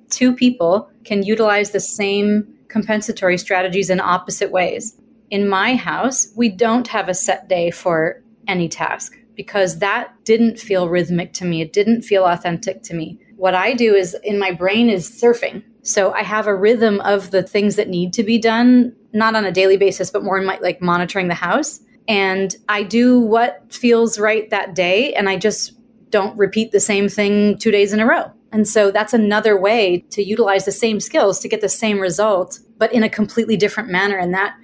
two 0.09 0.35
people 0.35 0.89
can 1.03 1.21
utilize 1.21 1.69
the 1.69 1.79
same 1.79 2.47
compensatory 2.67 3.37
strategies 3.37 3.91
in 3.91 3.99
opposite 3.99 4.51
ways. 4.51 4.99
In 5.29 5.47
my 5.47 5.75
house, 5.75 6.29
we 6.35 6.49
don't 6.49 6.87
have 6.87 7.07
a 7.07 7.13
set 7.13 7.47
day 7.47 7.69
for 7.69 8.23
any 8.47 8.67
task 8.67 9.13
because 9.35 9.79
that 9.79 10.13
didn't 10.25 10.59
feel 10.59 10.89
rhythmic 10.89 11.33
to 11.33 11.45
me. 11.45 11.61
It 11.61 11.73
didn't 11.73 12.01
feel 12.01 12.25
authentic 12.25 12.81
to 12.83 12.95
me. 12.95 13.19
What 13.43 13.55
I 13.55 13.73
do 13.73 13.93
is 13.93 14.15
in 14.23 14.39
my 14.39 14.51
brain 14.51 14.89
is 14.89 15.05
surfing. 15.05 15.63
So 15.81 16.13
I 16.13 16.23
have 16.23 16.47
a 16.47 16.55
rhythm 16.55 17.01
of 17.01 17.31
the 17.31 17.43
things 17.43 17.75
that 17.75 17.89
need 17.89 18.13
to 18.13 18.23
be 18.23 18.37
done 18.37 18.95
not 19.11 19.35
on 19.35 19.43
a 19.43 19.51
daily 19.51 19.75
basis, 19.75 20.09
but 20.09 20.23
more 20.23 20.37
in 20.37 20.45
my 20.45 20.57
like 20.61 20.81
monitoring 20.81 21.27
the 21.27 21.33
house. 21.33 21.81
And 22.07 22.55
I 22.69 22.83
do 22.83 23.19
what 23.19 23.61
feels 23.67 24.17
right 24.17 24.49
that 24.49 24.75
day. 24.75 25.13
And 25.13 25.27
I 25.27 25.35
just 25.35 25.73
don't 26.09 26.37
repeat 26.37 26.71
the 26.71 26.79
same 26.79 27.09
thing 27.09 27.57
two 27.57 27.69
days 27.69 27.91
in 27.91 27.99
a 27.99 28.05
row. 28.05 28.31
And 28.53 28.65
so 28.65 28.91
that's 28.91 29.13
another 29.13 29.59
way 29.59 30.05
to 30.11 30.23
utilize 30.23 30.63
the 30.63 30.71
same 30.71 31.01
skills 31.01 31.41
to 31.41 31.49
get 31.49 31.59
the 31.59 31.67
same 31.67 31.99
result, 31.99 32.61
but 32.77 32.93
in 32.93 33.03
a 33.03 33.09
completely 33.09 33.57
different 33.57 33.89
manner. 33.89 34.17
And 34.17 34.33
that 34.33 34.55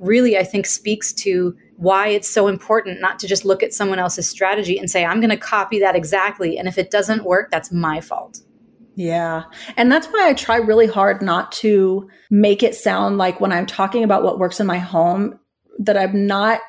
really, 0.00 0.36
I 0.36 0.44
think, 0.44 0.66
speaks 0.66 1.14
to 1.14 1.56
why 1.78 2.08
it's 2.08 2.28
so 2.28 2.48
important 2.48 3.00
not 3.00 3.20
to 3.20 3.28
just 3.28 3.44
look 3.44 3.62
at 3.62 3.72
someone 3.72 4.00
else's 4.00 4.28
strategy 4.28 4.76
and 4.78 4.90
say, 4.90 5.04
I'm 5.04 5.20
going 5.20 5.30
to 5.30 5.36
copy 5.36 5.78
that 5.78 5.94
exactly. 5.94 6.58
And 6.58 6.66
if 6.66 6.76
it 6.76 6.90
doesn't 6.90 7.22
work, 7.22 7.52
that's 7.52 7.70
my 7.70 8.00
fault. 8.00 8.40
Yeah. 8.96 9.44
And 9.76 9.90
that's 9.92 10.08
why 10.08 10.28
I 10.28 10.34
try 10.34 10.56
really 10.56 10.88
hard 10.88 11.22
not 11.22 11.52
to 11.52 12.08
make 12.30 12.64
it 12.64 12.74
sound 12.74 13.16
like 13.16 13.40
when 13.40 13.52
I'm 13.52 13.64
talking 13.64 14.02
about 14.02 14.24
what 14.24 14.40
works 14.40 14.58
in 14.58 14.66
my 14.66 14.78
home, 14.78 15.38
that 15.78 15.96
I'm 15.96 16.26
not 16.26 16.60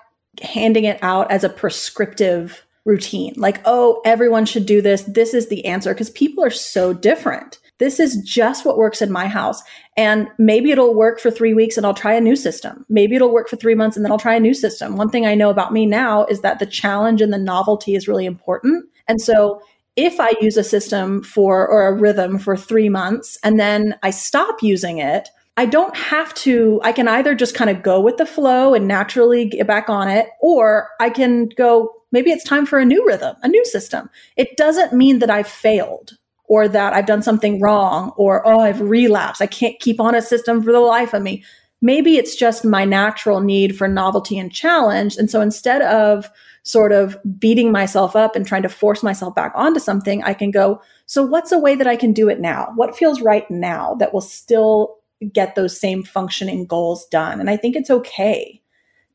handing 0.43 0.83
it 0.83 0.99
out 1.01 1.31
as 1.31 1.43
a 1.43 1.49
prescriptive 1.49 2.63
routine. 2.85 3.33
Like, 3.35 3.61
oh, 3.65 4.01
everyone 4.05 4.45
should 4.45 4.67
do 4.67 4.79
this. 4.79 5.01
This 5.03 5.33
is 5.33 5.49
the 5.49 5.65
answer. 5.65 5.91
Because 5.91 6.11
people 6.11 6.43
are 6.43 6.51
so 6.51 6.93
different. 6.93 7.58
This 7.79 7.99
is 7.99 8.17
just 8.17 8.65
what 8.65 8.77
works 8.77 9.01
in 9.01 9.11
my 9.11 9.27
house. 9.27 9.61
And 9.97 10.29
maybe 10.37 10.71
it'll 10.71 10.93
work 10.93 11.19
for 11.19 11.31
three 11.31 11.53
weeks 11.53 11.75
and 11.77 11.85
I'll 11.85 11.93
try 11.93 12.13
a 12.13 12.21
new 12.21 12.35
system. 12.35 12.85
Maybe 12.89 13.15
it'll 13.15 13.33
work 13.33 13.49
for 13.49 13.55
three 13.55 13.75
months 13.75 13.95
and 13.97 14.05
then 14.05 14.11
I'll 14.11 14.19
try 14.19 14.35
a 14.35 14.39
new 14.39 14.53
system. 14.53 14.95
One 14.95 15.09
thing 15.09 15.25
I 15.25 15.35
know 15.35 15.49
about 15.49 15.73
me 15.73 15.85
now 15.85 16.25
is 16.25 16.41
that 16.41 16.59
the 16.59 16.65
challenge 16.65 17.21
and 17.21 17.33
the 17.33 17.37
novelty 17.37 17.95
is 17.95 18.07
really 18.07 18.25
important. 18.25 18.85
And 19.07 19.19
so 19.21 19.61
if 19.95 20.19
I 20.19 20.33
use 20.39 20.55
a 20.55 20.63
system 20.63 21.23
for 21.23 21.67
or 21.67 21.87
a 21.87 21.93
rhythm 21.93 22.37
for 22.37 22.55
three 22.55 22.89
months 22.89 23.37
and 23.43 23.59
then 23.59 23.95
I 24.03 24.11
stop 24.11 24.61
using 24.61 24.99
it, 24.99 25.29
I 25.57 25.65
don't 25.65 25.95
have 25.97 26.33
to, 26.35 26.79
I 26.83 26.93
can 26.93 27.09
either 27.09 27.35
just 27.35 27.53
kind 27.53 27.69
of 27.69 27.83
go 27.83 27.99
with 27.99 28.15
the 28.15 28.25
flow 28.25 28.73
and 28.73 28.87
naturally 28.87 29.45
get 29.45 29.67
back 29.67 29.89
on 29.89 30.07
it, 30.07 30.29
or 30.41 30.87
I 31.01 31.09
can 31.09 31.49
go, 31.49 31.91
maybe 32.13 32.31
it's 32.31 32.45
time 32.45 32.65
for 32.65 32.79
a 32.79 32.85
new 32.85 33.05
rhythm, 33.05 33.35
a 33.43 33.49
new 33.49 33.65
system. 33.65 34.09
It 34.37 34.55
doesn't 34.55 34.93
mean 34.93 35.19
that 35.19 35.29
I've 35.29 35.49
failed 35.49 36.17
or 36.49 36.67
that 36.67 36.93
I've 36.93 37.05
done 37.05 37.21
something 37.21 37.61
wrong 37.61 38.11
or, 38.17 38.45
oh, 38.45 38.59
I've 38.59 38.81
relapsed. 38.81 39.41
I 39.41 39.45
can't 39.45 39.79
keep 39.79 40.01
on 40.01 40.15
a 40.15 40.21
system 40.21 40.61
for 40.61 40.73
the 40.73 40.79
life 40.79 41.13
of 41.13 41.21
me. 41.21 41.43
Maybe 41.81 42.17
it's 42.17 42.35
just 42.35 42.65
my 42.65 42.83
natural 42.83 43.39
need 43.39 43.77
for 43.77 43.87
novelty 43.87 44.37
and 44.37 44.51
challenge. 44.51 45.15
And 45.15 45.31
so 45.31 45.39
instead 45.39 45.81
of 45.83 46.29
sort 46.63 46.91
of 46.91 47.17
beating 47.39 47.71
myself 47.71 48.15
up 48.15 48.35
and 48.35 48.45
trying 48.45 48.63
to 48.63 48.69
force 48.69 49.01
myself 49.01 49.33
back 49.35 49.53
onto 49.55 49.79
something, 49.79 50.23
I 50.23 50.33
can 50.33 50.51
go, 50.51 50.81
so 51.05 51.23
what's 51.23 51.51
a 51.51 51.59
way 51.59 51.75
that 51.75 51.87
I 51.87 51.95
can 51.95 52.13
do 52.13 52.27
it 52.27 52.39
now? 52.39 52.71
What 52.75 52.97
feels 52.97 53.21
right 53.21 53.49
now 53.49 53.95
that 53.99 54.13
will 54.13 54.19
still 54.19 54.97
get 55.31 55.55
those 55.55 55.79
same 55.79 56.03
functioning 56.03 56.65
goals 56.65 57.05
done? 57.07 57.39
And 57.39 57.49
I 57.49 57.57
think 57.57 57.75
it's 57.75 57.89
okay 57.89 58.61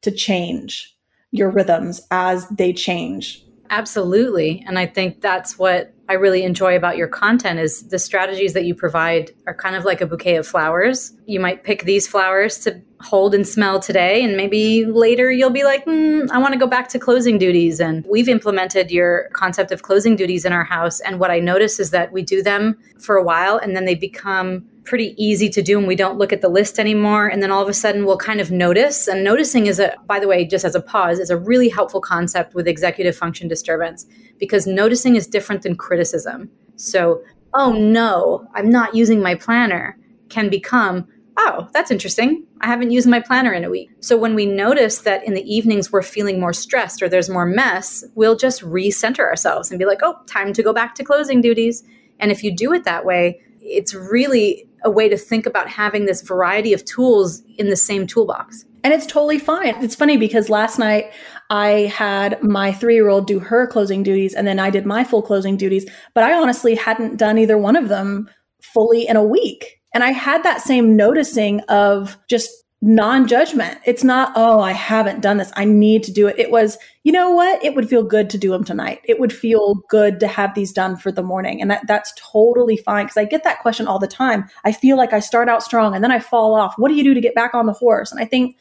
to 0.03 0.11
change 0.11 0.97
your 1.33 1.51
rhythms 1.51 2.01
as 2.13 2.49
they 2.49 2.73
change. 2.73 3.45
Absolutely. 3.71 4.65
And 4.69 4.79
I 4.79 4.87
think 4.87 5.21
that's 5.21 5.59
what 5.59 5.94
I 6.09 6.15
really 6.15 6.43
enjoy 6.43 6.77
about 6.77 6.97
your 6.97 7.09
content 7.09 7.59
is 7.61 7.89
the 7.89 7.99
strategies 7.99 8.53
that 8.53 8.65
you 8.65 8.75
provide 8.75 9.33
are 9.47 9.55
kind 9.55 9.75
of 9.75 9.85
like 9.85 10.01
a 10.01 10.07
bouquet 10.07 10.37
of 10.37 10.47
flowers. 10.47 11.13
You 11.27 11.41
might 11.41 11.65
pick 11.65 11.85
these 11.85 12.07
flowers 12.07 12.59
to 12.59 12.81
hold 13.01 13.35
and 13.35 13.47
smell 13.47 13.81
today 13.81 14.23
and 14.23 14.37
maybe 14.37 14.85
later 14.87 15.31
you'll 15.31 15.51
be 15.51 15.65
like 15.65 15.85
mm, 15.85 16.27
i 16.31 16.39
want 16.39 16.55
to 16.55 16.59
go 16.59 16.67
back 16.67 16.89
to 16.89 16.99
closing 16.99 17.39
duties. 17.39 17.81
And 17.81 18.05
we've 18.09 18.29
implemented 18.29 18.91
your 18.91 19.29
concept 19.33 19.73
of 19.73 19.83
closing 19.83 20.17
duties 20.17 20.45
in 20.45 20.53
our 20.53 20.65
house 20.65 21.01
and 21.01 21.21
what 21.21 21.31
i 21.31 21.39
notice 21.39 21.79
is 21.79 21.91
that 21.91 22.13
we 22.13 22.23
do 22.23 22.43
them 22.43 22.79
for 22.99 23.17
a 23.17 23.23
while 23.23 23.59
and 23.59 23.77
then 23.77 23.85
they 23.85 23.95
become 23.95 24.65
pretty 24.85 25.15
easy 25.23 25.49
to 25.49 25.63
do 25.63 25.79
and 25.79 25.87
we 25.87 25.97
don't 25.97 26.19
look 26.19 26.33
at 26.33 26.41
the 26.43 26.49
list 26.49 26.79
anymore 26.79 27.27
and 27.27 27.43
then 27.43 27.51
all 27.51 27.63
of 27.63 27.69
a 27.69 27.75
sudden 27.75 28.05
we'll 28.05 28.19
kind 28.19 28.41
of 28.41 28.51
notice. 28.51 29.09
And 29.09 29.25
noticing 29.25 29.67
is 29.67 29.79
a 29.79 29.95
by 30.07 30.21
the 30.21 30.29
way 30.29 30.45
just 30.47 30.65
as 30.65 30.75
a 30.75 30.81
pause 30.81 31.19
is 31.19 31.31
a 31.31 31.37
really 31.37 31.69
helpful 31.69 32.01
concept 32.01 32.55
with 32.55 32.69
executive 32.69 33.17
function 33.17 33.49
disturbance 33.49 34.07
because 34.39 34.67
noticing 34.67 35.17
is 35.17 35.27
different 35.27 35.63
than 35.63 35.77
criticism 35.77 36.51
so 36.77 37.23
oh 37.55 37.73
no 37.73 38.47
i'm 38.55 38.71
not 38.71 38.95
using 38.95 39.23
my 39.23 39.35
planner 39.35 39.99
can 40.29 40.49
become 40.49 41.07
oh, 41.37 41.69
that's 41.73 41.91
interesting. 41.91 42.45
I 42.61 42.67
haven't 42.67 42.91
used 42.91 43.09
my 43.09 43.21
planner 43.21 43.53
in 43.53 43.65
a 43.65 43.71
week. 43.71 43.91
So 44.01 44.17
when 44.17 44.35
we 44.35 44.47
notice 44.47 44.99
that 45.01 45.25
in 45.25 45.35
the 45.35 45.43
evenings 45.43 45.91
we're 45.91 46.03
feeling 46.03 46.41
more 46.41 46.53
stressed 46.53 47.03
or 47.03 47.09
there's 47.09 47.29
more 47.29 47.47
mess, 47.47 48.05
we'll 48.15 48.37
just 48.37 48.63
recenter 48.63 49.21
ourselves 49.21 49.71
and 49.71 49.79
be 49.79 49.85
like, 49.85 50.01
oh, 50.03 50.17
time 50.27 50.53
to 50.53 50.63
go 50.63 50.73
back 50.73 50.95
to 50.97 51.05
closing 51.05 51.41
duties. 51.41 51.83
And 52.21 52.31
if 52.31 52.43
you 52.43 52.55
do 52.55 52.73
it 52.73 52.85
that 52.85 53.05
way, 53.05 53.41
it's 53.61 53.95
really 53.95 54.69
a 54.85 54.91
way 54.91 55.09
to 55.09 55.17
think 55.17 55.47
about 55.47 55.69
having 55.69 56.05
this 56.05 56.23
variety 56.23 56.73
of 56.73 56.85
tools 56.85 57.43
in 57.57 57.69
the 57.69 57.77
same 57.77 58.07
toolbox. 58.07 58.65
And 58.85 58.93
it's 58.93 59.07
totally 59.07 59.39
fine. 59.39 59.83
It's 59.83 59.95
funny 59.95 60.19
because 60.19 60.51
last 60.51 60.79
night 60.79 61.11
I 61.51 61.93
had 61.95 62.43
my 62.43 62.73
three 62.73 62.95
year 62.95 63.09
old 63.09 63.27
do 63.27 63.39
her 63.39 63.67
closing 63.67 64.03
duties 64.03 64.35
and 64.35 64.47
then 64.47 64.59
I 64.59 64.71
did 64.71 64.87
my 64.87 65.05
full 65.05 65.23
closing 65.23 65.57
duties, 65.57 65.87
but 66.15 66.25
I 66.25 66.33
honestly 66.33 66.75
hadn't 66.75 67.17
done 67.17 67.39
either 67.39 67.59
one 67.59 67.77
of 67.77 67.89
them 67.89 68.29
fully 68.63 69.07
in 69.07 69.17
a 69.17 69.23
week. 69.23 69.81
And 69.93 70.03
I 70.03 70.11
had 70.11 70.43
that 70.43 70.61
same 70.61 70.97
noticing 70.97 71.61
of 71.63 72.17
just 72.29 72.51
non 72.85 73.27
judgment. 73.27 73.79
It's 73.87 74.05
not, 74.05 74.33
oh, 74.37 74.61
I 74.61 74.73
haven't 74.73 75.23
done 75.23 75.39
this. 75.39 75.53
I 75.57 75.65
need 75.65 76.03
to 76.05 76.13
do 76.13 76.27
it. 76.27 76.39
It 76.39 76.51
was, 76.51 76.77
you 77.03 77.13
know 77.13 77.31
what? 77.31 77.65
It 77.65 77.75
would 77.75 77.89
feel 77.89 78.03
good 78.03 78.29
to 78.31 78.39
do 78.39 78.51
them 78.51 78.63
tonight. 78.63 79.01
It 79.05 79.19
would 79.19 79.33
feel 79.33 79.77
good 79.89 80.21
to 80.21 80.27
have 80.27 80.55
these 80.55 80.73
done 80.73 80.97
for 80.97 81.11
the 81.11 81.23
morning. 81.23 81.63
And 81.63 81.71
that, 81.71 81.87
that's 81.87 82.13
totally 82.17 82.77
fine 82.77 83.07
because 83.07 83.17
I 83.17 83.25
get 83.25 83.43
that 83.45 83.61
question 83.61 83.87
all 83.87 83.99
the 83.99 84.07
time. 84.07 84.45
I 84.65 84.73
feel 84.73 84.99
like 84.99 85.15
I 85.15 85.21
start 85.21 85.49
out 85.49 85.63
strong 85.63 85.95
and 85.95 86.05
then 86.05 86.13
I 86.13 86.19
fall 86.19 86.55
off. 86.55 86.75
What 86.77 86.91
do 86.91 86.95
you 86.95 87.05
do 87.05 87.15
to 87.15 87.21
get 87.21 87.35
back 87.35 87.55
on 87.55 87.67
the 87.67 87.73
horse? 87.73 88.13
And 88.13 88.21
I 88.21 88.27
think 88.27 88.57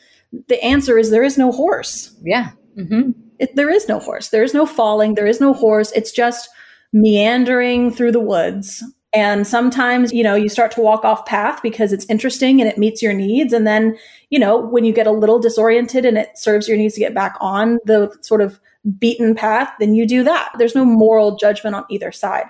the 0.47 0.63
answer 0.63 0.97
is 0.97 1.11
there 1.11 1.23
is 1.23 1.37
no 1.37 1.51
horse. 1.51 2.15
Yeah. 2.23 2.51
Mm-hmm. 2.77 3.11
It, 3.39 3.55
there 3.55 3.69
is 3.69 3.87
no 3.87 3.99
horse. 3.99 4.29
There 4.29 4.43
is 4.43 4.53
no 4.53 4.65
falling. 4.65 5.15
There 5.15 5.27
is 5.27 5.39
no 5.41 5.53
horse. 5.53 5.91
It's 5.93 6.11
just 6.11 6.49
meandering 6.93 7.91
through 7.91 8.11
the 8.11 8.19
woods 8.19 8.83
And 9.13 9.45
sometimes, 9.45 10.11
you 10.11 10.23
know, 10.23 10.33
you 10.33 10.49
start 10.49 10.71
to 10.71 10.81
walk 10.81 11.05
off 11.05 11.25
path 11.25 11.61
because 11.61 11.93
it's 11.93 12.05
interesting 12.09 12.59
and 12.59 12.67
it 12.67 12.79
meets 12.79 13.01
your 13.01 13.13
needs. 13.13 13.53
And 13.53 13.67
then, 13.67 13.95
you 14.31 14.39
know, 14.39 14.57
when 14.57 14.85
you 14.85 14.91
get 14.91 15.05
a 15.05 15.11
little 15.11 15.37
disoriented 15.39 16.03
and 16.03 16.17
it 16.17 16.35
serves 16.35 16.67
your 16.67 16.77
needs 16.77 16.95
to 16.95 16.99
get 16.99 17.13
back 17.13 17.35
on 17.39 17.77
the 17.85 18.11
sort 18.21 18.41
of 18.41 18.59
beaten 18.97 19.35
path, 19.35 19.71
then 19.79 19.93
you 19.93 20.07
do 20.07 20.23
that. 20.23 20.51
There's 20.57 20.73
no 20.73 20.83
moral 20.83 21.35
judgment 21.37 21.75
on 21.75 21.85
either 21.91 22.11
side. 22.11 22.45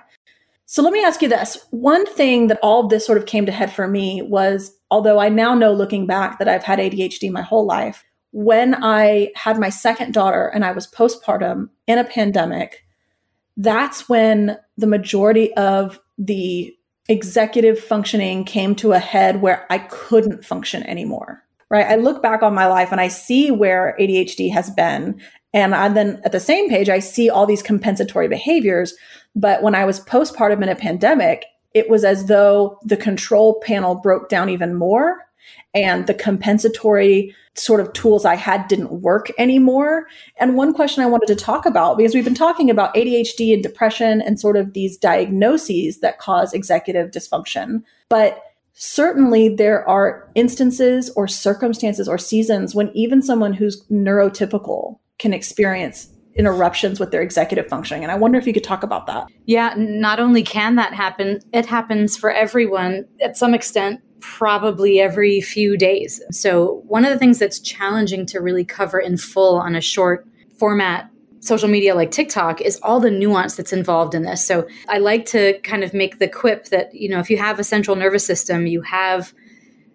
So 0.64 0.82
let 0.82 0.94
me 0.94 1.04
ask 1.04 1.20
you 1.20 1.28
this. 1.28 1.58
One 1.70 2.06
thing 2.06 2.46
that 2.46 2.58
all 2.62 2.84
of 2.84 2.88
this 2.88 3.04
sort 3.04 3.18
of 3.18 3.26
came 3.26 3.44
to 3.44 3.52
head 3.52 3.70
for 3.70 3.86
me 3.86 4.22
was 4.22 4.74
although 4.90 5.18
I 5.18 5.28
now 5.28 5.54
know 5.54 5.74
looking 5.74 6.06
back 6.06 6.38
that 6.38 6.48
I've 6.48 6.64
had 6.64 6.78
ADHD 6.78 7.30
my 7.30 7.42
whole 7.42 7.66
life, 7.66 8.04
when 8.34 8.74
I 8.82 9.30
had 9.36 9.60
my 9.60 9.70
second 9.70 10.12
daughter 10.12 10.48
and 10.48 10.64
I 10.64 10.72
was 10.72 10.90
postpartum 10.90 11.68
in 11.86 11.98
a 11.98 12.04
pandemic, 12.04 12.84
that's 13.56 14.08
when 14.08 14.58
the 14.76 14.88
majority 14.88 15.54
of 15.54 16.00
the 16.18 16.76
executive 17.08 17.78
functioning 17.78 18.42
came 18.42 18.74
to 18.74 18.92
a 18.92 18.98
head 18.98 19.40
where 19.40 19.64
I 19.70 19.78
couldn't 19.78 20.44
function 20.44 20.82
anymore. 20.82 21.44
Right. 21.70 21.86
I 21.86 21.94
look 21.94 22.22
back 22.22 22.42
on 22.42 22.54
my 22.54 22.66
life 22.66 22.90
and 22.90 23.00
I 23.00 23.06
see 23.06 23.52
where 23.52 23.96
ADHD 24.00 24.52
has 24.52 24.68
been. 24.68 25.20
And 25.52 25.72
I 25.72 25.88
then 25.88 26.20
at 26.24 26.32
the 26.32 26.40
same 26.40 26.68
page, 26.68 26.88
I 26.88 26.98
see 26.98 27.30
all 27.30 27.46
these 27.46 27.62
compensatory 27.62 28.26
behaviors. 28.26 28.94
But 29.36 29.62
when 29.62 29.76
I 29.76 29.84
was 29.84 30.00
postpartum 30.00 30.60
in 30.60 30.68
a 30.68 30.74
pandemic, 30.74 31.44
it 31.72 31.88
was 31.88 32.04
as 32.04 32.26
though 32.26 32.80
the 32.82 32.96
control 32.96 33.60
panel 33.60 33.94
broke 33.94 34.28
down 34.28 34.48
even 34.48 34.74
more 34.74 35.18
and 35.72 36.08
the 36.08 36.14
compensatory 36.14 37.32
sort 37.56 37.80
of 37.80 37.92
tools 37.92 38.24
I 38.24 38.34
had 38.34 38.66
didn't 38.68 39.00
work 39.00 39.30
anymore. 39.38 40.06
And 40.38 40.56
one 40.56 40.74
question 40.74 41.02
I 41.02 41.06
wanted 41.06 41.26
to 41.26 41.36
talk 41.36 41.66
about, 41.66 41.96
because 41.96 42.14
we've 42.14 42.24
been 42.24 42.34
talking 42.34 42.68
about 42.68 42.94
ADHD 42.94 43.54
and 43.54 43.62
depression 43.62 44.20
and 44.22 44.40
sort 44.40 44.56
of 44.56 44.72
these 44.72 44.96
diagnoses 44.96 46.00
that 46.00 46.18
cause 46.18 46.52
executive 46.52 47.10
dysfunction, 47.10 47.82
but 48.08 48.42
certainly 48.72 49.54
there 49.54 49.88
are 49.88 50.28
instances 50.34 51.10
or 51.10 51.28
circumstances 51.28 52.08
or 52.08 52.18
seasons 52.18 52.74
when 52.74 52.90
even 52.94 53.22
someone 53.22 53.52
who's 53.52 53.84
neurotypical 53.84 54.98
can 55.18 55.32
experience 55.32 56.08
interruptions 56.36 56.98
with 56.98 57.12
their 57.12 57.22
executive 57.22 57.68
functioning. 57.68 58.02
And 58.02 58.10
I 58.10 58.16
wonder 58.16 58.36
if 58.38 58.46
you 58.48 58.52
could 58.52 58.64
talk 58.64 58.82
about 58.82 59.06
that. 59.06 59.28
Yeah, 59.46 59.74
not 59.76 60.18
only 60.18 60.42
can 60.42 60.74
that 60.74 60.92
happen, 60.92 61.40
it 61.52 61.66
happens 61.66 62.16
for 62.16 62.32
everyone 62.32 63.04
at 63.22 63.36
some 63.36 63.54
extent 63.54 64.00
probably 64.24 65.00
every 65.00 65.40
few 65.40 65.76
days. 65.76 66.22
So, 66.30 66.82
one 66.86 67.04
of 67.04 67.12
the 67.12 67.18
things 67.18 67.38
that's 67.38 67.58
challenging 67.58 68.24
to 68.26 68.40
really 68.40 68.64
cover 68.64 68.98
in 68.98 69.18
full 69.18 69.56
on 69.56 69.76
a 69.76 69.80
short 69.80 70.26
format 70.58 71.10
social 71.40 71.68
media 71.68 71.94
like 71.94 72.10
TikTok 72.10 72.62
is 72.62 72.80
all 72.82 73.00
the 73.00 73.10
nuance 73.10 73.54
that's 73.54 73.72
involved 73.72 74.14
in 74.14 74.22
this. 74.22 74.44
So, 74.44 74.66
I 74.88 74.98
like 74.98 75.26
to 75.26 75.58
kind 75.60 75.84
of 75.84 75.92
make 75.92 76.18
the 76.18 76.28
quip 76.28 76.66
that, 76.66 76.94
you 76.94 77.08
know, 77.08 77.18
if 77.20 77.28
you 77.28 77.36
have 77.36 77.58
a 77.58 77.64
central 77.64 77.96
nervous 77.96 78.24
system, 78.24 78.66
you 78.66 78.80
have 78.80 79.34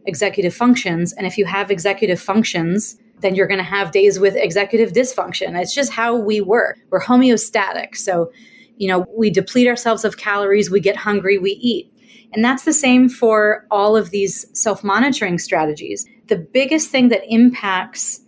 executive 0.05 0.53
functions. 0.53 1.11
And 1.13 1.25
if 1.25 1.37
you 1.37 1.45
have 1.45 1.71
executive 1.71 2.21
functions, 2.21 2.97
then 3.21 3.35
you're 3.35 3.47
going 3.47 3.57
to 3.57 3.63
have 3.63 3.91
days 3.91 4.19
with 4.19 4.35
executive 4.35 4.93
dysfunction. 4.93 5.59
It's 5.59 5.73
just 5.73 5.91
how 5.91 6.15
we 6.15 6.39
work. 6.39 6.77
We're 6.91 7.01
homeostatic. 7.01 7.95
So, 7.95 8.31
you 8.77 8.87
know, 8.87 9.05
we 9.17 9.29
deplete 9.29 9.67
ourselves 9.67 10.05
of 10.05 10.17
calories, 10.17 10.69
we 10.69 10.79
get 10.79 10.95
hungry, 10.95 11.37
we 11.37 11.51
eat. 11.53 11.91
And 12.33 12.43
that's 12.43 12.63
the 12.63 12.73
same 12.73 13.09
for 13.09 13.65
all 13.71 13.97
of 13.97 14.11
these 14.11 14.45
self 14.53 14.83
monitoring 14.83 15.39
strategies. 15.39 16.05
The 16.27 16.37
biggest 16.37 16.89
thing 16.89 17.09
that 17.09 17.23
impacts 17.27 18.21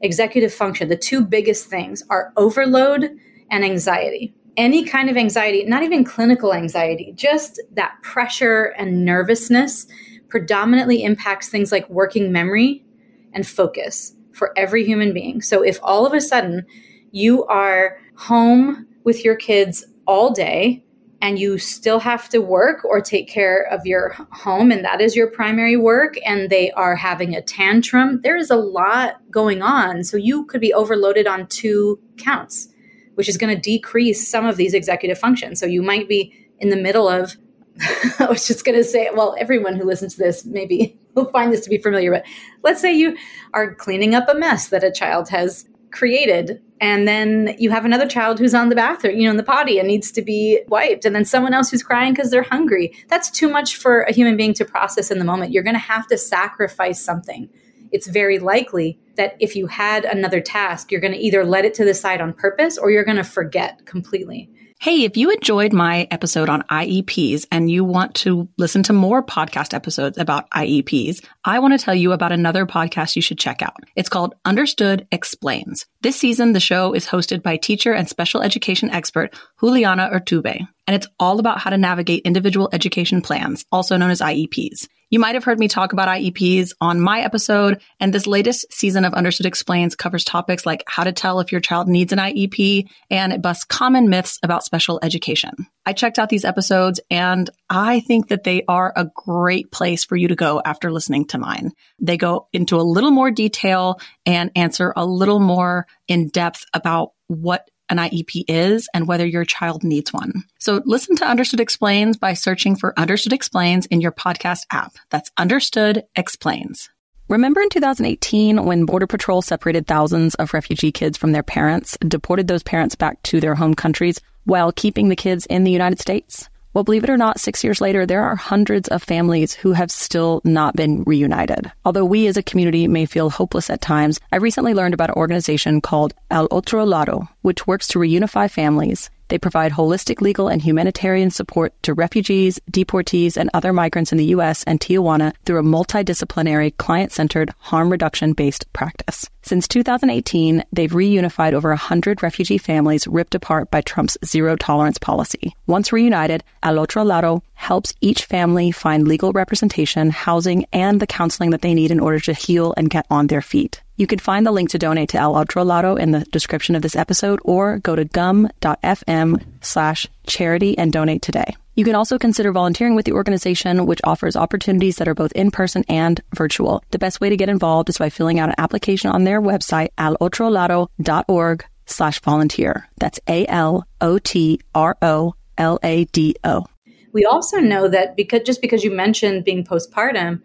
executive 0.00 0.52
function, 0.52 0.88
the 0.88 0.96
two 0.96 1.24
biggest 1.24 1.66
things 1.66 2.02
are 2.10 2.32
overload 2.36 3.10
and 3.50 3.64
anxiety. 3.64 4.34
Any 4.56 4.84
kind 4.84 5.10
of 5.10 5.16
anxiety, 5.16 5.64
not 5.64 5.82
even 5.82 6.04
clinical 6.04 6.52
anxiety, 6.52 7.12
just 7.16 7.60
that 7.72 7.94
pressure 8.02 8.74
and 8.78 9.04
nervousness 9.04 9.86
predominantly 10.28 11.02
impacts 11.02 11.48
things 11.48 11.72
like 11.72 11.88
working 11.88 12.32
memory 12.32 12.84
and 13.32 13.46
focus 13.46 14.14
for 14.32 14.52
every 14.56 14.84
human 14.84 15.12
being. 15.12 15.40
So 15.40 15.62
if 15.62 15.78
all 15.82 16.06
of 16.06 16.12
a 16.12 16.20
sudden 16.20 16.66
you 17.12 17.44
are 17.46 17.98
home 18.16 18.86
with 19.04 19.24
your 19.24 19.36
kids 19.36 19.86
all 20.06 20.32
day 20.32 20.84
and 21.24 21.38
you 21.38 21.56
still 21.56 22.00
have 22.00 22.28
to 22.28 22.38
work 22.40 22.84
or 22.84 23.00
take 23.00 23.26
care 23.26 23.66
of 23.70 23.86
your 23.86 24.10
home 24.30 24.70
and 24.70 24.84
that 24.84 25.00
is 25.00 25.16
your 25.16 25.26
primary 25.26 25.74
work 25.74 26.16
and 26.26 26.50
they 26.50 26.70
are 26.72 26.94
having 26.94 27.34
a 27.34 27.40
tantrum 27.40 28.20
there 28.20 28.36
is 28.36 28.50
a 28.50 28.56
lot 28.56 29.14
going 29.30 29.62
on. 29.62 30.04
So 30.04 30.18
you 30.18 30.44
could 30.44 30.60
be 30.60 30.74
overloaded 30.74 31.26
on 31.26 31.46
two 31.46 31.98
counts 32.18 32.68
which 33.14 33.26
is 33.26 33.38
going 33.38 33.54
to 33.54 33.60
decrease 33.60 34.28
some 34.28 34.44
of 34.44 34.58
these 34.58 34.74
executive 34.74 35.18
functions. 35.18 35.58
So 35.58 35.64
you 35.64 35.82
might 35.82 36.10
be 36.10 36.34
in 36.58 36.68
the 36.68 36.76
middle 36.76 37.08
of 37.08 37.36
I 38.18 38.26
was 38.28 38.46
just 38.46 38.66
going 38.66 38.76
to 38.76 38.84
say, 38.84 39.08
well, 39.14 39.34
everyone 39.38 39.76
who 39.76 39.84
listens 39.84 40.14
to 40.14 40.22
this 40.22 40.44
maybe 40.44 40.98
will 41.14 41.30
find 41.30 41.50
this 41.50 41.62
to 41.62 41.70
be 41.70 41.78
familiar, 41.78 42.12
but 42.12 42.24
let's 42.62 42.82
say 42.82 42.92
you 42.92 43.16
are 43.54 43.74
cleaning 43.74 44.14
up 44.14 44.28
a 44.28 44.34
mess 44.34 44.68
that 44.68 44.84
a 44.84 44.92
child 44.92 45.30
has 45.30 45.66
created 45.90 46.60
and 46.80 47.06
then 47.06 47.54
you 47.58 47.70
have 47.70 47.84
another 47.84 48.06
child 48.06 48.38
who's 48.38 48.54
on 48.54 48.68
the 48.68 48.74
bathroom 48.74 49.16
you 49.16 49.24
know 49.24 49.30
in 49.30 49.36
the 49.36 49.42
potty 49.42 49.78
and 49.78 49.88
needs 49.88 50.10
to 50.12 50.22
be 50.22 50.60
wiped. 50.68 51.04
And 51.04 51.14
then 51.14 51.24
someone 51.24 51.54
else 51.54 51.70
who's 51.70 51.82
crying 51.82 52.14
because 52.14 52.30
they're 52.30 52.42
hungry. 52.42 52.92
That's 53.08 53.30
too 53.30 53.48
much 53.48 53.76
for 53.76 54.02
a 54.02 54.12
human 54.12 54.36
being 54.36 54.54
to 54.54 54.64
process 54.64 55.10
in 55.10 55.18
the 55.18 55.24
moment. 55.24 55.52
You're 55.52 55.62
going 55.62 55.74
to 55.74 55.80
have 55.80 56.06
to 56.08 56.18
sacrifice 56.18 57.00
something. 57.00 57.48
It's 57.92 58.08
very 58.08 58.38
likely 58.38 58.98
that 59.16 59.36
if 59.38 59.54
you 59.54 59.68
had 59.68 60.04
another 60.04 60.40
task 60.40 60.90
you're 60.90 61.00
going 61.00 61.12
to 61.12 61.18
either 61.18 61.44
let 61.44 61.64
it 61.64 61.74
to 61.74 61.84
the 61.84 61.94
side 61.94 62.20
on 62.20 62.32
purpose 62.32 62.76
or 62.76 62.90
you're 62.90 63.04
going 63.04 63.16
to 63.16 63.24
forget 63.24 63.86
completely 63.86 64.50
Hey, 64.84 65.04
if 65.04 65.16
you 65.16 65.30
enjoyed 65.30 65.72
my 65.72 66.06
episode 66.10 66.50
on 66.50 66.60
IEPs 66.64 67.46
and 67.50 67.70
you 67.70 67.84
want 67.84 68.16
to 68.16 68.50
listen 68.58 68.82
to 68.82 68.92
more 68.92 69.22
podcast 69.22 69.72
episodes 69.72 70.18
about 70.18 70.50
IEPs, 70.50 71.24
I 71.42 71.60
want 71.60 71.72
to 71.72 71.82
tell 71.82 71.94
you 71.94 72.12
about 72.12 72.32
another 72.32 72.66
podcast 72.66 73.16
you 73.16 73.22
should 73.22 73.38
check 73.38 73.62
out. 73.62 73.78
It's 73.96 74.10
called 74.10 74.34
Understood 74.44 75.08
Explains. 75.10 75.86
This 76.02 76.16
season, 76.16 76.52
the 76.52 76.60
show 76.60 76.92
is 76.92 77.06
hosted 77.06 77.42
by 77.42 77.56
teacher 77.56 77.94
and 77.94 78.06
special 78.06 78.42
education 78.42 78.90
expert 78.90 79.34
Juliana 79.58 80.10
Urtubey, 80.12 80.68
and 80.86 80.94
it's 80.94 81.08
all 81.18 81.40
about 81.40 81.60
how 81.60 81.70
to 81.70 81.78
navigate 81.78 82.26
individual 82.26 82.68
education 82.70 83.22
plans, 83.22 83.64
also 83.72 83.96
known 83.96 84.10
as 84.10 84.20
IEPs. 84.20 84.86
You 85.10 85.18
might 85.18 85.34
have 85.34 85.44
heard 85.44 85.58
me 85.58 85.68
talk 85.68 85.92
about 85.92 86.08
IEPs 86.08 86.72
on 86.80 87.00
my 87.00 87.20
episode, 87.20 87.80
and 88.00 88.12
this 88.12 88.26
latest 88.26 88.66
season 88.72 89.04
of 89.04 89.14
Understood 89.14 89.46
Explains 89.46 89.94
covers 89.94 90.24
topics 90.24 90.64
like 90.64 90.82
how 90.86 91.04
to 91.04 91.12
tell 91.12 91.40
if 91.40 91.52
your 91.52 91.60
child 91.60 91.88
needs 91.88 92.12
an 92.12 92.18
IEP, 92.18 92.88
and 93.10 93.32
it 93.32 93.42
busts 93.42 93.64
common 93.64 94.08
myths 94.08 94.38
about 94.42 94.64
special 94.64 94.98
education. 95.02 95.52
I 95.86 95.92
checked 95.92 96.18
out 96.18 96.30
these 96.30 96.44
episodes, 96.44 97.00
and 97.10 97.48
I 97.68 98.00
think 98.00 98.28
that 98.28 98.44
they 98.44 98.62
are 98.66 98.92
a 98.96 99.10
great 99.14 99.70
place 99.70 100.04
for 100.04 100.16
you 100.16 100.28
to 100.28 100.36
go 100.36 100.60
after 100.64 100.90
listening 100.90 101.26
to 101.28 101.38
mine. 101.38 101.72
They 102.00 102.16
go 102.16 102.48
into 102.52 102.76
a 102.76 102.82
little 102.82 103.10
more 103.10 103.30
detail 103.30 104.00
and 104.24 104.50
answer 104.56 104.92
a 104.96 105.04
little 105.04 105.40
more 105.40 105.86
in 106.08 106.28
depth 106.28 106.64
about 106.72 107.10
what 107.28 107.68
an 107.88 107.98
IEP 107.98 108.44
is 108.48 108.88
and 108.94 109.06
whether 109.06 109.26
your 109.26 109.44
child 109.44 109.84
needs 109.84 110.12
one. 110.12 110.44
So 110.58 110.82
listen 110.84 111.16
to 111.16 111.26
Understood 111.26 111.60
Explains 111.60 112.16
by 112.16 112.34
searching 112.34 112.76
for 112.76 112.98
Understood 112.98 113.32
Explains 113.32 113.86
in 113.86 114.00
your 114.00 114.12
podcast 114.12 114.62
app. 114.70 114.94
That's 115.10 115.30
Understood 115.36 116.04
Explains. 116.16 116.90
Remember 117.28 117.62
in 117.62 117.70
2018 117.70 118.64
when 118.64 118.84
Border 118.84 119.06
Patrol 119.06 119.40
separated 119.40 119.86
thousands 119.86 120.34
of 120.34 120.52
refugee 120.52 120.92
kids 120.92 121.16
from 121.16 121.32
their 121.32 121.42
parents, 121.42 121.96
deported 122.06 122.48
those 122.48 122.62
parents 122.62 122.94
back 122.94 123.22
to 123.24 123.40
their 123.40 123.54
home 123.54 123.74
countries 123.74 124.20
while 124.44 124.72
keeping 124.72 125.08
the 125.08 125.16
kids 125.16 125.46
in 125.46 125.64
the 125.64 125.70
United 125.70 125.98
States? 126.00 126.50
Well, 126.74 126.82
believe 126.82 127.04
it 127.04 127.10
or 127.10 127.16
not, 127.16 127.38
six 127.38 127.62
years 127.62 127.80
later, 127.80 128.04
there 128.04 128.24
are 128.24 128.34
hundreds 128.34 128.88
of 128.88 129.00
families 129.00 129.54
who 129.54 129.72
have 129.72 129.92
still 129.92 130.40
not 130.42 130.74
been 130.74 131.04
reunited. 131.04 131.70
Although 131.84 132.04
we 132.04 132.26
as 132.26 132.36
a 132.36 132.42
community 132.42 132.88
may 132.88 133.06
feel 133.06 133.30
hopeless 133.30 133.70
at 133.70 133.80
times, 133.80 134.18
I 134.32 134.36
recently 134.36 134.74
learned 134.74 134.92
about 134.92 135.10
an 135.10 135.16
organization 135.16 135.80
called 135.80 136.14
El 136.32 136.48
Otro 136.50 136.84
Lado, 136.84 137.28
which 137.42 137.68
works 137.68 137.86
to 137.88 138.00
reunify 138.00 138.50
families 138.50 139.08
they 139.34 139.38
provide 139.38 139.72
holistic 139.72 140.20
legal 140.20 140.46
and 140.46 140.62
humanitarian 140.62 141.28
support 141.28 141.74
to 141.82 141.92
refugees, 141.92 142.60
deportees, 142.70 143.36
and 143.36 143.50
other 143.52 143.72
migrants 143.72 144.12
in 144.12 144.18
the 144.18 144.26
U.S. 144.26 144.62
and 144.62 144.78
Tijuana 144.78 145.32
through 145.44 145.58
a 145.58 145.64
multidisciplinary, 145.64 146.76
client-centered, 146.76 147.52
harm 147.58 147.90
reduction-based 147.90 148.72
practice. 148.72 149.28
Since 149.42 149.66
2018, 149.66 150.62
they've 150.72 150.88
reunified 150.92 151.52
over 151.52 151.70
100 151.70 152.22
refugee 152.22 152.58
families 152.58 153.08
ripped 153.08 153.34
apart 153.34 153.72
by 153.72 153.80
Trump's 153.80 154.16
zero 154.24 154.54
tolerance 154.54 154.98
policy. 154.98 155.52
Once 155.66 155.92
reunited, 155.92 156.44
El 156.62 156.78
Otro 156.78 157.02
Lado 157.02 157.42
helps 157.54 157.92
each 158.00 158.26
family 158.26 158.70
find 158.70 159.08
legal 159.08 159.32
representation, 159.32 160.10
housing, 160.10 160.64
and 160.72 161.00
the 161.00 161.08
counseling 161.08 161.50
that 161.50 161.62
they 161.62 161.74
need 161.74 161.90
in 161.90 161.98
order 161.98 162.20
to 162.20 162.32
heal 162.32 162.72
and 162.76 162.88
get 162.88 163.04
on 163.10 163.26
their 163.26 163.42
feet. 163.42 163.82
You 163.96 164.06
can 164.08 164.18
find 164.18 164.44
the 164.44 164.52
link 164.52 164.70
to 164.70 164.78
donate 164.78 165.10
to 165.10 165.18
El 165.18 165.36
Otro 165.36 165.64
Lado 165.64 165.94
in 165.94 166.10
the 166.10 166.24
description 166.24 166.74
of 166.74 166.82
this 166.82 166.96
episode 166.96 167.40
or 167.44 167.78
go 167.78 167.94
to 167.94 168.04
gum.fm 168.04 169.44
slash 169.60 170.08
charity 170.26 170.76
and 170.76 170.92
donate 170.92 171.22
today. 171.22 171.54
You 171.76 171.84
can 171.84 171.94
also 171.94 172.18
consider 172.18 172.52
volunteering 172.52 172.94
with 172.94 173.04
the 173.04 173.12
organization, 173.12 173.86
which 173.86 174.00
offers 174.04 174.36
opportunities 174.36 174.96
that 174.96 175.08
are 175.08 175.14
both 175.14 175.32
in 175.32 175.50
person 175.50 175.84
and 175.88 176.20
virtual. 176.34 176.82
The 176.90 176.98
best 176.98 177.20
way 177.20 177.30
to 177.30 177.36
get 177.36 177.48
involved 177.48 177.88
is 177.88 177.98
by 177.98 178.10
filling 178.10 178.38
out 178.38 178.48
an 178.48 178.54
application 178.58 179.10
on 179.10 179.24
their 179.24 179.40
website, 179.40 179.88
alotrolado.org 179.98 181.64
slash 181.86 182.20
volunteer. 182.20 182.88
That's 182.98 183.20
A 183.28 183.46
L 183.46 183.86
O 184.00 184.18
T 184.18 184.60
R 184.74 184.96
O 185.02 185.34
L 185.58 185.78
A 185.82 186.04
D 186.06 186.36
O. 186.44 186.66
We 187.12 187.24
also 187.24 187.58
know 187.58 187.86
that 187.88 188.16
because 188.16 188.42
just 188.44 188.60
because 188.60 188.82
you 188.82 188.90
mentioned 188.90 189.44
being 189.44 189.64
postpartum, 189.64 190.42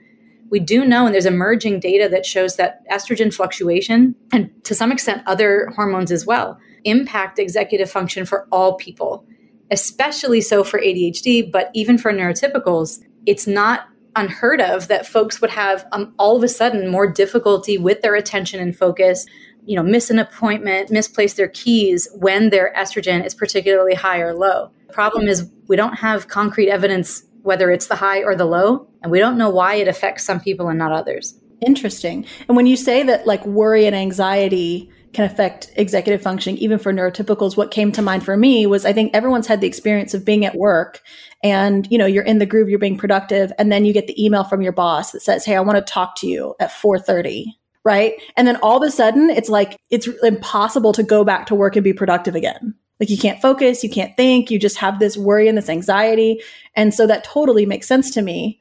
we 0.49 0.59
do 0.59 0.85
know, 0.85 1.05
and 1.05 1.13
there's 1.13 1.25
emerging 1.25 1.79
data 1.79 2.09
that 2.09 2.25
shows 2.25 2.55
that 2.55 2.87
estrogen 2.89 3.33
fluctuation, 3.33 4.15
and 4.31 4.51
to 4.65 4.75
some 4.75 4.91
extent 4.91 5.23
other 5.25 5.71
hormones 5.75 6.11
as 6.11 6.25
well, 6.25 6.59
impact 6.83 7.39
executive 7.39 7.89
function 7.89 8.25
for 8.25 8.47
all 8.51 8.75
people, 8.75 9.25
especially 9.71 10.41
so 10.41 10.63
for 10.63 10.79
ADHD, 10.79 11.51
but 11.51 11.69
even 11.73 11.97
for 11.97 12.11
neurotypicals. 12.11 12.99
It's 13.25 13.45
not 13.45 13.87
unheard 14.15 14.61
of 14.61 14.87
that 14.87 15.05
folks 15.05 15.39
would 15.39 15.49
have 15.49 15.85
um, 15.91 16.13
all 16.17 16.35
of 16.35 16.43
a 16.43 16.47
sudden 16.47 16.89
more 16.89 17.07
difficulty 17.07 17.77
with 17.77 18.01
their 18.01 18.15
attention 18.15 18.59
and 18.59 18.75
focus 18.75 19.25
you 19.65 19.75
know 19.75 19.83
miss 19.83 20.09
an 20.09 20.17
appointment 20.17 20.89
misplace 20.89 21.35
their 21.35 21.49
keys 21.49 22.09
when 22.15 22.49
their 22.49 22.73
estrogen 22.75 23.23
is 23.23 23.35
particularly 23.35 23.93
high 23.93 24.19
or 24.19 24.33
low 24.33 24.71
the 24.87 24.93
problem 24.93 25.27
is 25.27 25.49
we 25.67 25.75
don't 25.75 25.93
have 25.93 26.27
concrete 26.27 26.69
evidence 26.69 27.23
whether 27.49 27.71
it's 27.71 27.87
the 27.87 27.95
high 27.95 28.21
or 28.21 28.35
the 28.35 28.45
low 28.45 28.87
and 29.01 29.11
we 29.11 29.17
don't 29.17 29.35
know 29.35 29.49
why 29.49 29.73
it 29.73 29.87
affects 29.87 30.23
some 30.23 30.39
people 30.39 30.69
and 30.69 30.77
not 30.77 30.91
others. 30.91 31.33
Interesting. 31.65 32.27
And 32.47 32.55
when 32.55 32.67
you 32.67 32.77
say 32.77 33.01
that 33.01 33.25
like 33.25 33.43
worry 33.43 33.87
and 33.87 33.95
anxiety 33.95 34.87
can 35.13 35.25
affect 35.25 35.71
executive 35.75 36.21
functioning, 36.21 36.59
even 36.59 36.77
for 36.77 36.93
neurotypicals 36.93 37.57
what 37.57 37.71
came 37.71 37.91
to 37.91 38.03
mind 38.03 38.23
for 38.23 38.37
me 38.37 38.67
was 38.67 38.85
i 38.85 38.93
think 38.93 39.09
everyone's 39.15 39.47
had 39.47 39.61
the 39.61 39.65
experience 39.65 40.13
of 40.13 40.23
being 40.23 40.45
at 40.45 40.55
work 40.55 41.01
and 41.43 41.87
you 41.89 41.97
know 41.97 42.05
you're 42.05 42.23
in 42.23 42.37
the 42.37 42.45
groove 42.45 42.69
you're 42.69 42.77
being 42.77 42.95
productive 42.95 43.51
and 43.57 43.71
then 43.71 43.83
you 43.83 43.93
get 43.93 44.05
the 44.05 44.23
email 44.23 44.43
from 44.43 44.61
your 44.61 44.71
boss 44.71 45.11
that 45.11 45.21
says 45.23 45.43
hey 45.43 45.55
i 45.55 45.59
want 45.59 45.75
to 45.75 45.91
talk 45.91 46.15
to 46.15 46.27
you 46.27 46.53
at 46.59 46.69
4.30 46.69 47.45
right? 47.85 48.13
And 48.35 48.47
then 48.47 48.57
all 48.57 48.77
of 48.77 48.87
a 48.87 48.91
sudden 48.91 49.29
it's 49.29 49.49
like 49.49 49.79
it's 49.89 50.07
impossible 50.21 50.93
to 50.93 51.01
go 51.01 51.23
back 51.23 51.47
to 51.47 51.55
work 51.55 51.75
and 51.75 51.83
be 51.83 51.93
productive 51.93 52.35
again 52.35 52.75
like 52.99 53.09
you 53.09 53.17
can't 53.17 53.41
focus 53.41 53.83
you 53.83 53.89
can't 53.89 54.15
think 54.17 54.51
you 54.51 54.59
just 54.59 54.77
have 54.77 54.99
this 54.99 55.17
worry 55.17 55.47
and 55.47 55.57
this 55.57 55.69
anxiety 55.69 56.41
and 56.75 56.93
so 56.93 57.07
that 57.07 57.23
totally 57.23 57.65
makes 57.65 57.87
sense 57.87 58.11
to 58.11 58.21
me 58.21 58.59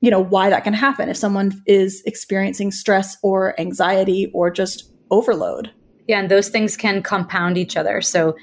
you 0.00 0.10
know 0.10 0.20
why 0.22 0.50
that 0.50 0.64
can 0.64 0.74
happen 0.74 1.08
if 1.08 1.16
someone 1.16 1.52
is 1.66 2.02
experiencing 2.06 2.70
stress 2.70 3.16
or 3.22 3.58
anxiety 3.60 4.30
or 4.34 4.50
just 4.50 4.92
overload 5.10 5.70
yeah, 6.10 6.18
and 6.18 6.28
those 6.28 6.48
things 6.48 6.76
can 6.76 7.04
compound 7.04 7.56
each 7.56 7.76
other. 7.76 8.00
So 8.00 8.34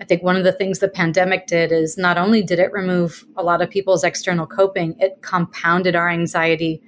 I 0.00 0.04
think 0.04 0.22
one 0.22 0.36
of 0.36 0.44
the 0.44 0.52
things 0.52 0.78
the 0.78 0.86
pandemic 0.86 1.48
did 1.48 1.72
is 1.72 1.98
not 1.98 2.16
only 2.16 2.40
did 2.40 2.60
it 2.60 2.70
remove 2.70 3.24
a 3.36 3.42
lot 3.42 3.60
of 3.60 3.68
people's 3.68 4.04
external 4.04 4.46
coping, 4.46 4.94
it 5.00 5.22
compounded 5.22 5.96
our 5.96 6.08
anxiety 6.08 6.80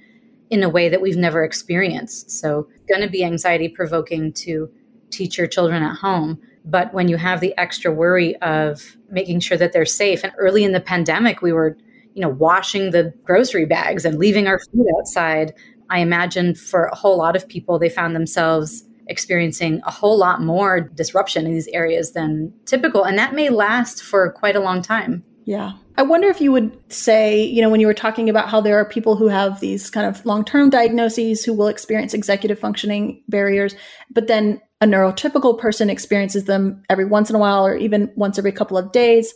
in 0.49 0.63
a 0.63 0.69
way 0.69 0.87
that 0.87 1.01
we've 1.01 1.17
never 1.17 1.43
experienced. 1.43 2.31
So, 2.31 2.69
going 2.87 3.01
to 3.01 3.09
be 3.09 3.21
anxiety 3.21 3.67
provoking 3.67 4.31
to 4.33 4.71
teach 5.09 5.37
your 5.37 5.45
children 5.45 5.83
at 5.83 5.97
home. 5.97 6.39
But 6.69 6.93
when 6.93 7.07
you 7.07 7.17
have 7.17 7.39
the 7.39 7.57
extra 7.57 7.91
worry 7.91 8.35
of 8.37 8.95
making 9.09 9.39
sure 9.39 9.57
that 9.57 9.73
they're 9.73 9.85
safe, 9.85 10.23
and 10.23 10.33
early 10.37 10.63
in 10.63 10.71
the 10.71 10.79
pandemic, 10.79 11.41
we 11.41 11.51
were, 11.51 11.77
you 12.13 12.21
know, 12.21 12.29
washing 12.29 12.91
the 12.91 13.13
grocery 13.23 13.65
bags 13.65 14.05
and 14.05 14.19
leaving 14.19 14.47
our 14.47 14.59
food 14.59 14.85
outside. 14.99 15.53
I 15.89 15.99
imagine 15.99 16.53
for 16.53 16.85
a 16.85 16.95
whole 16.95 17.17
lot 17.17 17.35
of 17.35 17.47
people, 17.47 17.79
they 17.79 17.89
found 17.89 18.15
themselves 18.15 18.83
experiencing 19.07 19.81
a 19.87 19.91
whole 19.91 20.17
lot 20.17 20.41
more 20.41 20.81
disruption 20.81 21.45
in 21.47 21.53
these 21.53 21.67
areas 21.69 22.11
than 22.11 22.53
typical. 22.65 23.03
And 23.03 23.17
that 23.17 23.33
may 23.33 23.49
last 23.49 24.03
for 24.03 24.31
quite 24.31 24.55
a 24.55 24.59
long 24.59 24.83
time. 24.83 25.23
Yeah. 25.45 25.73
I 25.97 26.03
wonder 26.03 26.27
if 26.27 26.39
you 26.39 26.51
would 26.51 26.77
say, 26.91 27.43
you 27.43 27.61
know, 27.61 27.69
when 27.69 27.79
you 27.79 27.87
were 27.87 27.93
talking 27.93 28.29
about 28.29 28.49
how 28.49 28.61
there 28.61 28.77
are 28.77 28.85
people 28.85 29.15
who 29.15 29.27
have 29.27 29.59
these 29.59 29.89
kind 29.89 30.05
of 30.05 30.25
long 30.25 30.45
term 30.45 30.69
diagnoses 30.69 31.43
who 31.43 31.53
will 31.53 31.67
experience 31.67 32.13
executive 32.13 32.59
functioning 32.59 33.23
barriers, 33.27 33.75
but 34.11 34.27
then 34.27 34.61
a 34.81 34.85
neurotypical 34.85 35.57
person 35.57 35.89
experiences 35.89 36.45
them 36.45 36.83
every 36.89 37.05
once 37.05 37.29
in 37.29 37.35
a 37.35 37.39
while 37.39 37.65
or 37.65 37.75
even 37.75 38.11
once 38.15 38.37
every 38.37 38.51
couple 38.51 38.77
of 38.77 38.91
days. 38.91 39.33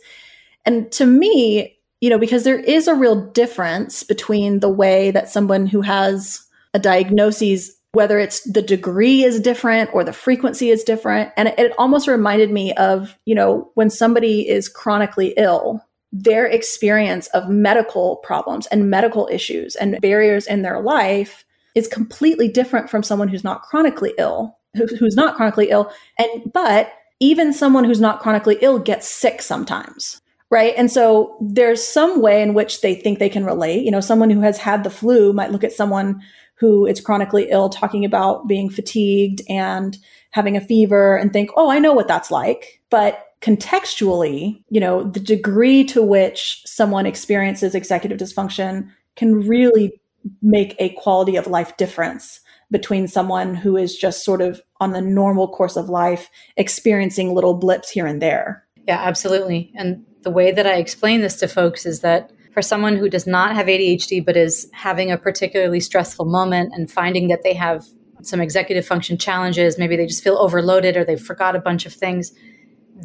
And 0.64 0.90
to 0.92 1.04
me, 1.04 1.76
you 2.00 2.10
know, 2.10 2.18
because 2.18 2.44
there 2.44 2.60
is 2.60 2.88
a 2.88 2.94
real 2.94 3.30
difference 3.32 4.02
between 4.02 4.60
the 4.60 4.70
way 4.70 5.10
that 5.10 5.28
someone 5.28 5.66
who 5.66 5.82
has 5.82 6.46
a 6.72 6.78
diagnosis 6.78 7.70
whether 7.94 8.18
it's 8.18 8.40
the 8.50 8.60
degree 8.60 9.22
is 9.22 9.40
different 9.40 9.88
or 9.94 10.02
the 10.02 10.12
frequency 10.12 10.70
is 10.70 10.82
different. 10.82 11.30
And 11.36 11.48
it, 11.48 11.58
it, 11.58 11.72
almost 11.78 12.08
reminded 12.08 12.50
me 12.50 12.74
of, 12.74 13.16
you 13.24 13.36
know, 13.36 13.70
when 13.74 13.88
somebody 13.88 14.48
is 14.48 14.68
chronically 14.68 15.32
ill, 15.36 15.80
their 16.16 16.46
experience 16.46 17.26
of 17.28 17.48
medical 17.48 18.16
problems 18.18 18.66
and 18.68 18.88
medical 18.88 19.28
issues 19.32 19.74
and 19.74 20.00
barriers 20.00 20.46
in 20.46 20.62
their 20.62 20.80
life 20.80 21.44
is 21.74 21.88
completely 21.88 22.46
different 22.46 22.88
from 22.88 23.02
someone 23.02 23.26
who's 23.26 23.42
not 23.42 23.62
chronically 23.62 24.14
ill, 24.16 24.56
who, 24.76 24.86
who's 24.96 25.16
not 25.16 25.34
chronically 25.34 25.70
ill. 25.70 25.92
And, 26.16 26.52
but 26.52 26.92
even 27.18 27.52
someone 27.52 27.82
who's 27.82 28.00
not 28.00 28.20
chronically 28.20 28.58
ill 28.62 28.78
gets 28.78 29.08
sick 29.08 29.42
sometimes. 29.42 30.20
Right. 30.50 30.74
And 30.76 30.88
so 30.88 31.36
there's 31.40 31.84
some 31.84 32.22
way 32.22 32.40
in 32.40 32.54
which 32.54 32.80
they 32.80 32.94
think 32.94 33.18
they 33.18 33.28
can 33.28 33.44
relate. 33.44 33.82
You 33.82 33.90
know, 33.90 34.00
someone 34.00 34.30
who 34.30 34.40
has 34.40 34.56
had 34.56 34.84
the 34.84 34.90
flu 34.90 35.32
might 35.32 35.50
look 35.50 35.64
at 35.64 35.72
someone 35.72 36.20
who 36.54 36.86
is 36.86 37.00
chronically 37.00 37.50
ill 37.50 37.68
talking 37.68 38.04
about 38.04 38.46
being 38.46 38.70
fatigued 38.70 39.42
and 39.48 39.98
having 40.30 40.56
a 40.56 40.60
fever 40.60 41.16
and 41.16 41.32
think, 41.32 41.50
oh, 41.56 41.70
I 41.70 41.80
know 41.80 41.92
what 41.92 42.06
that's 42.06 42.30
like. 42.30 42.80
But 42.88 43.33
contextually, 43.44 44.62
you 44.70 44.80
know, 44.80 45.04
the 45.04 45.20
degree 45.20 45.84
to 45.84 46.02
which 46.02 46.62
someone 46.64 47.04
experiences 47.04 47.74
executive 47.74 48.16
dysfunction 48.16 48.88
can 49.16 49.46
really 49.46 50.00
make 50.40 50.74
a 50.78 50.88
quality 50.94 51.36
of 51.36 51.46
life 51.46 51.76
difference 51.76 52.40
between 52.70 53.06
someone 53.06 53.54
who 53.54 53.76
is 53.76 53.94
just 53.94 54.24
sort 54.24 54.40
of 54.40 54.62
on 54.80 54.92
the 54.92 55.02
normal 55.02 55.46
course 55.46 55.76
of 55.76 55.90
life, 55.90 56.30
experiencing 56.56 57.34
little 57.34 57.52
blips 57.52 57.90
here 57.90 58.06
and 58.06 58.22
there. 58.22 58.64
Yeah, 58.88 58.98
absolutely. 58.98 59.70
And 59.74 60.02
the 60.22 60.30
way 60.30 60.50
that 60.50 60.66
I 60.66 60.76
explain 60.76 61.20
this 61.20 61.36
to 61.36 61.46
folks 61.46 61.84
is 61.84 62.00
that 62.00 62.32
for 62.54 62.62
someone 62.62 62.96
who 62.96 63.10
does 63.10 63.26
not 63.26 63.54
have 63.54 63.66
ADHD 63.66 64.24
but 64.24 64.38
is 64.38 64.70
having 64.72 65.12
a 65.12 65.18
particularly 65.18 65.80
stressful 65.80 66.24
moment 66.24 66.72
and 66.72 66.90
finding 66.90 67.28
that 67.28 67.42
they 67.42 67.52
have 67.52 67.84
some 68.22 68.40
executive 68.40 68.86
function 68.86 69.18
challenges, 69.18 69.78
maybe 69.78 69.96
they 69.96 70.06
just 70.06 70.24
feel 70.24 70.38
overloaded 70.38 70.96
or 70.96 71.04
they 71.04 71.16
forgot 71.16 71.54
a 71.54 71.60
bunch 71.60 71.84
of 71.84 71.92
things, 71.92 72.32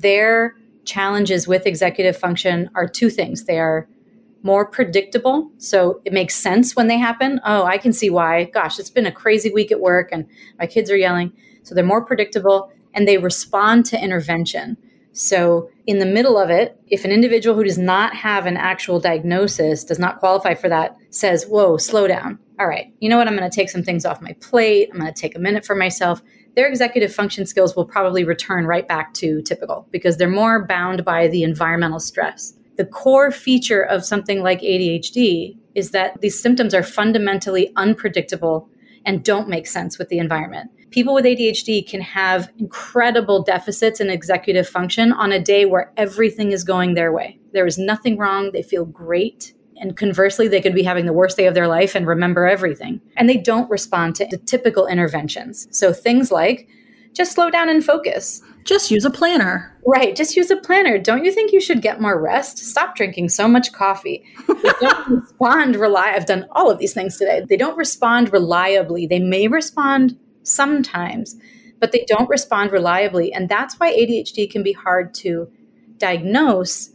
their 0.02 0.56
challenges 0.86 1.48
with 1.48 1.66
executive 1.66 2.18
function 2.18 2.70
are 2.76 2.88
two 2.88 3.10
things. 3.10 3.46
They 3.46 3.60
are 3.60 3.88
more 4.42 4.66
predictable. 4.66 5.52
So 5.58 6.02
it 6.06 6.14
makes 6.14 6.36
sense 6.36 6.76
when 6.76 6.88
they 6.88 6.98
happen. 6.98 7.42
Oh, 7.46 7.66
I 7.66 7.78
can 7.78 7.94
see 7.94 8.10
why. 8.10 8.46
Gosh, 8.46 8.80
it's 8.80 8.90
been 8.90 9.06
a 9.06 9.12
crazy 9.12 9.52
week 9.52 9.72
at 9.72 9.82
work 9.82 10.10
and 10.12 10.26
my 10.58 10.66
kids 10.66 10.90
are 10.90 10.98
yelling. 10.98 11.34
So 11.64 11.76
they're 11.76 11.84
more 11.84 12.04
predictable 12.04 12.72
and 12.94 13.08
they 13.08 13.18
respond 13.18 13.86
to 13.88 14.02
intervention. 14.02 14.78
So, 15.12 15.70
in 15.88 15.98
the 15.98 16.06
middle 16.06 16.38
of 16.38 16.50
it, 16.52 16.80
if 16.88 17.04
an 17.04 17.12
individual 17.12 17.56
who 17.56 17.64
does 17.64 17.80
not 17.80 18.16
have 18.16 18.46
an 18.46 18.58
actual 18.58 19.00
diagnosis, 19.00 19.84
does 19.84 19.98
not 19.98 20.20
qualify 20.20 20.54
for 20.54 20.70
that, 20.70 20.96
says, 21.10 21.46
Whoa, 21.46 21.78
slow 21.78 22.08
down. 22.08 22.38
All 22.60 22.68
right, 22.68 22.94
you 23.00 23.10
know 23.10 23.18
what? 23.18 23.28
I'm 23.28 23.36
going 23.36 23.50
to 23.50 23.54
take 23.54 23.70
some 23.70 23.84
things 23.84 24.06
off 24.06 24.22
my 24.22 24.34
plate. 24.34 24.90
I'm 24.94 25.00
going 25.00 25.12
to 25.12 25.20
take 25.20 25.36
a 25.36 25.40
minute 25.40 25.66
for 25.66 25.76
myself. 25.76 26.22
Their 26.56 26.68
executive 26.68 27.14
function 27.14 27.46
skills 27.46 27.76
will 27.76 27.86
probably 27.86 28.24
return 28.24 28.66
right 28.66 28.88
back 28.88 29.14
to 29.16 29.42
typical 29.42 29.88
because 29.92 30.18
they're 30.18 30.30
more 30.30 30.66
bound 30.66 31.06
by 31.06 31.28
the 31.28 31.44
environmental 31.44 32.00
stress. 32.00 32.54
The 32.78 32.86
core 32.86 33.32
feature 33.32 33.82
of 33.82 34.06
something 34.06 34.42
like 34.42 34.62
ADHD 34.62 35.58
is 35.76 35.92
that 35.92 36.20
these 36.22 36.42
symptoms 36.42 36.74
are 36.74 36.84
fundamentally 36.84 37.72
unpredictable 37.76 38.70
and 39.06 39.24
don't 39.24 39.50
make 39.50 39.68
sense 39.68 39.98
with 39.98 40.10
the 40.10 40.20
environment 40.20 40.72
people 40.92 41.14
with 41.14 41.26
ADHD 41.26 41.88
can 41.88 42.02
have 42.02 42.52
incredible 42.58 43.44
deficits 43.44 44.00
in 44.00 44.10
executive 44.10 44.68
function 44.68 45.12
on 45.14 45.32
a 45.32 45.40
day 45.40 45.66
where 45.66 45.92
everything 45.98 46.52
is 46.52 46.64
going 46.64 46.94
their 46.94 47.12
way. 47.12 47.40
There 47.54 47.66
is 47.66 47.78
nothing 47.78 48.18
wrong. 48.18 48.52
They 48.52 48.64
feel 48.64 48.86
great. 48.86 49.54
And 49.80 49.96
conversely, 49.96 50.48
they 50.48 50.62
could 50.62 50.76
be 50.76 50.84
having 50.84 51.06
the 51.06 51.14
worst 51.14 51.38
day 51.38 51.48
of 51.48 51.54
their 51.54 51.68
life 51.68 51.96
and 51.96 52.06
remember 52.06 52.46
everything. 52.46 53.02
And 53.18 53.30
they 53.30 53.38
don't 53.38 53.70
respond 53.70 54.16
to 54.16 54.28
the 54.28 54.38
typical 54.38 54.88
interventions. 54.88 55.68
So 55.72 55.94
things 55.94 56.32
like 56.32 56.68
just 57.14 57.32
slow 57.32 57.50
down 57.50 57.70
and 57.70 57.84
focus. 57.84 58.42
Just 58.66 58.92
use 58.92 59.04
a 59.04 59.10
planner. 59.10 59.76
Right. 59.86 60.16
Just 60.16 60.36
use 60.36 60.52
a 60.52 60.58
planner. 60.58 61.00
Don't 61.00 61.26
you 61.26 61.32
think 61.32 61.52
you 61.52 61.62
should 61.62 61.82
get 61.82 62.02
more 62.02 62.22
rest? 62.22 62.60
Stop 62.60 62.96
drinking 62.96 63.30
so 63.30 63.48
much 63.48 63.72
coffee. 63.72 64.24
They 64.48 64.72
don't 64.80 65.10
respond 65.10 65.76
rely. 65.76 66.14
I've 66.16 66.26
done 66.26 66.46
all 66.52 66.70
of 66.70 66.78
these 66.78 66.94
things 66.94 67.18
today. 67.18 67.44
They 67.48 67.58
don't 67.58 67.78
respond 67.78 68.32
reliably. 68.32 69.08
They 69.08 69.20
may 69.20 69.48
respond 69.48 70.18
sometimes, 70.44 71.36
but 71.80 71.92
they 71.92 72.06
don't 72.08 72.30
respond 72.30 72.72
reliably. 72.72 73.34
And 73.34 73.50
that's 73.50 73.80
why 73.80 73.92
ADHD 73.92 74.50
can 74.50 74.62
be 74.62 74.74
hard 74.74 75.14
to 75.16 75.50
diagnose, 75.98 76.92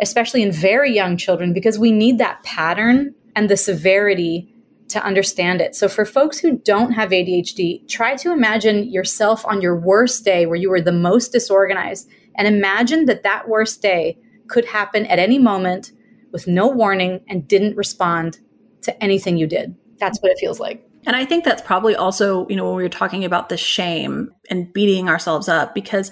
especially 0.00 0.42
in 0.42 0.52
very 0.52 0.94
young 0.94 1.16
children, 1.16 1.52
because 1.52 1.78
we 1.78 1.92
need 1.92 2.18
that 2.18 2.42
pattern 2.42 3.14
and 3.34 3.48
the 3.48 3.56
severity 3.56 4.52
to 4.88 5.04
understand 5.04 5.60
it. 5.60 5.74
So, 5.74 5.88
for 5.88 6.04
folks 6.04 6.38
who 6.38 6.58
don't 6.58 6.92
have 6.92 7.10
ADHD, 7.10 7.88
try 7.88 8.14
to 8.16 8.32
imagine 8.32 8.90
yourself 8.90 9.44
on 9.46 9.60
your 9.60 9.78
worst 9.78 10.24
day 10.24 10.46
where 10.46 10.56
you 10.56 10.70
were 10.70 10.80
the 10.80 10.92
most 10.92 11.32
disorganized 11.32 12.08
and 12.36 12.46
imagine 12.46 13.06
that 13.06 13.22
that 13.24 13.48
worst 13.48 13.82
day 13.82 14.18
could 14.46 14.64
happen 14.64 15.06
at 15.06 15.18
any 15.18 15.38
moment 15.38 15.92
with 16.32 16.46
no 16.46 16.68
warning 16.68 17.20
and 17.28 17.48
didn't 17.48 17.76
respond 17.76 18.38
to 18.82 19.02
anything 19.02 19.36
you 19.36 19.46
did. 19.46 19.74
That's 19.98 20.20
what 20.20 20.30
it 20.30 20.38
feels 20.38 20.60
like. 20.60 20.86
And 21.06 21.16
I 21.16 21.24
think 21.24 21.44
that's 21.44 21.62
probably 21.62 21.94
also, 21.94 22.46
you 22.48 22.56
know, 22.56 22.66
when 22.66 22.76
we 22.76 22.82
were 22.82 22.88
talking 22.88 23.24
about 23.24 23.48
the 23.48 23.56
shame 23.56 24.32
and 24.50 24.72
beating 24.72 25.08
ourselves 25.08 25.48
up, 25.48 25.74
because, 25.74 26.10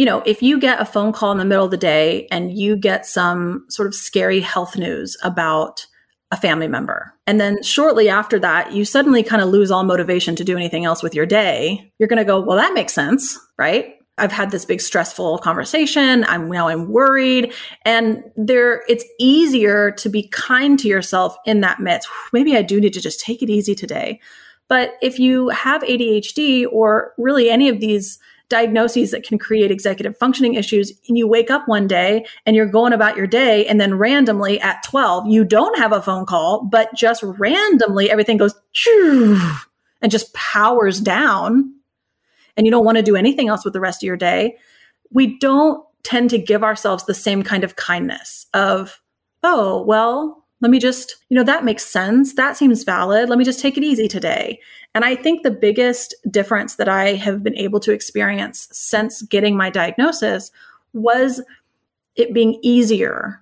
you 0.00 0.06
know, 0.06 0.22
if 0.24 0.42
you 0.42 0.58
get 0.58 0.80
a 0.80 0.86
phone 0.86 1.12
call 1.12 1.30
in 1.30 1.36
the 1.36 1.44
middle 1.44 1.66
of 1.66 1.70
the 1.70 1.76
day 1.76 2.26
and 2.30 2.56
you 2.56 2.74
get 2.74 3.04
some 3.04 3.66
sort 3.68 3.86
of 3.86 3.94
scary 3.94 4.40
health 4.40 4.74
news 4.78 5.14
about 5.22 5.86
a 6.30 6.38
family 6.38 6.68
member, 6.68 7.12
and 7.26 7.38
then 7.38 7.62
shortly 7.62 8.08
after 8.08 8.38
that, 8.38 8.72
you 8.72 8.86
suddenly 8.86 9.22
kind 9.22 9.42
of 9.42 9.50
lose 9.50 9.70
all 9.70 9.84
motivation 9.84 10.34
to 10.36 10.42
do 10.42 10.56
anything 10.56 10.86
else 10.86 11.02
with 11.02 11.14
your 11.14 11.26
day, 11.26 11.92
you're 11.98 12.08
going 12.08 12.16
to 12.16 12.24
go, 12.24 12.40
well, 12.40 12.56
that 12.56 12.72
makes 12.72 12.94
sense, 12.94 13.38
right? 13.58 13.96
I've 14.16 14.32
had 14.32 14.52
this 14.52 14.64
big 14.64 14.80
stressful 14.80 15.36
conversation. 15.40 16.24
I'm 16.24 16.48
now 16.50 16.68
I'm 16.68 16.90
worried. 16.90 17.52
And 17.84 18.24
there 18.36 18.84
it's 18.88 19.04
easier 19.18 19.90
to 19.90 20.08
be 20.08 20.28
kind 20.28 20.78
to 20.78 20.88
yourself 20.88 21.36
in 21.44 21.60
that 21.60 21.78
midst. 21.78 22.08
Maybe 22.32 22.56
I 22.56 22.62
do 22.62 22.80
need 22.80 22.94
to 22.94 23.02
just 23.02 23.20
take 23.20 23.42
it 23.42 23.50
easy 23.50 23.74
today. 23.74 24.18
But 24.66 24.94
if 25.02 25.18
you 25.18 25.50
have 25.50 25.82
ADHD 25.82 26.64
or 26.72 27.12
really 27.18 27.50
any 27.50 27.68
of 27.68 27.80
these 27.80 28.18
diagnoses 28.50 29.12
that 29.12 29.22
can 29.22 29.38
create 29.38 29.70
executive 29.70 30.16
functioning 30.18 30.54
issues 30.54 30.92
and 31.08 31.16
you 31.16 31.26
wake 31.26 31.50
up 31.50 31.66
one 31.66 31.86
day 31.86 32.26
and 32.44 32.54
you're 32.54 32.66
going 32.66 32.92
about 32.92 33.16
your 33.16 33.26
day 33.26 33.64
and 33.66 33.80
then 33.80 33.96
randomly 33.96 34.60
at 34.60 34.82
12 34.82 35.26
you 35.26 35.44
don't 35.44 35.78
have 35.78 35.92
a 35.92 36.02
phone 36.02 36.26
call 36.26 36.64
but 36.64 36.94
just 36.94 37.22
randomly 37.22 38.10
everything 38.10 38.36
goes 38.36 38.54
and 40.02 40.10
just 40.10 40.34
powers 40.34 41.00
down 41.00 41.72
and 42.56 42.66
you 42.66 42.70
don't 42.70 42.84
want 42.84 42.98
to 42.98 43.02
do 43.02 43.16
anything 43.16 43.48
else 43.48 43.64
with 43.64 43.72
the 43.72 43.80
rest 43.80 44.02
of 44.02 44.06
your 44.06 44.16
day, 44.16 44.56
we 45.10 45.38
don't 45.38 45.82
tend 46.02 46.30
to 46.30 46.38
give 46.38 46.62
ourselves 46.62 47.04
the 47.04 47.14
same 47.14 47.42
kind 47.42 47.64
of 47.64 47.76
kindness 47.76 48.46
of, 48.54 49.00
oh, 49.42 49.82
well, 49.82 50.39
let 50.60 50.70
me 50.70 50.78
just, 50.78 51.16
you 51.28 51.36
know, 51.36 51.44
that 51.44 51.64
makes 51.64 51.86
sense. 51.86 52.34
That 52.34 52.56
seems 52.56 52.84
valid. 52.84 53.28
Let 53.28 53.38
me 53.38 53.44
just 53.44 53.60
take 53.60 53.76
it 53.76 53.84
easy 53.84 54.08
today. 54.08 54.60
And 54.94 55.04
I 55.04 55.14
think 55.14 55.42
the 55.42 55.50
biggest 55.50 56.14
difference 56.30 56.76
that 56.76 56.88
I 56.88 57.14
have 57.14 57.42
been 57.42 57.56
able 57.56 57.80
to 57.80 57.92
experience 57.92 58.68
since 58.72 59.22
getting 59.22 59.56
my 59.56 59.70
diagnosis 59.70 60.50
was 60.92 61.40
it 62.16 62.34
being 62.34 62.58
easier 62.62 63.40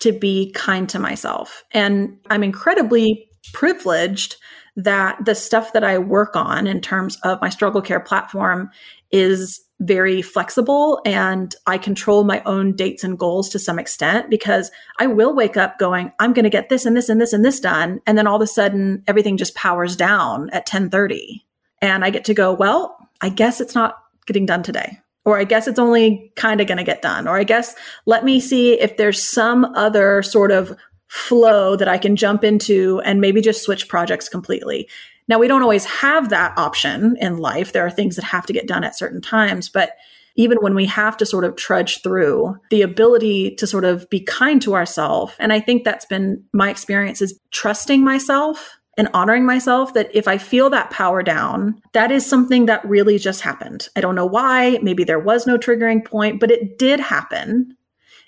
to 0.00 0.12
be 0.12 0.52
kind 0.52 0.88
to 0.90 0.98
myself. 0.98 1.64
And 1.72 2.18
I'm 2.28 2.42
incredibly 2.42 3.28
privileged 3.52 4.36
that 4.76 5.24
the 5.24 5.34
stuff 5.34 5.72
that 5.72 5.84
I 5.84 5.98
work 5.98 6.36
on 6.36 6.66
in 6.66 6.80
terms 6.80 7.18
of 7.24 7.40
my 7.40 7.48
struggle 7.48 7.82
care 7.82 8.00
platform 8.00 8.70
is 9.10 9.60
very 9.80 10.20
flexible 10.20 11.00
and 11.06 11.54
I 11.66 11.78
control 11.78 12.22
my 12.22 12.42
own 12.44 12.76
dates 12.76 13.02
and 13.02 13.18
goals 13.18 13.48
to 13.50 13.58
some 13.58 13.78
extent 13.78 14.28
because 14.28 14.70
I 14.98 15.06
will 15.06 15.34
wake 15.34 15.56
up 15.56 15.78
going, 15.78 16.12
I'm 16.18 16.34
going 16.34 16.44
to 16.44 16.50
get 16.50 16.68
this 16.68 16.84
and 16.84 16.96
this 16.96 17.08
and 17.08 17.20
this 17.20 17.32
and 17.32 17.44
this 17.44 17.60
done. 17.60 18.00
And 18.06 18.16
then 18.16 18.26
all 18.26 18.36
of 18.36 18.42
a 18.42 18.46
sudden 18.46 19.02
everything 19.08 19.38
just 19.38 19.54
powers 19.54 19.96
down 19.96 20.50
at 20.50 20.68
1030 20.68 21.44
and 21.80 22.04
I 22.04 22.10
get 22.10 22.26
to 22.26 22.34
go, 22.34 22.52
well, 22.52 22.96
I 23.22 23.30
guess 23.30 23.60
it's 23.60 23.74
not 23.74 23.96
getting 24.26 24.46
done 24.46 24.62
today. 24.62 24.98
Or 25.24 25.38
I 25.38 25.44
guess 25.44 25.66
it's 25.66 25.78
only 25.78 26.32
kind 26.36 26.60
of 26.60 26.66
going 26.66 26.78
to 26.78 26.84
get 26.84 27.02
done. 27.02 27.26
Or 27.26 27.36
I 27.36 27.44
guess 27.44 27.74
let 28.06 28.24
me 28.24 28.40
see 28.40 28.78
if 28.80 28.96
there's 28.96 29.22
some 29.22 29.64
other 29.76 30.22
sort 30.22 30.50
of 30.50 30.76
flow 31.08 31.74
that 31.76 31.88
I 31.88 31.98
can 31.98 32.16
jump 32.16 32.44
into 32.44 33.00
and 33.04 33.20
maybe 33.20 33.40
just 33.40 33.62
switch 33.62 33.88
projects 33.88 34.28
completely. 34.28 34.88
Now, 35.28 35.38
we 35.38 35.48
don't 35.48 35.62
always 35.62 35.84
have 35.84 36.30
that 36.30 36.56
option 36.58 37.16
in 37.20 37.38
life. 37.38 37.72
There 37.72 37.86
are 37.86 37.90
things 37.90 38.16
that 38.16 38.24
have 38.24 38.46
to 38.46 38.52
get 38.52 38.66
done 38.66 38.84
at 38.84 38.96
certain 38.96 39.20
times, 39.20 39.68
but 39.68 39.92
even 40.36 40.58
when 40.60 40.74
we 40.74 40.86
have 40.86 41.16
to 41.18 41.26
sort 41.26 41.44
of 41.44 41.56
trudge 41.56 42.02
through 42.02 42.56
the 42.70 42.82
ability 42.82 43.54
to 43.56 43.66
sort 43.66 43.84
of 43.84 44.08
be 44.10 44.20
kind 44.20 44.62
to 44.62 44.74
ourselves. 44.74 45.34
And 45.38 45.52
I 45.52 45.60
think 45.60 45.84
that's 45.84 46.06
been 46.06 46.42
my 46.52 46.70
experience 46.70 47.20
is 47.20 47.38
trusting 47.50 48.02
myself 48.02 48.78
and 48.96 49.08
honoring 49.14 49.46
myself 49.46 49.94
that 49.94 50.10
if 50.14 50.28
I 50.28 50.38
feel 50.38 50.70
that 50.70 50.90
power 50.90 51.22
down, 51.22 51.80
that 51.92 52.10
is 52.10 52.26
something 52.26 52.66
that 52.66 52.84
really 52.84 53.18
just 53.18 53.40
happened. 53.40 53.88
I 53.96 54.00
don't 54.00 54.14
know 54.14 54.26
why. 54.26 54.78
Maybe 54.82 55.04
there 55.04 55.18
was 55.18 55.46
no 55.46 55.58
triggering 55.58 56.04
point, 56.04 56.40
but 56.40 56.50
it 56.50 56.78
did 56.78 57.00
happen. 57.00 57.76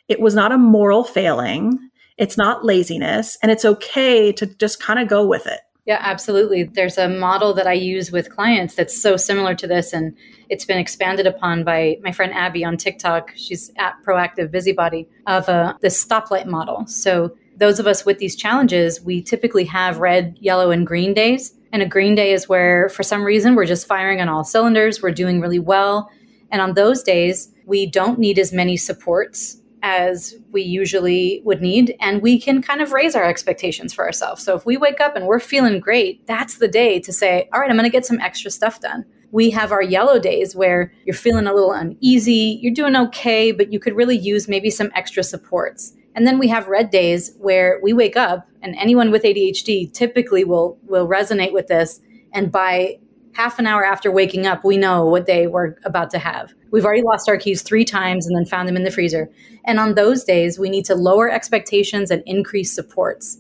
It 0.08 0.20
was 0.20 0.34
not 0.34 0.52
a 0.52 0.58
moral 0.58 1.04
failing. 1.04 1.78
It's 2.18 2.36
not 2.36 2.64
laziness 2.64 3.38
and 3.42 3.50
it's 3.50 3.64
okay 3.64 4.32
to 4.32 4.46
just 4.46 4.80
kind 4.80 4.98
of 4.98 5.08
go 5.08 5.26
with 5.26 5.46
it. 5.46 5.60
Yeah, 5.84 5.98
absolutely. 6.00 6.62
There's 6.62 6.96
a 6.96 7.08
model 7.08 7.54
that 7.54 7.66
I 7.66 7.72
use 7.72 8.12
with 8.12 8.30
clients 8.30 8.76
that's 8.76 9.00
so 9.00 9.16
similar 9.16 9.54
to 9.56 9.66
this, 9.66 9.92
and 9.92 10.16
it's 10.48 10.64
been 10.64 10.78
expanded 10.78 11.26
upon 11.26 11.64
by 11.64 11.96
my 12.04 12.12
friend 12.12 12.32
Abby 12.32 12.64
on 12.64 12.76
TikTok. 12.76 13.32
She's 13.34 13.72
at 13.78 13.94
Proactive 14.06 14.52
Busybody 14.52 15.08
of 15.26 15.48
uh, 15.48 15.74
this 15.80 16.02
stoplight 16.04 16.46
model. 16.46 16.86
So, 16.86 17.36
those 17.56 17.78
of 17.78 17.86
us 17.86 18.06
with 18.06 18.18
these 18.18 18.34
challenges, 18.34 19.02
we 19.02 19.22
typically 19.22 19.64
have 19.64 19.98
red, 19.98 20.38
yellow, 20.40 20.70
and 20.70 20.86
green 20.86 21.14
days. 21.14 21.52
And 21.72 21.82
a 21.82 21.86
green 21.86 22.14
day 22.14 22.32
is 22.32 22.48
where, 22.48 22.88
for 22.88 23.02
some 23.02 23.24
reason, 23.24 23.54
we're 23.54 23.66
just 23.66 23.86
firing 23.86 24.20
on 24.20 24.28
all 24.28 24.44
cylinders, 24.44 25.02
we're 25.02 25.10
doing 25.10 25.40
really 25.40 25.58
well. 25.58 26.10
And 26.50 26.62
on 26.62 26.74
those 26.74 27.02
days, 27.02 27.52
we 27.66 27.86
don't 27.86 28.18
need 28.18 28.38
as 28.38 28.52
many 28.52 28.76
supports 28.76 29.61
as 29.82 30.34
we 30.52 30.62
usually 30.62 31.42
would 31.44 31.60
need 31.60 31.96
and 32.00 32.22
we 32.22 32.40
can 32.40 32.62
kind 32.62 32.80
of 32.80 32.92
raise 32.92 33.14
our 33.14 33.24
expectations 33.24 33.92
for 33.92 34.04
ourselves. 34.04 34.42
So 34.42 34.56
if 34.56 34.64
we 34.64 34.76
wake 34.76 35.00
up 35.00 35.16
and 35.16 35.26
we're 35.26 35.40
feeling 35.40 35.80
great, 35.80 36.26
that's 36.26 36.58
the 36.58 36.68
day 36.68 37.00
to 37.00 37.12
say, 37.12 37.48
all 37.52 37.60
right, 37.60 37.68
I'm 37.68 37.76
going 37.76 37.84
to 37.84 37.90
get 37.90 38.06
some 38.06 38.20
extra 38.20 38.50
stuff 38.50 38.80
done. 38.80 39.04
We 39.32 39.50
have 39.50 39.72
our 39.72 39.82
yellow 39.82 40.18
days 40.18 40.54
where 40.54 40.92
you're 41.04 41.14
feeling 41.14 41.46
a 41.46 41.54
little 41.54 41.72
uneasy, 41.72 42.58
you're 42.62 42.74
doing 42.74 42.94
okay, 42.96 43.50
but 43.50 43.72
you 43.72 43.80
could 43.80 43.96
really 43.96 44.18
use 44.18 44.48
maybe 44.48 44.70
some 44.70 44.90
extra 44.94 45.22
supports. 45.22 45.94
And 46.14 46.26
then 46.26 46.38
we 46.38 46.48
have 46.48 46.68
red 46.68 46.90
days 46.90 47.34
where 47.38 47.80
we 47.82 47.92
wake 47.92 48.16
up 48.16 48.46
and 48.60 48.76
anyone 48.76 49.10
with 49.10 49.22
ADHD 49.22 49.92
typically 49.92 50.44
will 50.44 50.78
will 50.86 51.08
resonate 51.08 51.52
with 51.52 51.68
this 51.68 52.00
and 52.32 52.52
by 52.52 52.98
half 53.32 53.58
an 53.58 53.66
hour 53.66 53.84
after 53.84 54.10
waking 54.10 54.46
up, 54.46 54.64
we 54.64 54.76
know 54.76 55.06
what 55.06 55.26
day 55.26 55.46
we're 55.46 55.76
about 55.84 56.10
to 56.10 56.18
have. 56.18 56.54
We've 56.72 56.84
already 56.84 57.02
lost 57.02 57.28
our 57.28 57.36
keys 57.36 57.62
three 57.62 57.84
times 57.84 58.26
and 58.26 58.36
then 58.36 58.44
found 58.44 58.68
them 58.68 58.76
in 58.76 58.82
the 58.82 58.90
freezer. 58.90 59.30
And 59.64 59.78
on 59.78 59.94
those 59.94 60.24
days, 60.24 60.58
we 60.58 60.68
need 60.68 60.84
to 60.86 60.96
lower 60.96 61.30
expectations 61.30 62.10
and 62.10 62.22
increase 62.26 62.72
supports. 62.72 63.38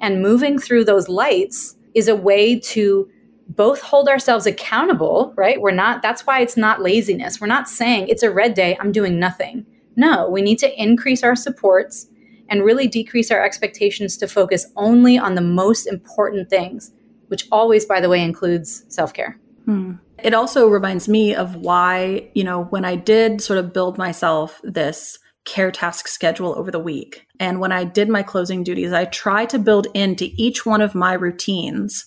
And 0.00 0.20
moving 0.20 0.58
through 0.58 0.84
those 0.84 1.08
lights 1.08 1.76
is 1.94 2.08
a 2.08 2.16
way 2.16 2.58
to 2.60 3.08
both 3.48 3.80
hold 3.80 4.08
ourselves 4.08 4.44
accountable, 4.44 5.32
right? 5.36 5.60
We're 5.60 5.70
not, 5.70 6.02
that's 6.02 6.26
why 6.26 6.40
it's 6.40 6.56
not 6.56 6.82
laziness. 6.82 7.40
We're 7.40 7.46
not 7.46 7.68
saying 7.68 8.08
it's 8.08 8.24
a 8.24 8.30
red 8.30 8.52
day, 8.52 8.76
I'm 8.78 8.92
doing 8.92 9.18
nothing. 9.18 9.64
No, 9.94 10.28
we 10.28 10.42
need 10.42 10.58
to 10.58 10.82
increase 10.82 11.22
our 11.22 11.36
supports 11.36 12.08
and 12.48 12.64
really 12.64 12.86
decrease 12.86 13.30
our 13.30 13.42
expectations 13.42 14.16
to 14.18 14.28
focus 14.28 14.66
only 14.76 15.16
on 15.16 15.36
the 15.36 15.40
most 15.40 15.86
important 15.86 16.50
things 16.50 16.92
which 17.28 17.46
always, 17.50 17.84
by 17.84 18.00
the 18.00 18.08
way, 18.08 18.22
includes 18.22 18.84
self 18.88 19.12
care. 19.12 19.38
Hmm. 19.64 19.94
It 20.22 20.34
also 20.34 20.66
reminds 20.68 21.08
me 21.08 21.34
of 21.34 21.56
why, 21.56 22.30
you 22.34 22.42
know, 22.42 22.64
when 22.64 22.84
I 22.84 22.96
did 22.96 23.40
sort 23.40 23.58
of 23.58 23.72
build 23.72 23.98
myself 23.98 24.60
this 24.64 25.18
care 25.44 25.70
task 25.70 26.08
schedule 26.08 26.54
over 26.58 26.70
the 26.70 26.80
week, 26.80 27.26
and 27.38 27.60
when 27.60 27.70
I 27.70 27.84
did 27.84 28.08
my 28.08 28.22
closing 28.22 28.64
duties, 28.64 28.92
I 28.92 29.04
try 29.04 29.46
to 29.46 29.58
build 29.58 29.86
into 29.94 30.30
each 30.36 30.66
one 30.66 30.80
of 30.80 30.94
my 30.94 31.12
routines 31.12 32.06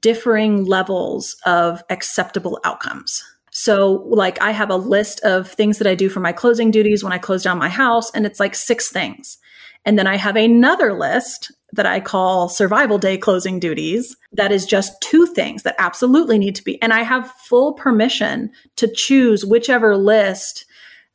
differing 0.00 0.64
levels 0.66 1.36
of 1.46 1.82
acceptable 1.90 2.60
outcomes. 2.64 3.24
So, 3.50 4.04
like, 4.08 4.40
I 4.40 4.52
have 4.52 4.70
a 4.70 4.76
list 4.76 5.20
of 5.24 5.50
things 5.50 5.78
that 5.78 5.88
I 5.88 5.94
do 5.94 6.08
for 6.08 6.20
my 6.20 6.32
closing 6.32 6.70
duties 6.70 7.02
when 7.02 7.12
I 7.12 7.18
close 7.18 7.42
down 7.42 7.58
my 7.58 7.68
house, 7.68 8.10
and 8.12 8.24
it's 8.24 8.38
like 8.38 8.54
six 8.54 8.90
things. 8.90 9.38
And 9.84 9.98
then 9.98 10.06
I 10.06 10.16
have 10.16 10.36
another 10.36 10.92
list 10.92 11.50
that 11.72 11.86
I 11.86 12.00
call 12.00 12.48
survival 12.48 12.98
day 12.98 13.16
closing 13.16 13.60
duties. 13.60 14.16
That 14.32 14.52
is 14.52 14.66
just 14.66 15.00
two 15.00 15.26
things 15.26 15.62
that 15.62 15.76
absolutely 15.78 16.38
need 16.38 16.56
to 16.56 16.64
be. 16.64 16.80
And 16.82 16.92
I 16.92 17.02
have 17.02 17.30
full 17.32 17.74
permission 17.74 18.50
to 18.76 18.92
choose 18.92 19.44
whichever 19.44 19.96
list 19.96 20.66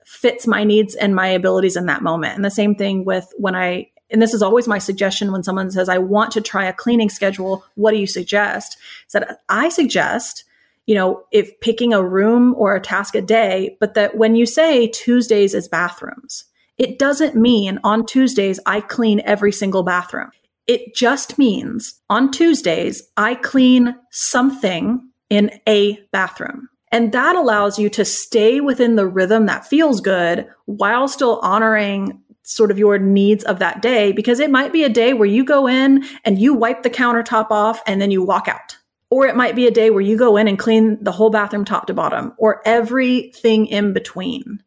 fits 0.05 0.47
my 0.47 0.63
needs 0.63 0.95
and 0.95 1.15
my 1.15 1.27
abilities 1.27 1.75
in 1.75 1.87
that 1.87 2.03
moment. 2.03 2.35
And 2.35 2.45
the 2.45 2.51
same 2.51 2.75
thing 2.75 3.05
with 3.05 3.27
when 3.37 3.55
I, 3.55 3.89
and 4.09 4.21
this 4.21 4.33
is 4.33 4.41
always 4.41 4.67
my 4.67 4.77
suggestion 4.77 5.31
when 5.31 5.43
someone 5.43 5.71
says, 5.71 5.89
I 5.89 5.97
want 5.97 6.31
to 6.31 6.41
try 6.41 6.65
a 6.65 6.73
cleaning 6.73 7.09
schedule. 7.09 7.65
What 7.75 7.91
do 7.91 7.97
you 7.97 8.07
suggest? 8.07 8.77
Is 9.07 9.13
that 9.13 9.39
I 9.49 9.69
suggest, 9.69 10.45
you 10.85 10.95
know, 10.95 11.23
if 11.31 11.59
picking 11.59 11.93
a 11.93 12.03
room 12.03 12.53
or 12.55 12.75
a 12.75 12.81
task 12.81 13.15
a 13.15 13.21
day, 13.21 13.75
but 13.79 13.95
that 13.95 14.15
when 14.15 14.35
you 14.35 14.45
say 14.45 14.87
Tuesdays 14.87 15.53
is 15.53 15.67
bathrooms, 15.67 16.45
it 16.77 16.99
doesn't 16.99 17.35
mean 17.35 17.79
on 17.83 18.05
Tuesdays 18.05 18.59
I 18.65 18.81
clean 18.81 19.21
every 19.25 19.51
single 19.51 19.83
bathroom. 19.83 20.31
It 20.67 20.95
just 20.95 21.37
means 21.37 22.01
on 22.09 22.31
Tuesdays, 22.31 23.03
I 23.17 23.35
clean 23.35 23.95
something 24.11 25.09
in 25.29 25.51
a 25.67 25.99
bathroom. 26.11 26.69
And 26.91 27.11
that 27.11 27.35
allows 27.35 27.77
you 27.77 27.89
to 27.89 28.05
stay 28.05 28.61
within 28.61 28.95
the 28.95 29.07
rhythm 29.07 29.47
that 29.47 29.67
feels 29.67 30.01
good 30.01 30.47
while 30.65 31.07
still 31.07 31.39
honoring 31.41 32.21
sort 32.43 32.71
of 32.71 32.77
your 32.77 32.97
needs 32.97 33.43
of 33.43 33.59
that 33.59 33.81
day 33.81 34.11
because 34.11 34.39
it 34.39 34.51
might 34.51 34.71
be 34.71 34.83
a 34.83 34.89
day 34.89 35.13
where 35.13 35.27
you 35.27 35.43
go 35.43 35.67
in 35.67 36.05
and 36.23 36.39
you 36.39 36.53
wipe 36.53 36.83
the 36.83 36.89
countertop 36.89 37.47
off 37.49 37.81
and 37.87 38.01
then 38.01 38.11
you 38.11 38.23
walk 38.23 38.47
out. 38.47 38.77
Or 39.09 39.27
it 39.27 39.35
might 39.35 39.55
be 39.55 39.67
a 39.67 39.71
day 39.71 39.89
where 39.89 40.01
you 40.01 40.17
go 40.17 40.37
in 40.37 40.47
and 40.47 40.57
clean 40.57 40.97
the 41.03 41.11
whole 41.11 41.29
bathroom 41.29 41.65
top 41.65 41.87
to 41.87 41.93
bottom 41.93 42.33
or 42.37 42.61
everything 42.65 43.65
in 43.67 43.93
between. 43.93 44.61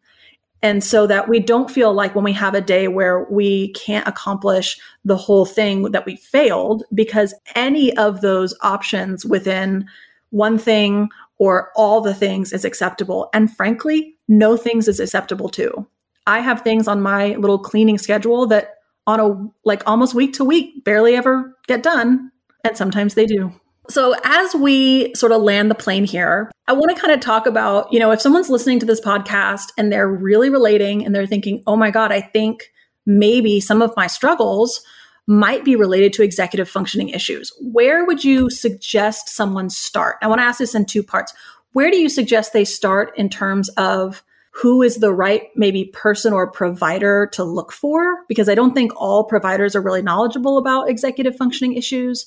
And 0.62 0.82
so 0.82 1.06
that 1.06 1.28
we 1.28 1.38
don't 1.38 1.70
feel 1.70 1.92
like 1.92 2.14
when 2.14 2.24
we 2.24 2.32
have 2.32 2.54
a 2.54 2.60
day 2.60 2.88
where 2.88 3.24
we 3.30 3.72
can't 3.74 4.08
accomplish 4.08 4.78
the 5.04 5.16
whole 5.16 5.44
thing 5.44 5.92
that 5.92 6.04
we 6.04 6.16
failed, 6.16 6.82
because 6.92 7.32
any 7.54 7.96
of 7.96 8.20
those 8.22 8.54
options 8.62 9.24
within 9.24 9.86
one 10.30 10.58
thing 10.58 11.08
or 11.38 11.70
all 11.76 12.00
the 12.00 12.14
things 12.14 12.52
is 12.52 12.64
acceptable. 12.64 13.30
And 13.32 13.54
frankly, 13.54 14.16
no 14.26 14.56
things 14.56 14.88
is 14.88 14.98
acceptable 14.98 15.48
too. 15.48 15.86
I 16.26 16.40
have 16.40 16.62
things 16.62 16.88
on 16.88 17.00
my 17.00 17.36
little 17.36 17.58
cleaning 17.58 17.96
schedule 17.96 18.46
that 18.48 18.74
on 19.06 19.20
a 19.20 19.50
like 19.64 19.82
almost 19.86 20.14
week 20.14 20.34
to 20.34 20.44
week 20.44 20.84
barely 20.84 21.14
ever 21.14 21.56
get 21.68 21.82
done. 21.82 22.30
And 22.64 22.76
sometimes 22.76 23.14
they 23.14 23.24
do. 23.24 23.52
So, 23.90 24.14
as 24.22 24.54
we 24.54 25.14
sort 25.14 25.32
of 25.32 25.40
land 25.42 25.70
the 25.70 25.74
plane 25.74 26.04
here, 26.04 26.50
I 26.66 26.74
want 26.74 26.94
to 26.94 27.00
kind 27.00 27.12
of 27.12 27.20
talk 27.20 27.46
about, 27.46 27.90
you 27.90 27.98
know, 27.98 28.10
if 28.10 28.20
someone's 28.20 28.50
listening 28.50 28.78
to 28.80 28.86
this 28.86 29.00
podcast 29.00 29.72
and 29.78 29.90
they're 29.90 30.08
really 30.08 30.50
relating 30.50 31.06
and 31.06 31.14
they're 31.14 31.26
thinking, 31.26 31.62
oh 31.66 31.76
my 31.76 31.90
God, 31.90 32.12
I 32.12 32.20
think 32.20 32.70
maybe 33.06 33.60
some 33.60 33.80
of 33.80 33.94
my 33.96 34.06
struggles 34.06 34.82
might 35.26 35.64
be 35.64 35.76
related 35.76 36.12
to 36.14 36.22
executive 36.22 36.68
functioning 36.68 37.08
issues. 37.08 37.52
Where 37.60 38.04
would 38.04 38.24
you 38.24 38.50
suggest 38.50 39.30
someone 39.30 39.70
start? 39.70 40.16
I 40.22 40.26
want 40.26 40.40
to 40.40 40.44
ask 40.44 40.58
this 40.58 40.74
in 40.74 40.84
two 40.84 41.02
parts. 41.02 41.32
Where 41.72 41.90
do 41.90 41.98
you 41.98 42.08
suggest 42.08 42.52
they 42.52 42.64
start 42.64 43.12
in 43.16 43.28
terms 43.28 43.68
of 43.76 44.22
who 44.52 44.82
is 44.82 44.96
the 44.96 45.12
right 45.12 45.44
maybe 45.54 45.84
person 45.86 46.32
or 46.32 46.50
provider 46.50 47.28
to 47.32 47.44
look 47.44 47.72
for? 47.72 48.24
Because 48.26 48.48
I 48.48 48.54
don't 48.54 48.74
think 48.74 48.92
all 48.96 49.24
providers 49.24 49.76
are 49.76 49.82
really 49.82 50.02
knowledgeable 50.02 50.58
about 50.58 50.88
executive 50.88 51.36
functioning 51.36 51.74
issues. 51.74 52.26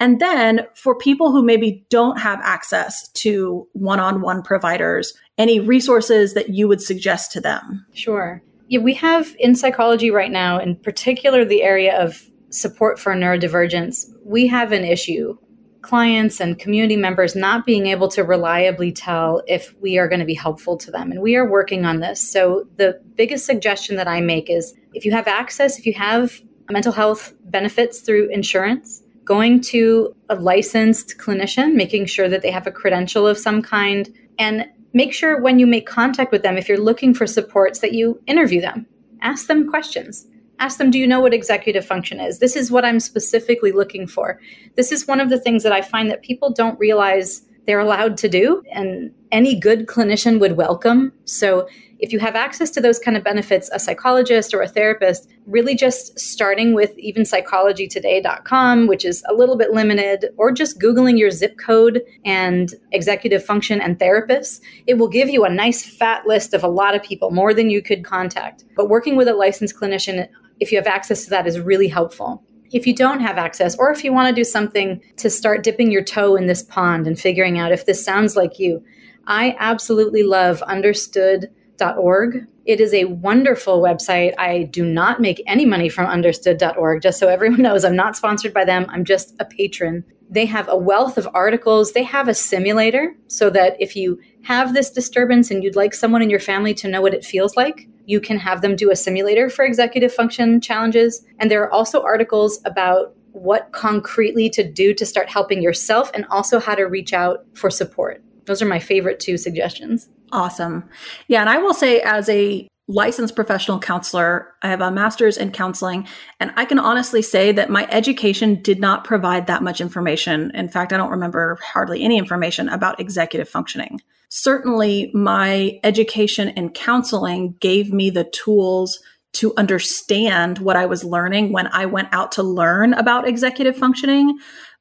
And 0.00 0.18
then 0.18 0.66
for 0.74 0.96
people 0.96 1.30
who 1.30 1.42
maybe 1.44 1.84
don't 1.90 2.18
have 2.18 2.40
access 2.42 3.08
to 3.08 3.68
one 3.74 4.00
on 4.00 4.22
one 4.22 4.42
providers, 4.42 5.12
any 5.36 5.60
resources 5.60 6.32
that 6.32 6.48
you 6.48 6.66
would 6.66 6.80
suggest 6.80 7.30
to 7.32 7.40
them? 7.40 7.86
Sure. 7.92 8.42
Yeah, 8.68 8.80
we 8.80 8.94
have 8.94 9.36
in 9.38 9.54
psychology 9.54 10.10
right 10.10 10.30
now, 10.30 10.58
in 10.58 10.76
particular 10.76 11.44
the 11.44 11.62
area 11.62 12.00
of 12.00 12.30
support 12.48 12.98
for 12.98 13.14
neurodivergence, 13.14 14.06
we 14.24 14.46
have 14.46 14.72
an 14.72 14.84
issue. 14.84 15.36
Clients 15.82 16.40
and 16.40 16.58
community 16.58 16.96
members 16.96 17.34
not 17.34 17.64
being 17.64 17.86
able 17.86 18.08
to 18.08 18.22
reliably 18.22 18.92
tell 18.92 19.42
if 19.46 19.74
we 19.80 19.98
are 19.98 20.08
going 20.08 20.20
to 20.20 20.26
be 20.26 20.34
helpful 20.34 20.76
to 20.76 20.90
them. 20.90 21.10
And 21.10 21.22
we 21.22 21.36
are 21.36 21.48
working 21.48 21.84
on 21.84 22.00
this. 22.00 22.20
So, 22.20 22.66
the 22.76 23.00
biggest 23.16 23.46
suggestion 23.46 23.96
that 23.96 24.06
I 24.06 24.20
make 24.20 24.50
is 24.50 24.74
if 24.92 25.06
you 25.06 25.12
have 25.12 25.26
access, 25.26 25.78
if 25.78 25.86
you 25.86 25.94
have 25.94 26.40
mental 26.70 26.92
health 26.92 27.32
benefits 27.44 28.00
through 28.00 28.28
insurance, 28.30 29.02
going 29.30 29.60
to 29.60 30.12
a 30.28 30.34
licensed 30.34 31.16
clinician, 31.18 31.74
making 31.74 32.04
sure 32.04 32.28
that 32.28 32.42
they 32.42 32.50
have 32.50 32.66
a 32.66 32.72
credential 32.72 33.28
of 33.28 33.38
some 33.38 33.62
kind, 33.62 34.12
and 34.40 34.66
make 34.92 35.14
sure 35.14 35.40
when 35.40 35.60
you 35.60 35.68
make 35.68 35.86
contact 35.86 36.32
with 36.32 36.42
them, 36.42 36.56
if 36.56 36.68
you're 36.68 36.80
looking 36.80 37.14
for 37.14 37.28
supports, 37.28 37.78
that 37.78 37.92
you 37.92 38.20
interview 38.26 38.60
them. 38.60 38.84
Ask 39.22 39.46
them 39.46 39.70
questions. 39.70 40.26
Ask 40.58 40.78
them, 40.78 40.90
do 40.90 40.98
you 40.98 41.06
know 41.06 41.20
what 41.20 41.32
executive 41.32 41.86
function 41.86 42.18
is? 42.18 42.40
This 42.40 42.56
is 42.56 42.72
what 42.72 42.84
I'm 42.84 42.98
specifically 42.98 43.70
looking 43.70 44.08
for. 44.08 44.40
This 44.74 44.90
is 44.90 45.06
one 45.06 45.20
of 45.20 45.30
the 45.30 45.38
things 45.38 45.62
that 45.62 45.70
I 45.70 45.80
find 45.80 46.10
that 46.10 46.22
people 46.22 46.52
don't 46.52 46.76
realize 46.80 47.42
they're 47.68 47.78
allowed 47.78 48.16
to 48.16 48.28
do 48.28 48.64
and 48.72 49.14
any 49.30 49.54
good 49.54 49.86
clinician 49.86 50.40
would 50.40 50.56
welcome. 50.56 51.12
So 51.24 51.68
if 52.00 52.12
you 52.12 52.18
have 52.18 52.34
access 52.34 52.70
to 52.70 52.80
those 52.80 52.98
kind 52.98 53.16
of 53.16 53.22
benefits, 53.22 53.70
a 53.72 53.78
psychologist 53.78 54.54
or 54.54 54.62
a 54.62 54.68
therapist, 54.68 55.28
really 55.46 55.74
just 55.74 56.18
starting 56.18 56.74
with 56.74 56.98
even 56.98 57.24
psychologytoday.com, 57.24 58.86
which 58.86 59.04
is 59.04 59.22
a 59.28 59.34
little 59.34 59.56
bit 59.56 59.72
limited, 59.72 60.30
or 60.38 60.50
just 60.50 60.80
Googling 60.80 61.18
your 61.18 61.30
zip 61.30 61.58
code 61.58 62.02
and 62.24 62.74
executive 62.92 63.44
function 63.44 63.80
and 63.80 63.98
therapists, 63.98 64.60
it 64.86 64.94
will 64.94 65.08
give 65.08 65.28
you 65.28 65.44
a 65.44 65.50
nice 65.50 65.84
fat 65.84 66.26
list 66.26 66.54
of 66.54 66.64
a 66.64 66.68
lot 66.68 66.94
of 66.94 67.02
people, 67.02 67.30
more 67.30 67.52
than 67.52 67.68
you 67.68 67.82
could 67.82 68.04
contact. 68.04 68.64
But 68.76 68.88
working 68.88 69.16
with 69.16 69.28
a 69.28 69.34
licensed 69.34 69.76
clinician, 69.76 70.26
if 70.58 70.72
you 70.72 70.78
have 70.78 70.86
access 70.86 71.24
to 71.24 71.30
that, 71.30 71.46
is 71.46 71.60
really 71.60 71.88
helpful 71.88 72.42
if 72.72 72.86
you 72.86 72.94
don't 72.94 73.18
have 73.18 73.36
access, 73.36 73.76
or 73.76 73.90
if 73.90 74.04
you 74.04 74.12
want 74.12 74.28
to 74.28 74.40
do 74.40 74.44
something 74.44 75.02
to 75.16 75.28
start 75.28 75.64
dipping 75.64 75.90
your 75.90 76.04
toe 76.04 76.36
in 76.36 76.46
this 76.46 76.62
pond 76.62 77.06
and 77.06 77.18
figuring 77.18 77.58
out 77.58 77.72
if 77.72 77.84
this 77.86 78.04
sounds 78.04 78.36
like 78.36 78.60
you, 78.60 78.80
I 79.26 79.56
absolutely 79.58 80.22
love 80.22 80.62
Understood 80.62 81.50
understood.org. 81.80 82.46
It 82.66 82.80
is 82.80 82.94
a 82.94 83.06
wonderful 83.06 83.80
website. 83.80 84.34
I 84.38 84.64
do 84.64 84.84
not 84.84 85.20
make 85.20 85.42
any 85.46 85.64
money 85.64 85.88
from 85.88 86.06
understood.org, 86.06 87.02
just 87.02 87.18
so 87.18 87.28
everyone 87.28 87.62
knows 87.62 87.84
I'm 87.84 87.96
not 87.96 88.16
sponsored 88.16 88.52
by 88.52 88.64
them. 88.64 88.86
I'm 88.88 89.04
just 89.04 89.34
a 89.40 89.44
patron. 89.44 90.04
They 90.28 90.46
have 90.46 90.68
a 90.68 90.76
wealth 90.76 91.18
of 91.18 91.28
articles. 91.34 91.92
They 91.92 92.04
have 92.04 92.28
a 92.28 92.34
simulator 92.34 93.14
so 93.26 93.50
that 93.50 93.76
if 93.80 93.96
you 93.96 94.20
have 94.42 94.74
this 94.74 94.90
disturbance 94.90 95.50
and 95.50 95.64
you'd 95.64 95.76
like 95.76 95.92
someone 95.92 96.22
in 96.22 96.30
your 96.30 96.40
family 96.40 96.72
to 96.74 96.88
know 96.88 97.00
what 97.00 97.14
it 97.14 97.24
feels 97.24 97.56
like, 97.56 97.88
you 98.06 98.20
can 98.20 98.38
have 98.38 98.62
them 98.62 98.76
do 98.76 98.90
a 98.90 98.96
simulator 98.96 99.50
for 99.50 99.64
executive 99.64 100.12
function 100.12 100.60
challenges. 100.60 101.24
And 101.38 101.50
there 101.50 101.62
are 101.62 101.72
also 101.72 102.02
articles 102.02 102.60
about 102.64 103.14
what 103.32 103.72
concretely 103.72 104.50
to 104.50 104.68
do 104.68 104.92
to 104.94 105.06
start 105.06 105.28
helping 105.28 105.62
yourself 105.62 106.10
and 106.14 106.26
also 106.30 106.58
how 106.60 106.74
to 106.74 106.84
reach 106.84 107.12
out 107.12 107.44
for 107.54 107.70
support. 107.70 108.22
Those 108.46 108.62
are 108.62 108.66
my 108.66 108.80
favorite 108.80 109.20
two 109.20 109.36
suggestions. 109.36 110.08
Awesome. 110.32 110.88
Yeah. 111.28 111.40
And 111.40 111.50
I 111.50 111.58
will 111.58 111.74
say, 111.74 112.00
as 112.00 112.28
a 112.28 112.68
licensed 112.88 113.36
professional 113.36 113.78
counselor, 113.78 114.52
I 114.62 114.68
have 114.68 114.80
a 114.80 114.90
master's 114.90 115.36
in 115.36 115.52
counseling, 115.52 116.08
and 116.40 116.52
I 116.56 116.64
can 116.64 116.78
honestly 116.78 117.22
say 117.22 117.52
that 117.52 117.70
my 117.70 117.86
education 117.90 118.60
did 118.62 118.80
not 118.80 119.04
provide 119.04 119.46
that 119.46 119.62
much 119.62 119.80
information. 119.80 120.50
In 120.54 120.68
fact, 120.68 120.92
I 120.92 120.96
don't 120.96 121.10
remember 121.10 121.56
hardly 121.62 122.02
any 122.02 122.18
information 122.18 122.68
about 122.68 122.98
executive 122.98 123.48
functioning. 123.48 124.00
Certainly, 124.28 125.10
my 125.14 125.78
education 125.84 126.48
in 126.50 126.70
counseling 126.70 127.54
gave 127.60 127.92
me 127.92 128.10
the 128.10 128.24
tools 128.24 129.00
to 129.32 129.54
understand 129.56 130.58
what 130.58 130.76
I 130.76 130.86
was 130.86 131.04
learning 131.04 131.52
when 131.52 131.68
I 131.68 131.86
went 131.86 132.08
out 132.12 132.32
to 132.32 132.42
learn 132.42 132.94
about 132.94 133.28
executive 133.28 133.76
functioning. 133.76 134.38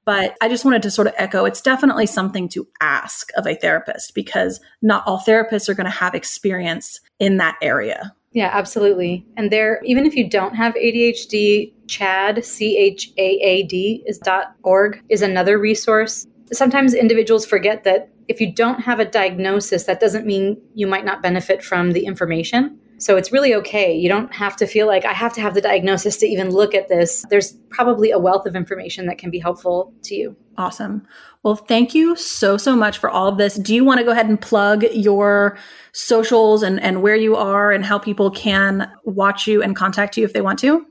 But 0.10 0.36
I 0.41 0.49
just 0.49 0.66
wanted 0.66 0.82
to 0.82 0.89
sort 0.89 1.07
of 1.07 1.14
echo 1.18 1.45
it's 1.45 1.62
definitely 1.62 2.07
something 2.07 2.49
to 2.49 2.68
ask 2.82 3.30
of 3.38 3.45
a 3.45 3.53
therapist 3.53 4.16
because 4.16 4.60
not 4.82 5.03
all 5.05 5.20
therapists 5.20 5.70
are 5.70 5.76
going 5.76 5.86
to 5.86 5.91
have 5.91 6.16
experience 6.16 6.99
in 7.20 7.38
that 7.38 7.60
area. 7.62 8.16
Yeah, 8.32 8.49
absolutely. 8.51 9.24
And 9.38 9.51
there, 9.51 9.80
even 9.86 10.07
if 10.07 10.16
you 10.16 10.28
don't 10.28 10.55
have 10.55 10.74
ADHD, 10.74 11.74
CHADD, 11.86 12.43
C 12.43 12.76
H 12.76 13.12
A 13.20 13.39
A 13.39 13.62
D 13.68 14.03
is 14.07 14.18
dot 14.18 14.55
.org 14.64 14.99
is 15.10 15.22
another 15.22 15.60
resource. 15.60 16.26
Sometimes 16.51 16.95
individuals 16.95 17.45
forget 17.45 17.84
that 17.84 18.10
if 18.28 18.41
you 18.41 18.51
don't 18.51 18.80
have 18.80 18.99
a 18.99 19.05
diagnosis, 19.05 19.84
that 19.84 19.99
doesn't 19.99 20.26
mean 20.26 20.60
you 20.74 20.88
might 20.88 21.05
not 21.05 21.22
benefit 21.22 21.64
from 21.64 21.91
the 21.91 22.07
information. 22.07 22.80
So 23.00 23.16
it's 23.16 23.32
really 23.32 23.56
okay. 23.56 23.95
You 23.95 24.10
don't 24.10 24.34
have 24.34 24.58
to 24.58 24.68
feel 24.68 24.86
like 24.86 25.06
I 25.06 25.14
have 25.14 25.34
to 25.34 25.41
have 25.41 25.54
the 25.54 25.62
diagnosis 25.62 26.18
to 26.18 26.26
even 26.26 26.50
look 26.50 26.76
at 26.76 26.89
this. 26.89 27.26
There's 27.30 27.54
probably 27.70 28.12
a 28.12 28.20
wealth 28.20 28.45
of 28.45 28.56
information 28.56 29.06
that 29.06 29.18
can 29.18 29.32
be 29.32 29.39
helpful 29.39 29.93
to 30.04 30.16
you. 30.16 30.36
Awesome. 30.58 31.08
Well, 31.41 31.56
thank 31.56 31.95
you 31.95 32.18
so, 32.18 32.58
so 32.58 32.76
much 32.76 32.97
for 32.97 33.10
all 33.10 33.30
of 33.30 33.38
this. 33.38 33.56
Do 33.56 33.74
you 33.74 33.86
want 33.86 34.00
to 34.00 34.04
go 34.04 34.12
ahead 34.12 34.28
and 34.28 34.39
plug 34.39 34.84
your 34.91 35.58
socials 35.93 36.62
and, 36.62 36.82
and 36.82 37.02
where 37.02 37.16
you 37.16 37.38
are 37.38 37.72
and 37.72 37.86
how 37.86 37.97
people 37.97 38.30
can 38.30 38.91
watch 39.06 39.47
you 39.47 39.64
and 39.64 39.78
contact 39.78 40.18
you 40.18 40.26
if 40.26 40.34
they 40.34 40.41
want 40.41 40.60
to? 40.60 40.86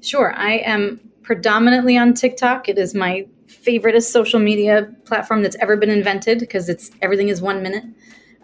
Sure. 0.00 0.34
I 0.36 0.54
am 0.58 1.00
predominantly 1.22 1.96
on 1.96 2.14
TikTok. 2.14 2.68
It 2.68 2.78
is 2.78 2.94
my 2.94 3.26
favorite 3.46 4.00
social 4.02 4.40
media 4.40 4.92
platform 5.04 5.42
that's 5.42 5.56
ever 5.60 5.76
been 5.76 5.90
invented 5.90 6.40
because 6.40 6.68
it's 6.68 6.90
everything 7.00 7.28
is 7.28 7.40
one 7.40 7.62
minute. 7.62 7.84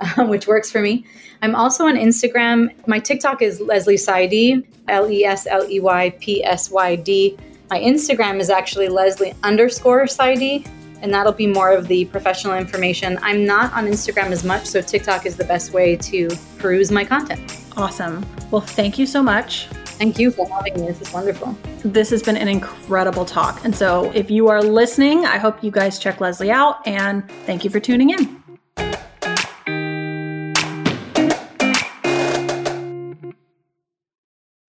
which 0.18 0.46
works 0.46 0.70
for 0.70 0.80
me. 0.80 1.04
I'm 1.42 1.54
also 1.54 1.86
on 1.86 1.96
Instagram. 1.96 2.70
My 2.86 2.98
TikTok 2.98 3.42
is 3.42 3.60
Lesley 3.60 3.96
Psyd, 3.96 4.66
L 4.88 5.10
E 5.10 5.24
S 5.24 5.46
L 5.46 5.68
E 5.68 5.80
Y 5.80 6.10
P 6.20 6.44
S 6.44 6.70
Y 6.70 6.96
D. 6.96 7.36
My 7.70 7.78
Instagram 7.78 8.40
is 8.40 8.50
actually 8.50 8.88
Lesley 8.88 9.34
underscore 9.42 10.04
Psyd, 10.04 10.66
and 11.02 11.12
that'll 11.12 11.32
be 11.32 11.46
more 11.46 11.72
of 11.72 11.88
the 11.88 12.04
professional 12.06 12.56
information. 12.56 13.18
I'm 13.22 13.46
not 13.46 13.72
on 13.72 13.86
Instagram 13.86 14.30
as 14.32 14.44
much, 14.44 14.66
so 14.66 14.80
TikTok 14.82 15.24
is 15.24 15.36
the 15.36 15.44
best 15.44 15.72
way 15.72 15.96
to 15.96 16.28
peruse 16.58 16.90
my 16.90 17.04
content. 17.04 17.56
Awesome. 17.76 18.26
Well, 18.50 18.60
thank 18.60 18.98
you 18.98 19.06
so 19.06 19.22
much. 19.22 19.66
Thank 20.00 20.18
you 20.18 20.30
for 20.30 20.48
having 20.48 20.80
me. 20.80 20.86
This 20.86 21.00
is 21.02 21.12
wonderful. 21.12 21.56
This 21.84 22.10
has 22.10 22.22
been 22.22 22.36
an 22.36 22.48
incredible 22.48 23.24
talk. 23.24 23.64
And 23.64 23.74
so, 23.74 24.10
if 24.14 24.30
you 24.30 24.48
are 24.48 24.62
listening, 24.62 25.26
I 25.26 25.36
hope 25.36 25.62
you 25.62 25.70
guys 25.70 25.98
check 25.98 26.20
Lesley 26.20 26.50
out 26.50 26.86
and 26.86 27.28
thank 27.44 27.64
you 27.64 27.70
for 27.70 27.80
tuning 27.80 28.10
in. 28.10 28.39